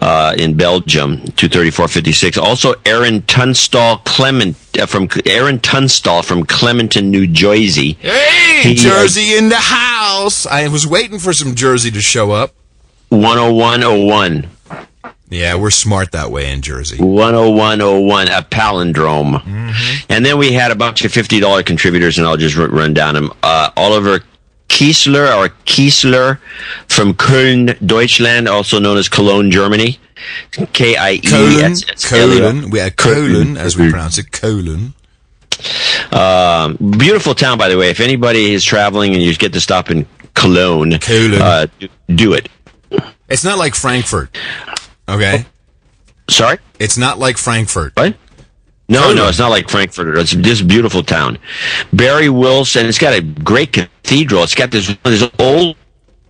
[0.00, 2.38] uh, in Belgium, 23456.
[2.38, 7.92] Also, Aaron Tunstall Clement, uh, from, Aaron Tunstall from Clementon, New Jersey.
[8.00, 10.46] Hey, He, Jersey in the house.
[10.46, 12.54] I was waiting for some Jersey to show up.
[13.10, 14.48] 10101.
[15.30, 16.96] Yeah, we're smart that way in Jersey.
[16.96, 19.40] 10101, a palindrome.
[19.40, 20.12] Mm-hmm.
[20.12, 23.32] And then we had a bunch of $50 contributors, and I'll just run down them.
[23.42, 24.20] Uh, Oliver
[24.70, 26.38] Kiesler, or Kiesler
[26.88, 29.98] from Köln, Deutschland, also known as Cologne, Germany.
[30.72, 34.94] K I E S S colon, we had colon, as we pronounce it, colon.
[36.12, 37.90] Um, beautiful town, by the way.
[37.90, 41.40] If anybody is traveling and you get to stop in Cologne, Cologne.
[41.40, 42.48] Uh, do, do it.
[43.28, 44.36] It's not like Frankfurt.
[45.08, 45.46] Okay?
[46.28, 46.58] Sorry?
[46.78, 47.96] It's not like Frankfurt.
[47.96, 48.14] What?
[48.90, 50.18] No, no, it's not like Frankfurt.
[50.18, 51.38] It's this beautiful town.
[51.92, 52.86] Barry Wilson.
[52.86, 54.42] It's got a great cathedral.
[54.42, 55.76] It's got this this old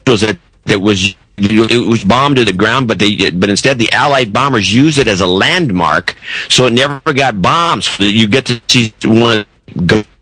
[0.04, 4.32] that that was it was bombed to the ground, but they but instead the Allied
[4.32, 6.16] bombers used it as a landmark,
[6.48, 7.84] so it never got bombed.
[7.84, 9.46] So you get to see one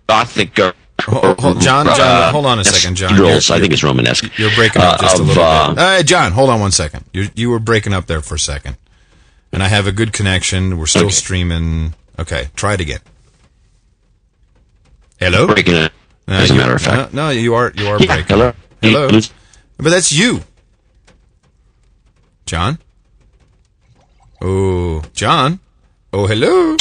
[0.06, 0.58] Gothic.
[0.58, 0.72] Uh,
[1.02, 3.14] Hold- hold- John, John, uh, hold on a second, John.
[3.16, 4.36] You're- I think it's Romanesque.
[4.36, 5.78] You're breaking up Uh, just a of, little uh, bit.
[5.78, 7.04] Uh, John, hold on one second.
[7.12, 8.76] You you were breaking up there for a second,
[9.52, 10.76] and I have a good connection.
[10.76, 11.12] We're still Okay.
[11.12, 11.94] streaming.
[12.18, 13.00] Okay, try it again.
[15.18, 15.46] Hello.
[15.46, 15.92] breaking it.
[16.26, 17.14] Uh, As a matter of fact.
[17.14, 18.26] no, no, you are you are Yeah, breaking.
[18.26, 18.52] hello.
[18.82, 19.08] Hello.
[19.78, 20.40] But that's you,
[22.46, 22.78] John.
[24.40, 25.60] Oh, John.
[26.12, 26.76] Oh, hello.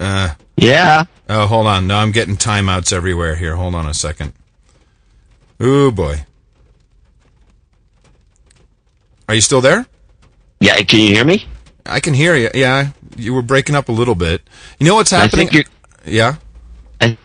[0.00, 1.04] Uh, Yeah.
[1.28, 1.86] oh, hold on.
[1.86, 3.56] No, I'm getting timeouts everywhere here.
[3.56, 4.32] Hold on a second.
[5.60, 6.24] Oh boy.
[9.28, 9.86] Are you still there?
[10.60, 10.76] Yeah.
[10.82, 11.46] Can you hear me?
[11.86, 12.50] I can hear you.
[12.54, 14.42] Yeah, you were breaking up a little bit.
[14.78, 15.48] You know what's I happening?
[16.06, 16.36] yeah.
[17.00, 17.16] I-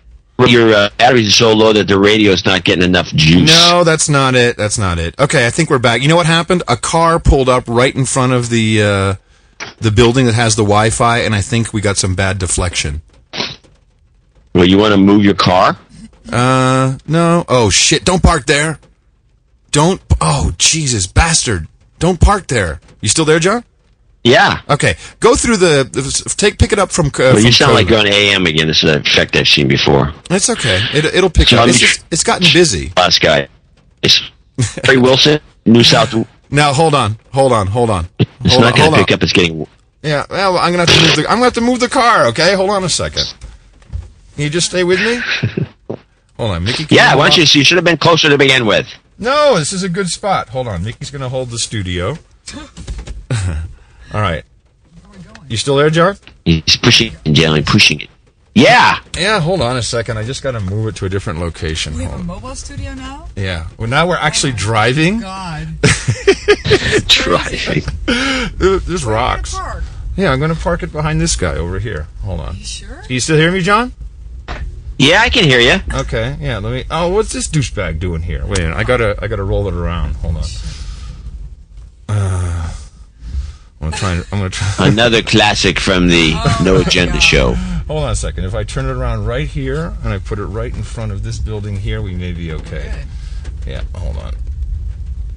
[0.48, 3.50] Your uh, batteries are so low that the radio's not getting enough juice.
[3.50, 4.56] No, that's not it.
[4.56, 5.20] That's not it.
[5.20, 6.02] Okay, I think we're back.
[6.02, 6.64] You know what happened?
[6.70, 9.16] A car pulled up right in front of the uh,
[9.82, 13.02] the building that has the Wi-Fi, and I think we got some bad deflection.
[14.54, 15.78] Well, you want to move your car?
[16.32, 17.44] Uh, no.
[17.50, 18.06] Oh shit!
[18.06, 18.80] Don't park there.
[19.72, 20.02] Don't.
[20.22, 21.68] Oh Jesus, bastard!
[22.00, 22.80] Don't park there.
[23.02, 23.64] You still there, John?
[24.24, 24.62] Yeah.
[24.70, 27.08] Okay, go through the, take pick it up from.
[27.08, 28.68] Uh, Well, you sound like you're on AM again.
[28.68, 30.14] This is an effect I've seen before.
[30.30, 30.82] It's okay.
[30.94, 31.64] It, it'll pick So up.
[31.64, 32.92] I'm It's, just, it's gotten busy.
[32.98, 33.48] Last guy.
[34.02, 34.22] It's
[34.84, 36.14] Barry Wilson, New South
[36.52, 38.10] Now hold on, hold on, hold on.
[38.20, 39.06] It's hold not on, going to on.
[39.06, 39.24] pick up.
[39.24, 39.66] It's getting.
[40.02, 41.22] Yeah, well, I'm gonna have to move the.
[41.24, 42.26] I'm gonna have to move the car.
[42.28, 43.34] Okay, hold on a second.
[44.36, 45.20] Can you just stay with me?
[46.38, 46.86] Hold on, Mickey.
[46.90, 47.46] Yeah, why don't on?
[47.46, 47.60] you?
[47.60, 48.88] You should have been closer to begin with.
[49.18, 50.48] No, this is a good spot.
[50.50, 52.18] Hold on, Mickey's gonna hold the studio.
[54.14, 54.44] All right.
[55.48, 56.16] You still there, Jar?
[56.46, 58.10] He's pushing and gently pushing it.
[58.56, 59.00] Yeah.
[59.18, 60.18] Yeah, hold on a second.
[60.18, 61.96] I just gotta move it to a different location.
[61.96, 63.28] We have a mobile studio now?
[63.36, 63.68] Yeah.
[63.78, 65.22] Well, now we're actually driving.
[65.22, 65.68] God.
[67.08, 67.84] Driving.
[68.58, 69.54] There's rocks.
[69.54, 69.84] Park.
[70.16, 72.08] Yeah, I'm gonna park it behind this guy over here.
[72.24, 72.58] Hold on.
[72.58, 73.02] You sure?
[73.04, 73.94] Can you still hear me, John?
[74.98, 75.80] Yeah, I can hear you.
[75.94, 76.58] Okay, yeah.
[76.58, 76.84] Let me.
[76.92, 78.46] Oh, what's this douchebag doing here?
[78.46, 78.76] Wait a minute.
[78.76, 79.18] I gotta.
[79.22, 80.16] I gotta roll it around.
[80.18, 80.44] Hold on.
[82.10, 82.74] Uh,
[83.82, 84.12] I'm gonna try.
[84.14, 84.74] I'm gonna try.
[84.88, 87.54] Another classic from the oh, No Agenda show.
[87.88, 88.44] Hold on a second.
[88.46, 91.24] If I turn it around right here and I put it right in front of
[91.24, 93.04] this building here, we may be okay.
[93.66, 93.84] Yeah.
[93.96, 94.36] Hold on.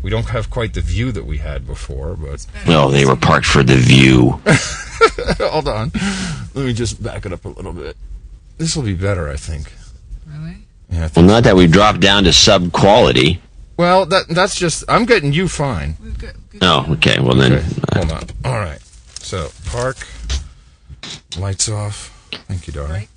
[0.03, 3.47] We don't have quite the view that we had before, but Well, they were parked
[3.47, 4.41] for the view.
[5.39, 5.93] hold on.
[6.55, 7.97] Let me just back it up a little bit.
[8.59, 9.73] This will be better, I think.
[10.27, 10.57] Really?
[10.91, 10.97] Yeah.
[10.97, 11.27] I Well, think.
[11.29, 13.41] not that we dropped down to sub quality.
[13.83, 14.85] Well, that that's just.
[14.89, 15.97] I'm getting you fine.
[16.01, 17.19] We've got good Oh, okay.
[17.19, 18.25] Well then, Okay, uh, hold on.
[18.45, 18.81] All right.
[19.19, 19.97] So park,
[21.37, 22.17] lights off.
[22.47, 23.09] Thank you, darling.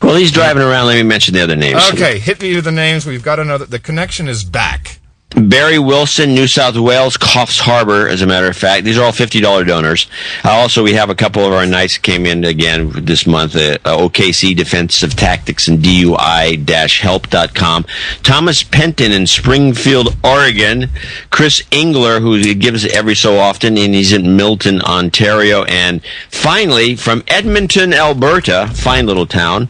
[0.00, 0.86] well, he's driving around.
[0.86, 1.82] Let me mention the other names.
[1.92, 3.06] Okay, hit me with the names.
[3.06, 3.64] We've got another.
[3.64, 5.00] The connection is back.
[5.36, 8.84] Barry Wilson, New South Wales, Coffs Harbor, as a matter of fact.
[8.84, 10.06] These are all $50 donors.
[10.44, 13.56] Uh, also, we have a couple of our knights came in again this month.
[13.56, 17.84] Uh, uh, OKC Defensive Tactics and DUI-help.com.
[18.22, 20.88] Thomas Penton in Springfield, Oregon.
[21.30, 25.64] Chris Engler, who gives every so often, and he's in Milton, Ontario.
[25.64, 29.68] And finally, from Edmonton, Alberta, fine little town,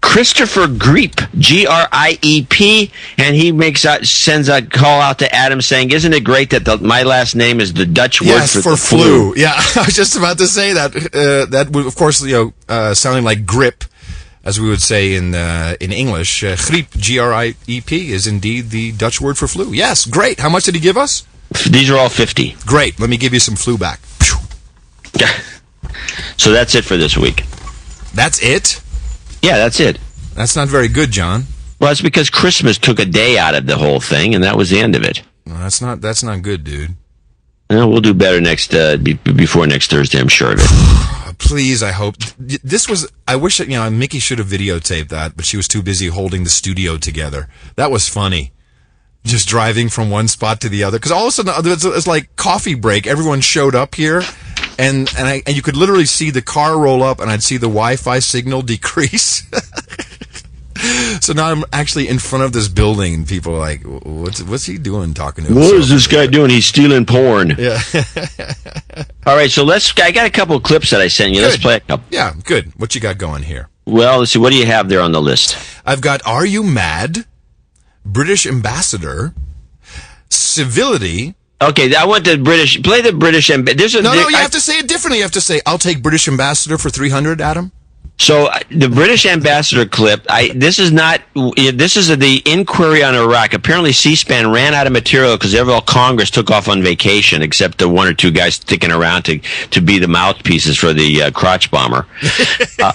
[0.00, 5.18] Christopher Griep, G R I E P, and he makes out sends a call out
[5.18, 8.28] to Adam saying, "Isn't it great that the, my last name is the Dutch word
[8.28, 9.34] Yes, for, for the flu.
[9.36, 10.94] Yeah, I was just about to say that.
[10.96, 13.84] Uh, that would, of course, you know, uh, sounding like grip,
[14.44, 16.42] as we would say in uh, in English.
[16.44, 19.72] Uh, griep, G R I E P, is indeed the Dutch word for flu.
[19.72, 20.40] Yes, great.
[20.40, 21.26] How much did he give us?
[21.68, 22.56] These are all fifty.
[22.66, 22.98] Great.
[23.00, 24.00] Let me give you some flu back.
[26.36, 27.44] So that's it for this week.
[28.14, 28.80] That's it.
[29.46, 30.00] Yeah, that's it.
[30.34, 31.44] That's not very good, John.
[31.78, 34.70] Well, it's because Christmas took a day out of the whole thing, and that was
[34.70, 35.22] the end of it.
[35.46, 36.00] No, that's not.
[36.00, 36.96] That's not good, dude.
[37.70, 40.18] Uh, we'll do better next uh, be- before next Thursday.
[40.18, 40.66] I'm sure of it.
[40.68, 43.08] Uh, Please, I hope this was.
[43.28, 46.08] I wish that, you know Mickey should have videotaped that, but she was too busy
[46.08, 47.48] holding the studio together.
[47.76, 48.50] That was funny.
[49.22, 51.84] Just driving from one spot to the other, because all of a sudden uh, it's,
[51.84, 53.06] it's like coffee break.
[53.06, 54.22] Everyone showed up here,
[54.78, 57.56] and and I and you could literally see the car roll up, and I'd see
[57.56, 59.42] the Wi-Fi signal decrease.
[61.20, 64.66] so now I'm actually in front of this building, and people are like, "What's what's
[64.66, 66.50] he doing talking to?" What himself this guy doing?
[66.50, 67.54] He's stealing porn.
[67.58, 67.80] Yeah,
[69.26, 69.92] All right, so let's.
[69.98, 71.42] I got a couple of clips that I sent you.
[71.42, 72.06] Let's play a couple.
[72.10, 72.72] yeah, good.
[72.78, 73.68] What you got going here?
[73.86, 74.38] Well, let's see.
[74.38, 75.56] What do you have there on the list?
[75.86, 77.24] I've got Are You Mad?
[78.04, 79.32] British Ambassador,
[80.28, 81.35] Civility.
[81.60, 82.82] Okay, I want the British.
[82.82, 83.48] Play the British.
[83.50, 85.18] And there's a No, no, you I- have to say it differently.
[85.18, 87.72] You have to say, I'll take British Ambassador for 300, Adam.
[88.18, 90.24] So uh, the British ambassador clip.
[90.30, 91.20] I this is not.
[91.34, 93.52] This is the inquiry on Iraq.
[93.52, 97.90] Apparently, C-SPAN ran out of material because all Congress took off on vacation, except the
[97.90, 99.38] one or two guys sticking around to
[99.70, 102.06] to be the mouthpieces for the uh, crotch bomber.
[102.78, 102.92] Uh,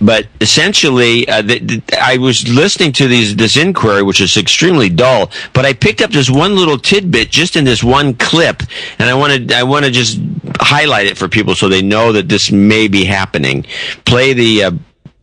[0.00, 4.88] but essentially, uh, the, the, I was listening to these this inquiry, which is extremely
[4.88, 5.30] dull.
[5.52, 8.62] But I picked up this one little tidbit just in this one clip,
[8.98, 10.18] and I wanted I want to just
[10.58, 13.64] highlight it for people so they know that this may be happening.
[14.04, 14.64] Play the.
[14.64, 14.70] Uh,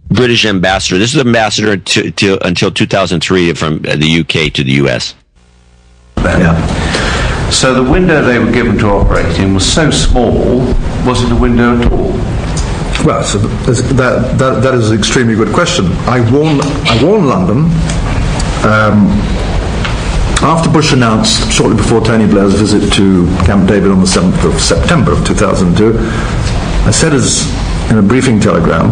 [0.09, 0.97] British ambassador.
[0.97, 5.15] This is ambassador to, to, until 2003 from uh, the UK to the US.
[6.15, 7.49] Yeah.
[7.49, 10.59] So the window they were given to operate in was so small,
[11.05, 12.36] was it a window at all?
[13.05, 15.85] Well, so that, that, that is an extremely good question.
[16.07, 17.65] I warned, I warned London
[18.65, 19.07] um,
[20.41, 24.59] after Bush announced, shortly before Tony Blair's visit to Camp David on the 7th of
[24.61, 25.93] September of 2002,
[26.87, 27.47] I said as
[27.89, 28.91] in a briefing telegram,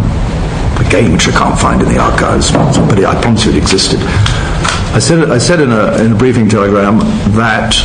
[0.80, 4.00] again, which I can't find in the archives, but I promise you it existed.
[4.96, 7.00] I said, I said in, a, in a briefing telegram
[7.36, 7.76] that,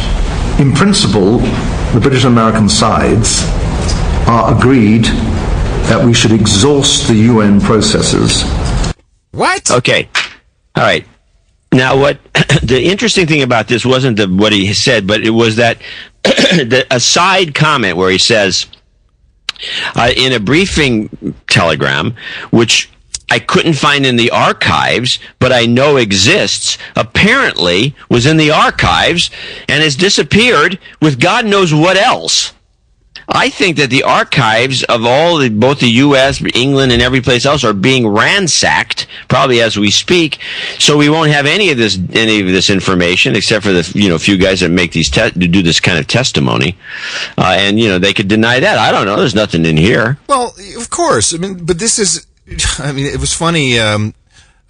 [0.61, 1.39] in principle,
[1.93, 3.43] the British and American sides
[4.29, 5.07] are agreed
[5.89, 8.43] that we should exhaust the UN processes.
[9.33, 9.71] What?
[9.71, 10.09] Okay.
[10.77, 11.07] All right.
[11.73, 12.19] Now, what
[12.63, 15.79] the interesting thing about this wasn't the, what he said, but it was that
[16.23, 18.67] the, a side comment where he says,
[19.95, 22.15] uh, in a briefing telegram,
[22.51, 22.91] which
[23.31, 29.31] I couldn't find in the archives, but I know exists, apparently was in the archives
[29.69, 32.53] and has disappeared with God knows what else.
[33.33, 37.47] I think that the archives of all the, both the U.S., England, and every place
[37.47, 40.41] else are being ransacked, probably as we speak.
[40.79, 44.09] So we won't have any of this, any of this information, except for the you
[44.09, 46.77] know few guys that make these te- do this kind of testimony,
[47.39, 48.79] uh, and you know they could deny that.
[48.79, 49.17] I don't know.
[49.17, 50.19] There's nothing in here.
[50.27, 51.35] Well, of course.
[51.35, 52.27] I mean, but this is.
[52.79, 53.79] I mean, it was funny.
[53.79, 54.15] Um,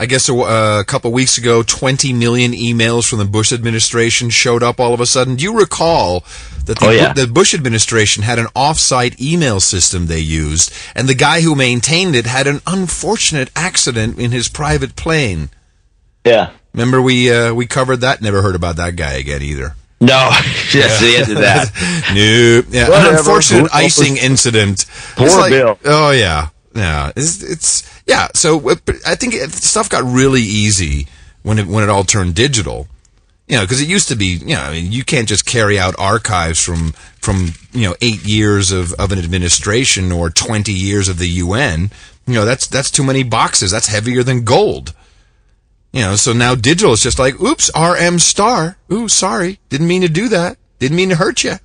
[0.01, 4.63] I guess a, a couple weeks ago, 20 million emails from the Bush administration showed
[4.63, 5.37] up all of a sudden.
[5.37, 6.25] Do you recall
[6.65, 7.13] that the, Oh, yeah.
[7.13, 12.17] the Bush administration had an off-site email system they used, and the guy who maintained
[12.17, 15.51] it had an unfortunate accident in his private plane?
[16.25, 16.53] Yeah.
[16.73, 18.23] Remember we uh, we covered that.
[18.23, 19.75] Never heard about that guy again either.
[20.01, 20.31] No,
[20.73, 21.73] that's the end of that.
[22.15, 24.87] no, yeah, an unfortunate icing incident.
[25.15, 25.79] Poor like- Bill.
[25.85, 27.13] Oh yeah, yeah.
[27.17, 28.29] It's, it's yeah.
[28.35, 31.07] So uh, I think stuff got really easy
[31.43, 32.89] when it when it all turned digital.
[33.49, 35.77] You know, because it used to be, you know, I mean, you can't just carry
[35.77, 41.09] out archives from from you know eight years of, of an administration or twenty years
[41.09, 41.91] of the UN.
[42.27, 43.73] You know, that's that's too many boxes.
[43.73, 44.95] That's heavier than gold.
[45.93, 48.77] You know, so now digital is just like, oops, RM star.
[48.93, 50.57] Ooh, sorry, didn't mean to do that.
[50.79, 51.57] Didn't mean to hurt you.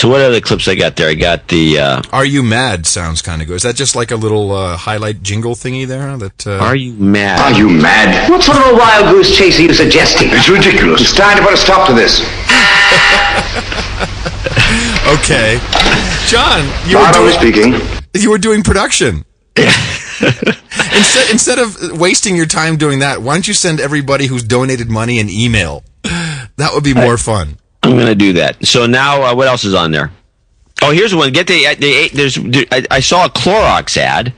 [0.00, 1.10] So what other clips I got there?
[1.10, 1.78] I got the.
[1.78, 2.86] Uh, Are you mad?
[2.86, 3.56] Sounds kind of good.
[3.56, 6.16] Is that just like a little uh, highlight jingle thingy there?
[6.16, 7.38] That uh, Are you mad?
[7.38, 8.30] Are you mad?
[8.30, 10.28] What sort of a wild goose chase are you suggesting?
[10.30, 11.02] It's ridiculous.
[11.02, 12.20] It's time to put a stop to this.
[15.20, 15.60] okay,
[16.28, 17.74] John, you were doing speaking.
[18.14, 19.26] you were doing production.
[19.54, 24.88] instead, instead of wasting your time doing that, why don't you send everybody who's donated
[24.88, 25.84] money an email?
[26.56, 27.58] That would be more fun.
[27.90, 28.64] I'm going to do that.
[28.66, 30.10] So now, uh, what else is on there?
[30.82, 31.30] Oh, here's one.
[31.32, 32.38] Get the, the there's.
[32.72, 34.32] I, I saw a Clorox ad,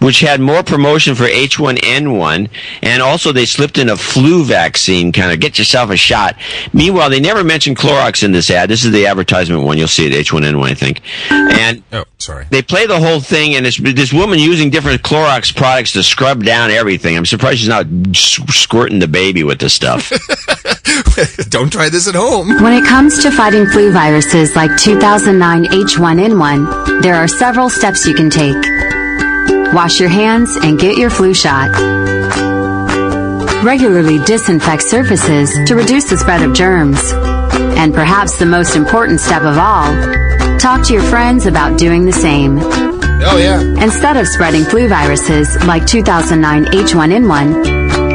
[0.00, 2.48] which had more promotion for H1N1,
[2.82, 5.12] and also they slipped in a flu vaccine.
[5.12, 6.34] Kind of get yourself a shot.
[6.72, 8.68] Meanwhile, they never mentioned Clorox in this ad.
[8.68, 9.78] This is the advertisement one.
[9.78, 11.02] You'll see it H1N1, I think.
[11.30, 12.46] And Oh, sorry.
[12.50, 16.42] they play the whole thing, and it's this woman using different Clorox products to scrub
[16.42, 17.16] down everything.
[17.16, 20.10] I'm surprised she's not squirting the baby with this stuff.
[21.48, 22.48] Don't try this at home.
[22.62, 28.14] When it comes to fighting flu viruses like 2009 H1N1, there are several steps you
[28.14, 28.56] can take.
[29.72, 31.70] Wash your hands and get your flu shot.
[33.64, 37.00] Regularly disinfect surfaces to reduce the spread of germs.
[37.76, 39.92] And perhaps the most important step of all,
[40.58, 42.58] talk to your friends about doing the same.
[42.60, 43.60] Oh yeah.
[43.82, 48.05] Instead of spreading flu viruses like 2009 H1N1,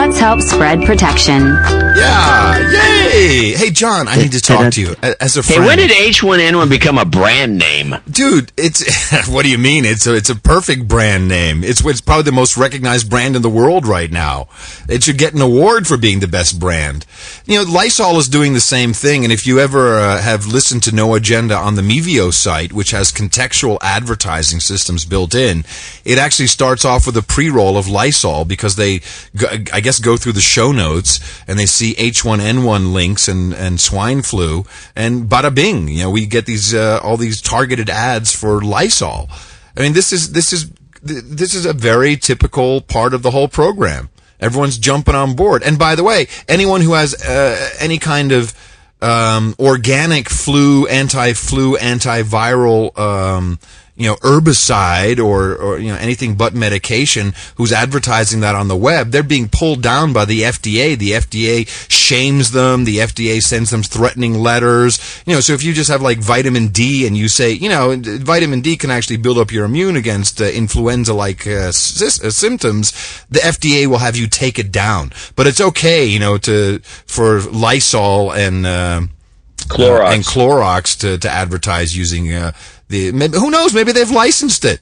[0.00, 1.42] let's help spread protection.
[1.42, 2.58] Yeah.
[2.70, 3.52] Yay.
[3.52, 5.62] Hey, John, I need to talk to you as a friend.
[5.62, 7.94] hey, when did H1N1 become a brand name?
[8.10, 9.84] Dude, it's what do you mean?
[9.84, 11.62] It's a, it's a perfect brand name.
[11.62, 14.48] It's it's probably the most recognized brand in the world right now.
[14.88, 17.04] It should get an award for being the best brand.
[17.44, 19.24] You know, Lysol is doing the same thing.
[19.24, 22.92] And if you ever uh, have listened to No Agenda on the Mevio site, which
[22.92, 25.64] has contextual advertising systems built in,
[26.04, 29.00] it actually starts off with a pre-roll of Lysol because they,
[29.72, 34.22] I guess, go through the show notes and they see H1N1 links and, and swine
[34.22, 34.64] flu
[34.94, 39.28] and bada bing, you know, we get these, uh, all these targeted ads for Lysol.
[39.76, 40.70] I mean, this is, this is,
[41.02, 44.10] this is a very typical part of the whole program.
[44.38, 45.62] Everyone's jumping on board.
[45.62, 48.54] And by the way, anyone who has, uh, any kind of,
[49.02, 53.58] um, organic flu, anti-flu, antiviral, um,
[54.00, 58.76] you know, herbicide or, or, you know, anything but medication who's advertising that on the
[58.76, 60.96] web, they're being pulled down by the FDA.
[60.96, 62.84] The FDA shames them.
[62.84, 65.22] The FDA sends them threatening letters.
[65.26, 67.94] You know, so if you just have like vitamin D and you say, you know,
[67.94, 72.92] vitamin D can actually build up your immune against uh, influenza-like uh, sys- uh, symptoms,
[73.28, 75.12] the FDA will have you take it down.
[75.36, 79.02] But it's okay, you know, to, for Lysol and, uh,
[79.68, 80.14] Clorox.
[80.14, 82.52] and Clorox to, to advertise using uh,
[82.90, 83.12] the.
[83.12, 83.72] Maybe, who knows?
[83.74, 84.80] Maybe they've licensed it.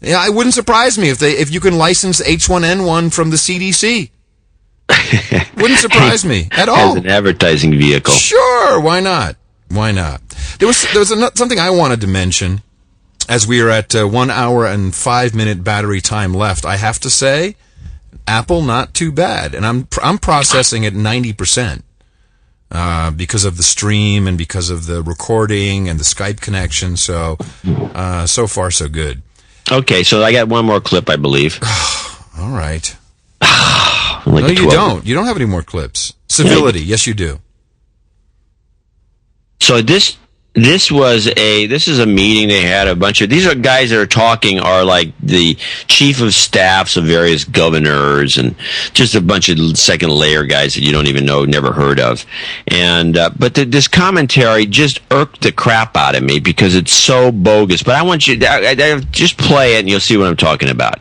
[0.00, 4.10] Yeah, it wouldn't surprise me if they if you can license H1N1 from the CDC.
[5.56, 6.92] wouldn't surprise me at all.
[6.92, 8.14] As an advertising vehicle.
[8.14, 9.36] Sure, why not?
[9.68, 10.20] Why not?
[10.58, 12.62] There was there was ano- something I wanted to mention
[13.28, 16.64] as we are at uh, one hour and five minute battery time left.
[16.64, 17.56] I have to say,
[18.26, 21.84] Apple not too bad, and I'm I'm processing at ninety percent
[22.70, 26.96] uh, because of the stream and because of the recording and the Skype connection.
[26.96, 27.36] So
[27.94, 29.22] uh, so far so good.
[29.70, 31.58] Okay, so I got one more clip, I believe.
[32.38, 32.96] All right.
[34.26, 35.06] Like no, you don't.
[35.06, 36.12] You don't have any more clips.
[36.28, 37.40] Civility, yes, you do.
[39.60, 40.18] So this
[40.54, 43.90] this was a this is a meeting they had a bunch of these are guys
[43.90, 45.54] that are talking are like the
[45.86, 48.56] chief of staffs of various governors and
[48.92, 52.26] just a bunch of second layer guys that you don't even know never heard of.
[52.66, 56.92] And uh, but the, this commentary just irked the crap out of me because it's
[56.92, 57.82] so bogus.
[57.82, 60.68] But i want you I, I, just play it and you'll see what i'm talking
[60.68, 60.98] about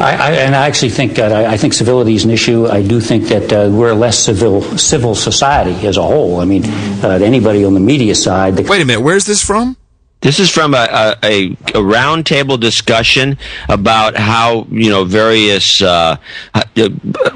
[0.00, 2.66] I, I, and I actually think that I, I, think civility is an issue.
[2.66, 6.40] I do think that uh, we're a less civil civil society as a whole.
[6.40, 6.64] I mean,
[7.02, 8.56] uh, anybody on the media side.
[8.56, 9.77] The Wait a minute, where's this from?
[10.20, 13.38] This is from a, a, a roundtable discussion
[13.68, 16.16] about how you know various uh,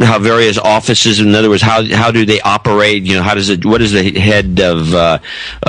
[0.00, 1.20] how various offices.
[1.20, 3.04] In other words, how how do they operate?
[3.04, 3.64] You know, how does it?
[3.64, 5.18] What does the head of uh,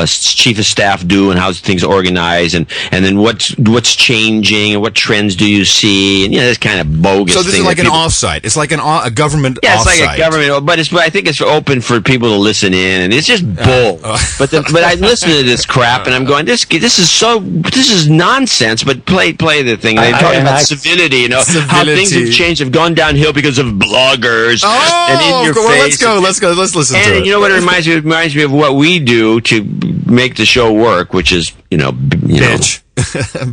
[0.07, 4.82] chief of staff do, and how things organize, and and then what's what's changing, and
[4.82, 6.26] what trends do you see?
[6.26, 7.36] And you know, this kind of bogus.
[7.36, 8.43] So this is like an offsite.
[8.43, 9.59] It's like an a government.
[9.61, 10.07] Yeah, it's off-site.
[10.07, 10.89] like a government, but it's.
[10.89, 13.99] But I think it's open for people to listen in, and it's just bull.
[14.03, 17.03] Uh, but the, but I listen to this crap, and I'm going, this this is
[17.10, 18.84] so this is nonsense.
[18.84, 19.95] But play play the thing.
[19.95, 21.18] They're talking about I, civility.
[21.18, 21.70] You know civility.
[21.70, 24.64] how things have changed, have gone downhill because of bloggers.
[24.66, 25.82] Oh, and in your well, face.
[25.82, 26.20] let's go.
[26.20, 26.51] Let's go.
[26.54, 27.26] Let's listen and to it.
[27.26, 27.93] you know what it reminds me?
[27.93, 29.64] It reminds me of what we do to
[30.06, 32.82] make the show work, which is you know you bitch.
[32.97, 33.04] know,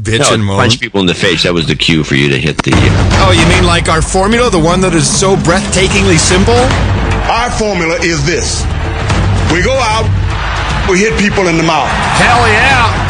[0.00, 0.56] bitch no, and moan.
[0.56, 1.44] punch people in the face.
[1.44, 2.72] That was the cue for you to hit the.
[2.74, 3.26] Uh...
[3.26, 6.60] Oh, you mean like our formula, the one that is so breathtakingly simple?
[7.30, 8.62] Our formula is this:
[9.52, 10.06] we go out,
[10.90, 11.88] we hit people in the mouth.
[12.18, 13.09] Hell yeah!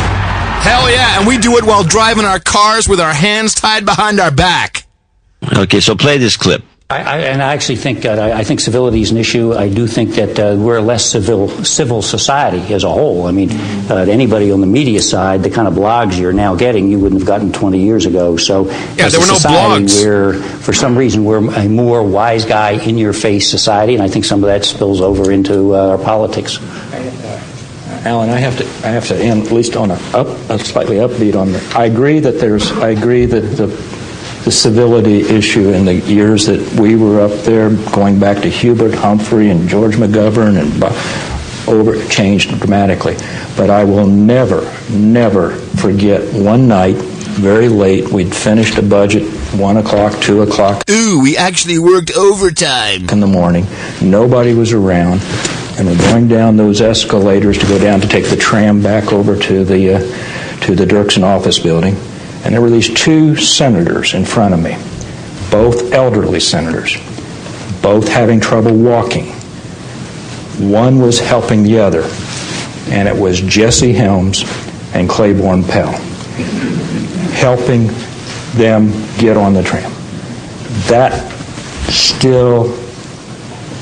[0.60, 4.20] Hell yeah, and we do it while driving our cars with our hands tied behind
[4.20, 4.84] our back.
[5.56, 6.62] Okay, so play this clip.
[6.90, 9.54] I, I, and I actually think uh, I, I, think civility is an issue.
[9.54, 13.26] I do think that uh, we're a less civil civil society as a whole.
[13.26, 13.48] I mean,
[13.88, 17.20] uh, anybody on the media side, the kind of blogs you're now getting, you wouldn't
[17.20, 18.36] have gotten 20 years ago.
[18.36, 20.04] So, yeah, there were no blogs.
[20.04, 24.08] Where for some reason we're a more wise guy, in your face society, and I
[24.08, 26.58] think some of that spills over into uh, our politics.
[28.04, 30.96] Alan, I have to I have to end at least on a up a slightly
[30.96, 31.72] upbeat on the.
[31.76, 33.66] I agree that there's I agree that the
[34.44, 38.94] the civility issue in the years that we were up there, going back to Hubert
[38.94, 40.82] Humphrey and George McGovern and
[41.68, 43.16] over changed dramatically.
[43.56, 49.24] But I will never, never forget one night, very late, we'd finished a budget,
[49.58, 50.88] one o'clock, two o'clock.
[50.90, 53.08] Ooh, we actually worked overtime.
[53.10, 53.66] In the morning.
[54.00, 55.20] Nobody was around
[55.80, 59.34] and we're going down those escalators to go down to take the tram back over
[59.34, 59.98] to the uh,
[60.60, 61.96] to the Dirksen office building,
[62.44, 64.76] and there were these two senators in front of me,
[65.50, 66.98] both elderly senators,
[67.80, 69.28] both having trouble walking.
[70.70, 72.02] One was helping the other,
[72.90, 74.44] and it was Jesse Helms
[74.92, 75.92] and Claiborne Pell
[77.32, 77.86] helping
[78.52, 79.90] them get on the tram.
[80.88, 81.14] That
[81.88, 82.76] still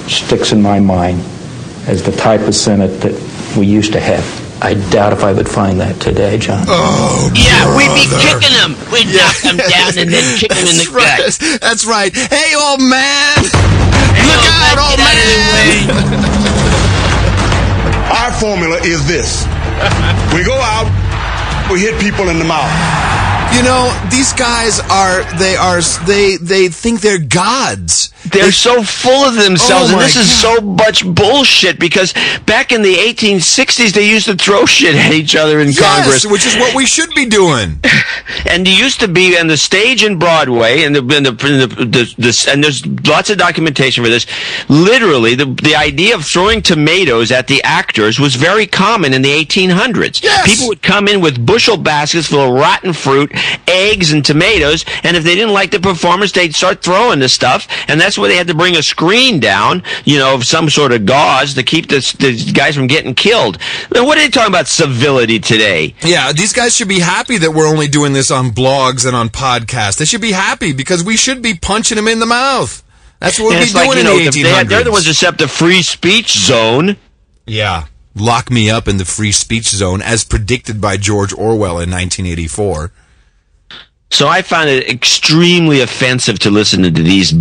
[0.07, 1.25] sticks in my mind
[1.89, 3.17] as the type of Senate that
[3.57, 4.23] we used to have.
[4.61, 6.67] I doubt if I would find that today, John.
[6.69, 8.77] Oh, yeah, we'd be kicking them.
[8.93, 9.25] We'd yeah.
[9.25, 11.17] knock them down and then kick them in the right.
[11.17, 11.39] gut.
[11.63, 12.13] That's right.
[12.13, 13.41] Hey, old man!
[14.13, 15.89] Hey, Look old out, old man!
[15.89, 16.29] man!
[18.13, 19.47] Our formula is this:
[20.37, 20.91] we go out,
[21.73, 22.69] we hit people in the mouth.
[23.57, 28.13] You know, these guys are they are they they think they're gods.
[28.31, 30.21] They're they, so full of themselves, oh and this God.
[30.21, 31.79] is so much bullshit.
[31.79, 32.13] Because
[32.47, 36.27] back in the 1860s, they used to throw shit at each other in yes, Congress,
[36.27, 37.81] which is what we should be doing.
[38.47, 41.67] and there used to be on the stage in Broadway, and the, and the, the,
[41.85, 44.27] the, the and there's lots of documentation for this.
[44.69, 49.31] Literally, the the idea of throwing tomatoes at the actors was very common in the
[49.31, 50.23] 1800s.
[50.23, 50.47] Yes.
[50.47, 53.31] People would come in with bushel baskets full of rotten fruit,
[53.67, 57.67] eggs, and tomatoes, and if they didn't like the performance, they'd start throwing the stuff,
[57.89, 60.93] and that's why they had to bring a screen down, you know, of some sort
[60.93, 63.59] of gauze to keep the, the guys from getting killed.
[63.95, 65.95] Now, what are they talking about civility today?
[66.03, 69.29] Yeah, these guys should be happy that we're only doing this on blogs and on
[69.29, 69.99] podcasts.
[69.99, 72.83] They should be happy because we should be punching them in the mouth.
[73.21, 74.43] That's what And we'd it's be doing you in know, the 1800s.
[74.43, 76.97] they they're the ones that set up the free speech zone.
[77.47, 77.87] Yeah.
[78.15, 82.93] Lock me up in the free speech zone as predicted by George Orwell in 1984.
[84.11, 87.33] So I found it extremely offensive to listen to these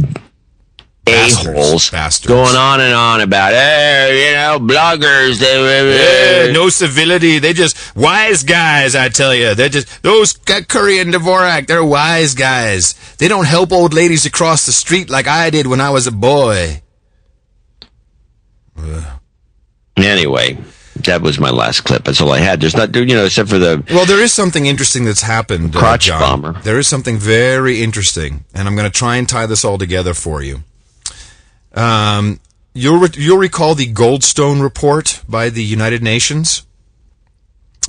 [1.07, 2.27] a-holes Bastards.
[2.27, 5.39] going on and on about, hey, you know, bloggers.
[5.39, 7.39] They, Eh, no civility.
[7.39, 8.95] They just wise guys.
[8.95, 11.67] I tell you, they're just those Curry and Dvorak.
[11.67, 12.93] They're wise guys.
[13.17, 16.11] They don't help old ladies across the street like I did when I was a
[16.11, 16.81] boy.
[19.95, 20.57] Anyway,
[21.05, 22.03] that was my last clip.
[22.03, 22.61] That's all I had.
[22.61, 25.79] There's not, you know, except for the Well, there is something interesting that's happened, uh,
[25.79, 26.19] Crotch John.
[26.19, 26.61] bomber.
[26.61, 30.13] There is something very interesting, and I'm going to try and tie this all together
[30.13, 30.63] for you.
[31.73, 32.39] Um,
[32.73, 36.63] you'll re- you'll recall the Goldstone report by the United Nations.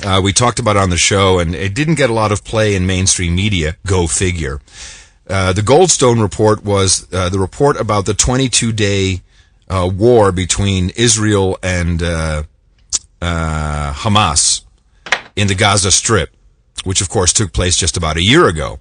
[0.05, 2.45] Uh, we talked about it on the show, and it didn't get a lot of
[2.45, 3.77] play in mainstream media.
[3.87, 4.61] Go figure.
[5.29, 9.21] Uh, the Goldstone report was uh, the report about the 22 day
[9.69, 12.03] uh, war between Israel and
[13.23, 13.59] uh,
[13.89, 14.63] uh, Hamas
[15.37, 16.31] in the Gaza Strip,
[16.85, 18.81] which of course took place just about a year ago.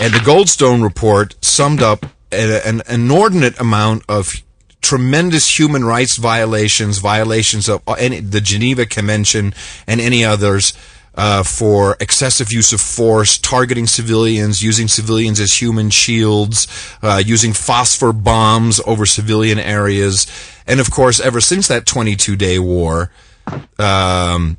[0.00, 4.42] And the Goldstone report summed up an inordinate amount of
[4.82, 9.54] tremendous human rights violations, violations of any, the Geneva Convention
[9.86, 10.74] and any others
[11.14, 16.68] uh, for excessive use of force, targeting civilians, using civilians as human shields,
[17.02, 20.26] uh, using phosphor bombs over civilian areas,
[20.66, 23.10] and of course, ever since that 22-day war,
[23.78, 24.58] um,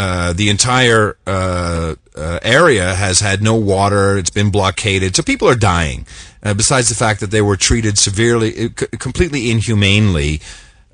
[0.00, 4.16] uh, the entire uh, uh, area has had no water.
[4.16, 6.06] It's been blockaded, so people are dying.
[6.42, 10.40] Uh, besides the fact that they were treated severely, uh, completely inhumanely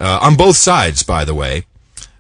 [0.01, 1.65] uh, on both sides, by the way.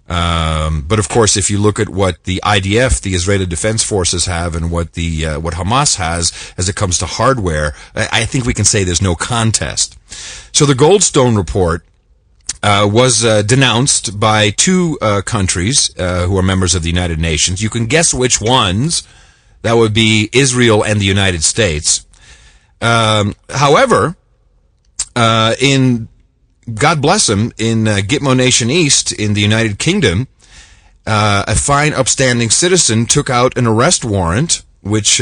[0.09, 4.27] Um, but of course, if you look at what the IDF, the Israeli Defense Forces,
[4.27, 8.45] have, and what the what Hamas has as it comes to hardware, I, I think
[8.45, 9.99] we can say there's no contest.
[10.53, 11.85] So the Goldstone report
[12.67, 17.17] uh, was uh, denounced by two uh, countries uh, who are members of the United
[17.17, 17.63] Nations.
[17.63, 19.07] You can guess which ones.
[19.63, 22.05] That would be Israel and the United States.
[22.81, 24.17] Um, however,
[25.15, 26.09] uh, in
[26.75, 30.27] God bless him, in uh, Gitmo Nation East in the United Kingdom,
[31.07, 35.21] a fine, upstanding citizen took out an arrest warrant, which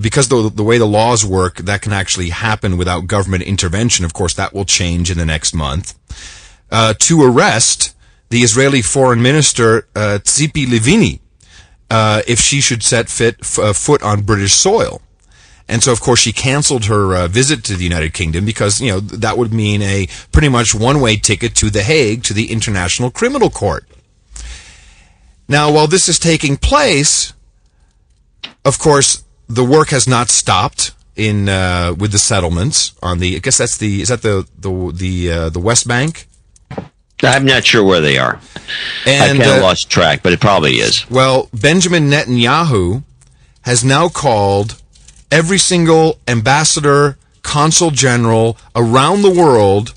[0.00, 4.04] because the, the way the laws work, that can actually happen without government intervention.
[4.04, 5.94] Of course, that will change in the next month.
[6.70, 7.94] Uh, to arrest
[8.28, 11.20] the Israeli foreign minister, uh, Tzipi Livni,
[11.90, 15.00] uh, if she should set fit, f- uh, foot on British soil.
[15.68, 18.90] And so, of course, she canceled her uh, visit to the United Kingdom because, you
[18.90, 23.10] know, that would mean a pretty much one-way ticket to The Hague, to the International
[23.10, 23.84] Criminal Court.
[25.48, 27.32] Now, while this is taking place,
[28.64, 33.36] of course, the work has not stopped in uh, with the settlements on the.
[33.36, 36.26] I guess that's the is that the the the uh, the West Bank.
[37.22, 38.38] I'm not sure where they are.
[39.06, 41.08] And, I kind of uh, lost track, but it probably is.
[41.08, 43.04] Well, Benjamin Netanyahu
[43.62, 44.80] has now called
[45.32, 49.94] every single ambassador, consul general around the world.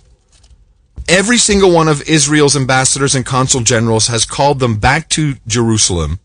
[1.10, 6.20] Every single one of Israel's ambassadors and consul generals has called them back to Jerusalem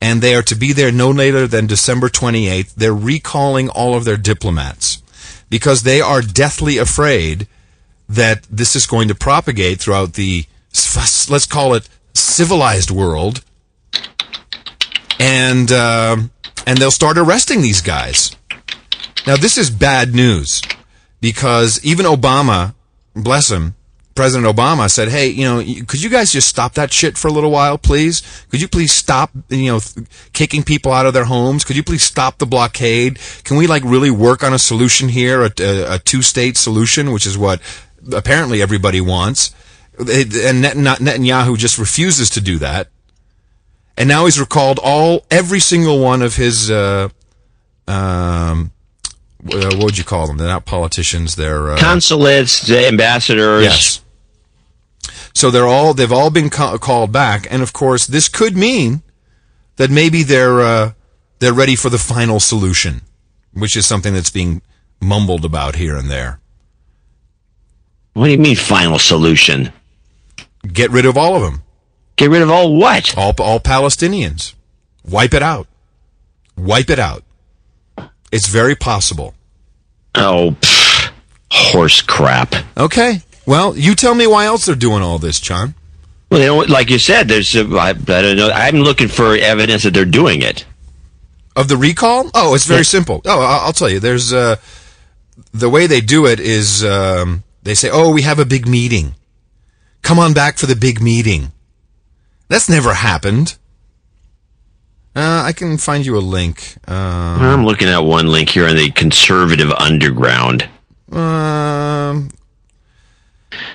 [0.00, 2.74] and they are to be there no later than December 28th.
[2.74, 5.02] They're recalling all of their diplomats
[5.50, 7.48] because they are deathly afraid
[8.08, 10.44] that this is going to propagate throughout the,
[11.28, 13.44] let's call it, civilized world.
[15.20, 16.16] And, uh,
[16.66, 18.36] and they'll start arresting these guys.
[19.26, 20.62] Now, this is bad news
[21.20, 22.74] because even Obama,
[23.14, 23.74] bless him,
[24.18, 27.30] President Obama said, "Hey, you know, could you guys just stop that shit for a
[27.30, 28.20] little while, please?
[28.50, 31.62] Could you please stop, you know, th- kicking people out of their homes?
[31.62, 33.20] Could you please stop the blockade?
[33.44, 37.26] Can we like really work on a solution here, a, a, a two-state solution, which
[37.26, 37.60] is what
[38.12, 39.54] apparently everybody wants?"
[39.96, 42.88] And Net- Netanyahu just refuses to do that.
[43.96, 47.08] And now he's recalled all every single one of his uh,
[47.86, 48.72] um,
[49.46, 50.38] uh, what would you call them?
[50.38, 51.36] They're not politicians.
[51.36, 53.62] They're uh, consulates, ambassadors.
[53.62, 54.00] Yes.
[55.38, 59.02] So they're all they've all been ca- called back, and of course, this could mean
[59.76, 60.92] that maybe they're uh,
[61.38, 63.02] they're ready for the final solution,
[63.52, 64.62] which is something that's being
[65.00, 66.40] mumbled about here and there.
[68.14, 69.72] What do you mean final solution?
[70.66, 71.62] Get rid of all of them.
[72.16, 73.16] Get rid of all what?
[73.16, 74.54] All all Palestinians.
[75.08, 75.68] Wipe it out.
[76.56, 77.22] Wipe it out.
[78.32, 79.36] It's very possible.
[80.16, 81.10] Oh, pff,
[81.52, 82.56] horse crap.
[82.76, 83.22] Okay.
[83.48, 85.74] Well, you tell me why else they're doing all this, John.
[86.30, 88.50] Well, you know, like you said, there's uh, I, I don't know.
[88.50, 90.66] I'm looking for evidence that they're doing it.
[91.56, 92.30] Of the recall?
[92.34, 92.82] Oh, it's very yeah.
[92.82, 93.22] simple.
[93.24, 94.00] Oh, I'll tell you.
[94.00, 94.56] There's uh,
[95.54, 99.14] the way they do it is um, they say, "Oh, we have a big meeting.
[100.02, 101.52] Come on back for the big meeting."
[102.48, 103.56] That's never happened.
[105.16, 106.76] Uh, I can find you a link.
[106.86, 106.96] Um,
[107.40, 110.68] I'm looking at one link here on the conservative underground.
[111.10, 112.28] Um,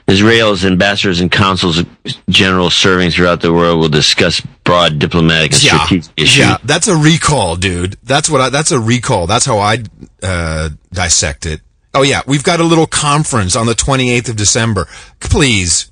[0.08, 1.84] Israel's ambassadors and consuls
[2.30, 6.38] general serving throughout the world will discuss broad diplomatic and yeah, strategic issues.
[6.38, 7.98] Yeah, that's a recall, dude.
[8.04, 9.28] That's what I, that's a recall.
[9.28, 9.84] That's how I
[10.22, 11.62] uh, dissect it.
[11.94, 14.88] Oh yeah, we've got a little conference on the 28th of December.
[15.20, 15.90] Please.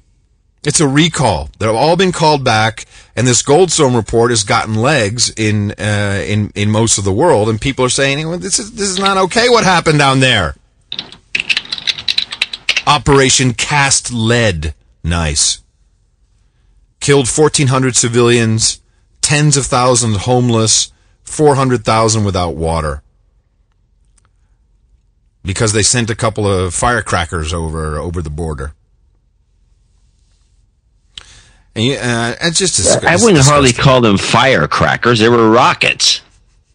[0.64, 1.50] It's a recall.
[1.58, 2.86] They've all been called back,
[3.16, 7.50] and this Goldstone report has gotten legs in uh, in in most of the world,
[7.50, 9.50] and people are saying, well, "This is this is not okay.
[9.50, 10.54] What happened down there?"
[12.88, 14.74] Operation Cast Lead.
[15.04, 15.60] Nice.
[17.00, 18.80] killed 1,400 civilians,
[19.22, 20.92] tens of thousands homeless,
[21.24, 23.02] 400,000 without water.
[25.44, 28.74] Because they sent a couple of firecrackers over over the border.
[31.74, 35.20] And you, uh, it's just I wouldn't hardly call them firecrackers.
[35.20, 36.22] They were rockets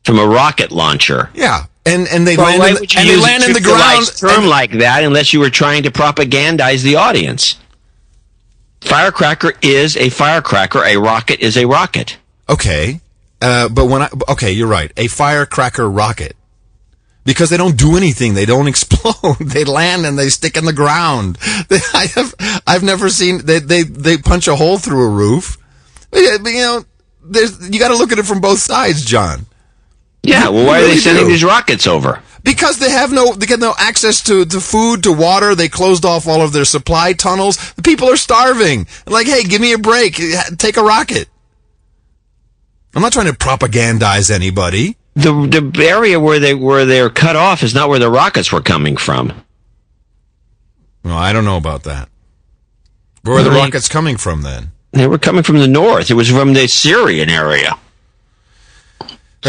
[0.02, 1.30] from a rocket launcher.
[1.34, 4.06] Yeah, and and they Well, land in you and they land in the ground.
[4.16, 7.56] term like that unless you were trying to propagandize the audience?
[8.80, 10.84] Firecracker is a firecracker.
[10.84, 12.18] A rocket is a rocket.
[12.48, 13.00] Okay,
[13.40, 14.92] uh, but when I okay, you're right.
[14.96, 16.36] A firecracker rocket
[17.24, 18.34] because they don't do anything.
[18.34, 19.38] They don't explode.
[19.40, 21.38] they land and they stick in the ground.
[21.68, 22.34] They, I have
[22.66, 25.58] I've never seen they they they punch a hole through a roof.
[26.10, 26.84] But, you know,
[27.24, 29.46] there's you got to look at it from both sides, John.
[30.26, 30.48] Yeah.
[30.48, 31.30] Well, why are they sending do.
[31.30, 32.20] these rockets over?
[32.42, 35.54] Because they have no, they get no access to, to food, to water.
[35.54, 37.56] They closed off all of their supply tunnels.
[37.74, 38.86] The people are starving.
[39.06, 40.20] Like, hey, give me a break.
[40.56, 41.28] Take a rocket.
[42.94, 44.96] I'm not trying to propagandize anybody.
[45.14, 45.32] The
[45.74, 48.96] the area where they where they're cut off is not where the rockets were coming
[48.96, 49.32] from.
[51.04, 52.08] Well, I don't know about that.
[53.22, 53.62] Where are the Really?
[53.62, 54.72] rockets coming from then?
[54.92, 56.10] They were coming from the north.
[56.10, 57.76] It was from the Syrian area.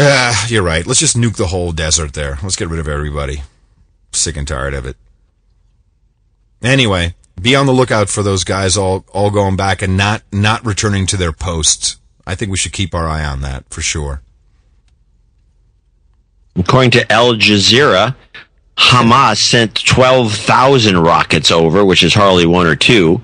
[0.00, 0.86] Uh, you're right.
[0.86, 2.38] Let's just nuke the whole desert there.
[2.40, 3.42] Let's get rid of everybody.
[4.12, 4.96] Sick and tired of it.
[6.62, 10.64] Anyway, be on the lookout for those guys all, all going back and not, not
[10.64, 11.96] returning to their posts.
[12.24, 14.22] I think we should keep our eye on that for sure.
[16.54, 18.14] According to Al Jazeera,
[18.76, 23.20] Hamas sent 12,000 rockets over, which is hardly one or two.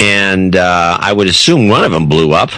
[0.00, 2.50] And uh, I would assume one of them blew up.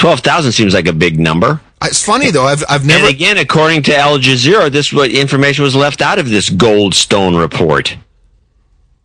[0.00, 1.60] 12,000 seems like a big number.
[1.82, 2.46] Uh, it's funny though.
[2.46, 3.04] I've, I've never.
[3.04, 7.98] And again, according to Al Jazeera, this information was left out of this Goldstone report.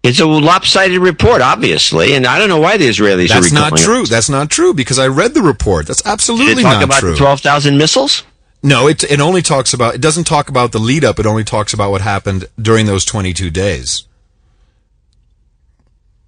[0.04, 3.72] It's a lopsided report, obviously, and I don't know why the Israelis are That's not
[3.72, 3.86] recalling it.
[3.86, 4.06] true.
[4.06, 5.88] That's not true because I read the report.
[5.88, 7.16] That's Did absolutely it talk not about true.
[7.16, 8.24] 12,000 missiles?
[8.64, 11.20] No, it it only talks about it doesn't talk about the lead up.
[11.20, 14.08] It only talks about what happened during those 22 days.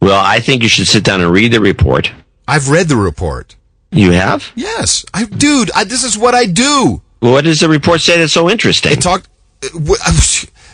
[0.02, 2.12] Well, I think you should sit down and read the report.
[2.48, 3.56] I've read the report.
[3.92, 4.52] You have?
[4.56, 7.02] Yes, I dude, I, this is what I do.
[7.20, 8.92] What does the report say that's so interesting?
[8.92, 9.28] It talked
[9.64, 9.96] uh,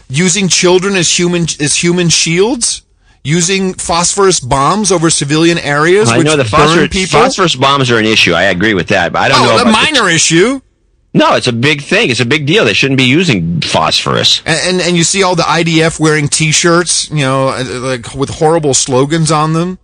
[0.09, 2.83] using children as human as human shields,
[3.23, 8.05] using phosphorus bombs over civilian areas I which know the phosphorus, phosphorus bombs are an
[8.05, 8.33] issue.
[8.33, 9.51] I agree with that, but I don't oh, know.
[9.51, 10.59] a about the- minor issue.
[11.13, 12.09] no, it's a big thing.
[12.09, 12.65] It's a big deal.
[12.65, 14.41] They shouldn't be using phosphorus.
[14.45, 18.29] And, and and you see all the IDF wearing T-shirts, you know, uh, like with
[18.31, 19.77] horrible slogans on them.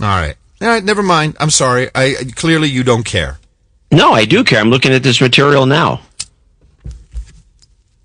[0.00, 1.36] All right, all right, never mind.
[1.40, 1.90] I'm sorry.
[1.94, 3.38] I clearly you don't care.
[3.90, 4.60] No, I do care.
[4.60, 6.00] I'm looking at this material now.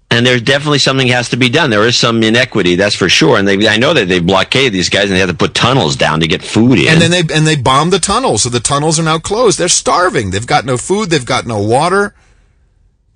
[0.09, 1.69] And there's definitely something has to be done.
[1.69, 3.37] There is some inequity, that's for sure.
[3.37, 5.97] And they, I know that they blockaded these guys and they have to put tunnels
[5.97, 6.87] down to get food in.
[6.87, 9.59] And then they and they bombed the tunnels, so the tunnels are now closed.
[9.59, 10.31] They're starving.
[10.31, 11.09] They've got no food.
[11.09, 12.15] They've got no water.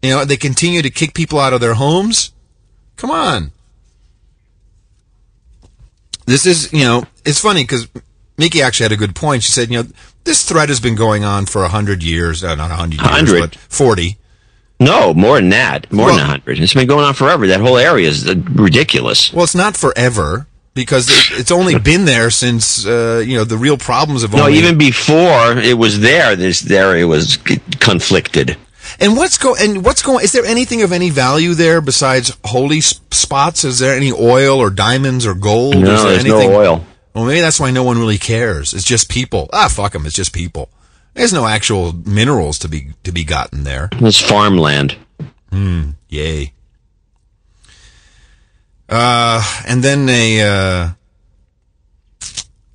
[0.01, 2.33] You know, they continue to kick people out of their homes.
[2.97, 3.51] Come on.
[6.25, 7.87] This is, you know, it's funny because
[8.41, 9.43] Mickey actually had a good point.
[9.43, 9.89] She said, you know,
[10.23, 13.09] this threat has been going on for a hundred years, uh, not a hundred years,
[13.11, 13.39] 100.
[13.39, 14.17] but forty.
[14.79, 15.91] no, more than that.
[15.91, 16.59] More Well- than 100.
[16.59, 17.45] It's been going on forever.
[17.47, 19.31] That whole area is uh, ridiculous.
[19.31, 23.57] Well, it's not forever because it, it's only been there since uh, you know the
[23.57, 24.57] real problems have No, only.
[24.57, 27.37] even before it was there, this area was
[27.79, 28.57] conflicted.
[28.99, 30.23] And what's go and what's going?
[30.23, 33.63] Is there anything of any value there besides holy spots?
[33.63, 35.77] Is there any oil or diamonds or gold?
[35.77, 36.85] No, Is there there's no oil.
[37.13, 38.73] Well, maybe that's why no one really cares.
[38.73, 39.49] It's just people.
[39.51, 40.05] Ah, fuck them.
[40.05, 40.69] It's just people.
[41.13, 43.89] There's no actual minerals to be to be gotten there.
[43.93, 44.97] It's farmland.
[45.51, 45.91] Hmm.
[46.07, 46.53] Yay.
[48.87, 50.93] Uh, and then a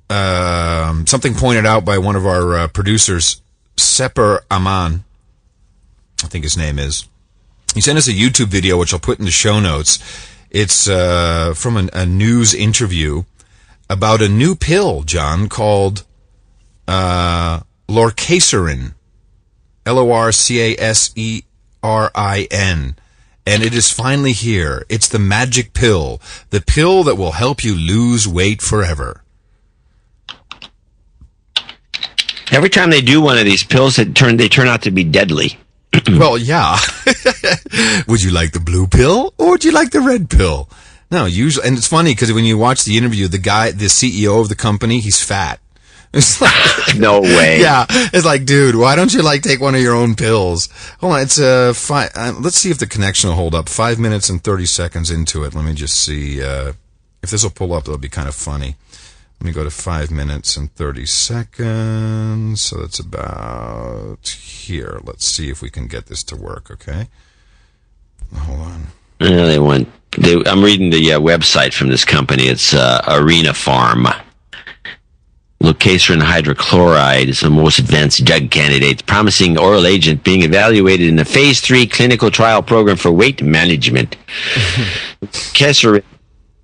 [0.09, 3.41] uh, um, something pointed out by one of our uh, producers,
[3.75, 5.03] Sepper Aman.
[6.23, 7.07] I think his name is.
[7.73, 9.99] He sent us a YouTube video, which I'll put in the show notes.
[10.49, 13.23] It's uh, from an, a news interview
[13.89, 16.05] about a new pill, John, called
[16.87, 18.93] uh, Lorcaserin.
[19.87, 21.43] L O R C A S E
[21.81, 22.97] R I N.
[23.45, 24.85] And it is finally here.
[24.89, 26.21] It's the magic pill.
[26.49, 29.23] The pill that will help you lose weight forever.
[32.51, 35.05] Every time they do one of these pills, it turn they turn out to be
[35.05, 35.57] deadly.
[36.09, 36.77] well, yeah.
[38.07, 40.69] would you like the blue pill or would you like the red pill?
[41.09, 44.41] No, usually, and it's funny because when you watch the interview, the guy, the CEO
[44.41, 45.59] of the company, he's fat.
[46.13, 47.59] It's like, no way.
[47.59, 50.69] Yeah, it's like, dude, why don't you like take one of your own pills?
[51.01, 52.11] Hold on, it's uh, five.
[52.15, 53.67] Uh, let's see if the connection will hold up.
[53.67, 55.53] Five minutes and thirty seconds into it.
[55.53, 56.73] Let me just see uh,
[57.21, 57.83] if this will pull up.
[57.83, 58.77] It'll be kind of funny.
[59.39, 62.61] Let me go to five minutes and 30 seconds.
[62.61, 64.99] So that's about here.
[65.03, 67.07] Let's see if we can get this to work, okay?
[68.35, 68.87] Hold on.
[69.19, 69.89] Yeah, they want.
[70.17, 72.43] They, I'm reading the uh, website from this company.
[72.43, 74.07] It's uh, Arena Farm.
[75.61, 81.25] Lorcaserin hydrochloride is the most advanced drug candidate, promising oral agent being evaluated in a
[81.25, 84.15] phase three clinical trial program for weight management.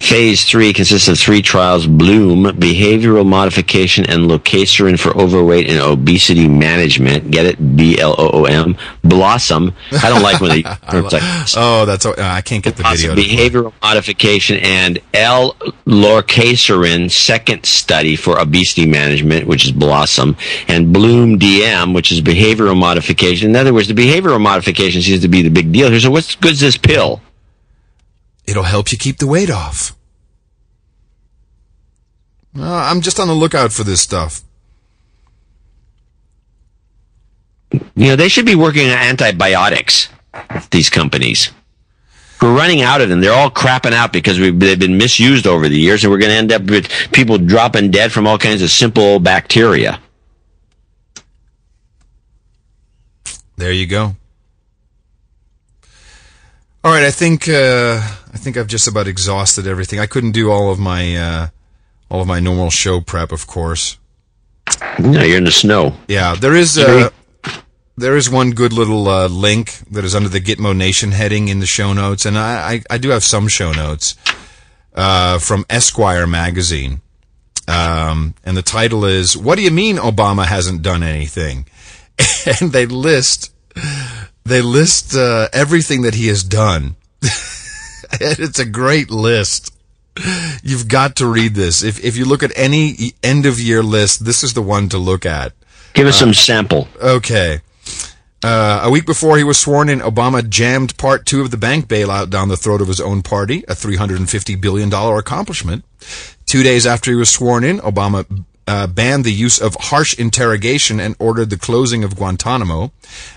[0.04, 6.46] Phase three consists of three trials: Bloom, behavioral modification, and Lorcaserin for overweight and obesity
[6.50, 7.32] management.
[7.32, 7.78] Get it?
[7.78, 8.76] B L O O M.
[9.06, 9.74] Blossom.
[10.04, 10.64] I don't like when they.
[10.64, 11.24] like,
[11.56, 12.06] oh, that's.
[12.06, 13.16] Uh, I can't get the video.
[13.16, 15.54] Behavioral modification and L.
[15.86, 20.36] Lorcaserin second study for obesity management, which is Blossom,
[20.68, 23.52] and Bloom DM, which is behavioral modification.
[23.52, 26.02] In other words, the behavioral modification seems to be the big deal here.
[26.02, 27.22] So, what's good is this pill?
[28.46, 29.96] It'll help you keep the weight off.
[32.58, 34.42] Uh, I'm just on the lookout for this stuff.
[37.72, 40.10] You know, they should be working on antibiotics,
[40.70, 41.52] these companies.
[42.42, 43.22] We're running out of them.
[43.22, 46.38] They're all crapping out because they've been misused over the years, and we're going to
[46.38, 50.00] end up with people dropping dead from all kinds of simple bacteria.
[53.56, 54.16] There you go.
[56.84, 58.02] All right, I think uh,
[58.34, 60.00] I think I've just about exhausted everything.
[60.00, 61.48] I couldn't do all of my uh,
[62.10, 63.98] all of my normal show prep, of course.
[65.00, 65.94] No, you're in the snow.
[66.08, 67.12] Yeah, there is uh,
[67.96, 71.60] there is one good little uh, link that is under the Gitmo Nation heading in
[71.60, 74.16] the show notes, and I I, I do have some show notes
[74.96, 77.02] uh, from Esquire magazine,
[77.68, 81.68] um, and the title is "What do you mean Obama hasn't done anything?"
[82.62, 83.54] and they list
[84.44, 86.96] they list uh, everything that he has done.
[88.22, 89.74] it's a great list.
[90.62, 91.84] You've got to read this.
[91.84, 94.98] If if you look at any end of year list, this is the one to
[94.98, 95.54] look at.
[95.94, 96.88] Give us uh, some sample.
[97.02, 97.62] Okay.
[98.44, 101.88] Uh, a week before he was sworn in, Obama jammed part two of the bank
[101.88, 105.86] bailout down the throat of his own party, a $350 billion accomplishment.
[106.46, 108.26] Two days after he was sworn in, Obama
[108.68, 112.92] uh, banned the use of harsh interrogation and ordered the closing of Guantanamo.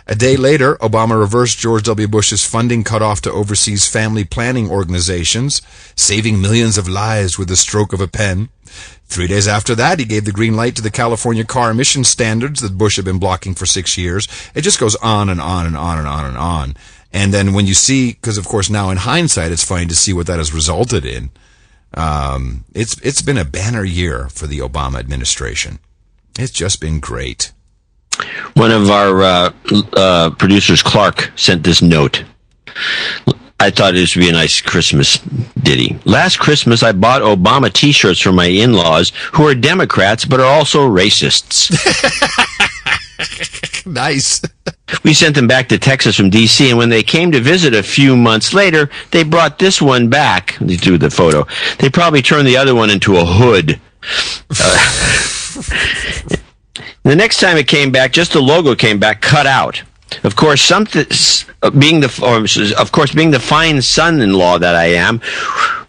[0.07, 2.09] A day later, Obama reversed George W.
[2.09, 5.63] Bush's funding cutoff to overseas family planning organizations,
[5.97, 8.49] saving millions of lives with the stroke of a pen.
[9.09, 12.61] Three days after that, he gave the green light to the California car emission standards
[12.61, 14.29] that Bush had been blocking for six years.
[14.55, 16.77] It just goes on and on and on and on and on.
[17.13, 20.13] And then when you see, because of course now in hindsight, it's funny to see
[20.13, 21.31] what that has resulted in.
[21.97, 25.79] Um, it's it's been a banner year for the Obama administration.
[26.39, 27.53] It's just been great.
[28.55, 29.53] One of our uh,
[29.95, 32.25] uh, producers, Clark, sent this note.
[33.59, 35.19] I thought this would be a nice Christmas
[35.63, 35.99] ditty.
[36.05, 40.87] Last Christmas, I bought Obama T-shirts for my in-laws, who are Democrats but are also
[40.87, 41.73] racists.
[43.87, 44.43] nice.
[45.05, 47.83] we sent them back to Texas from D.C., and when they came to visit a
[47.83, 50.57] few months later, they brought this one back.
[50.61, 51.47] They do the photo.
[51.79, 53.81] They probably turned the other one into a hood.
[54.51, 54.77] Uh,
[57.03, 59.83] the next time it came back, just the logo came back cut out.
[60.23, 61.05] Of course, something
[61.79, 65.21] being the of course being the fine son-in-law that I am,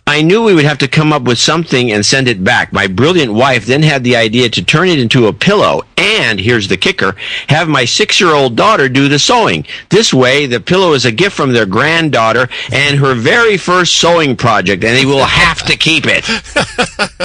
[0.10, 2.72] I knew we would have to come up with something and send it back.
[2.72, 6.70] My brilliant wife then had the idea to turn it into a pillow and, here's
[6.70, 7.14] the kicker,
[7.50, 9.68] have my six year old daughter do the sewing.
[9.90, 14.38] This way, the pillow is a gift from their granddaughter and her very first sewing
[14.38, 16.24] project, and they will have to keep it.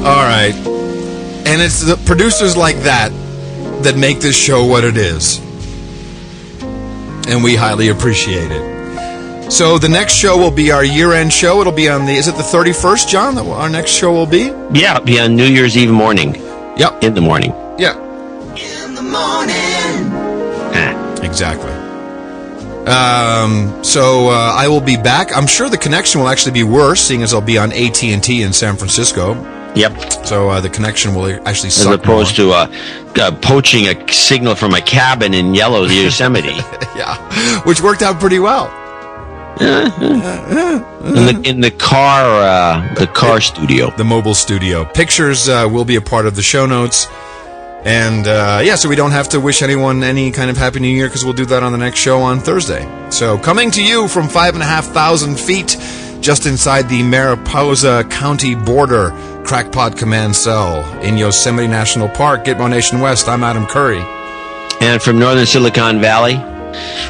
[0.00, 0.54] All right.
[1.46, 3.10] And it's the producers like that
[3.82, 5.38] that make this show what it is.
[7.28, 8.75] And we highly appreciate it.
[9.48, 11.60] So the next show will be our year-end show.
[11.60, 13.36] It'll be on the is it the 31st, John?
[13.36, 14.46] That our next show will be?
[14.72, 16.34] Yeah, it'll be on New Year's Eve morning.
[16.76, 17.04] Yep.
[17.04, 17.52] In the morning.
[17.78, 17.94] Yeah.
[18.56, 20.10] In the morning.
[20.74, 21.22] Ah.
[21.22, 21.70] Exactly.
[22.90, 25.34] Um, so uh, I will be back.
[25.34, 28.22] I'm sure the connection will actually be worse, seeing as I'll be on AT and
[28.22, 29.34] T in San Francisco.
[29.76, 30.26] Yep.
[30.26, 32.66] So uh, the connection will actually as opposed more.
[32.66, 36.48] to uh, uh, poaching a signal from a cabin in Yellow Yosemite.
[36.96, 38.85] yeah, which worked out pretty well
[39.60, 44.84] in the in the car uh, the car studio, the mobile studio.
[44.84, 47.06] Pictures uh, will be a part of the show notes,
[47.84, 50.88] and uh, yeah, so we don't have to wish anyone any kind of happy new
[50.88, 52.86] year because we'll do that on the next show on Thursday.
[53.10, 55.76] So coming to you from five and a half thousand feet,
[56.20, 59.10] just inside the Mariposa County border,
[59.44, 63.26] Crackpot Command Cell in Yosemite National Park, Gitmo Nation West.
[63.28, 64.04] I'm Adam Curry,
[64.82, 66.36] and from Northern Silicon Valley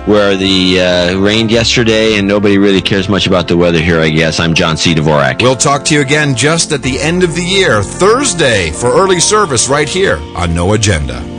[0.06, 4.00] where the uh, rained yesterday, and nobody really cares much about the weather here.
[4.00, 4.94] I guess I'm John C.
[4.94, 5.42] Dvorak.
[5.42, 9.20] We'll talk to you again just at the end of the year, Thursday, for early
[9.20, 11.35] service right here on No Agenda.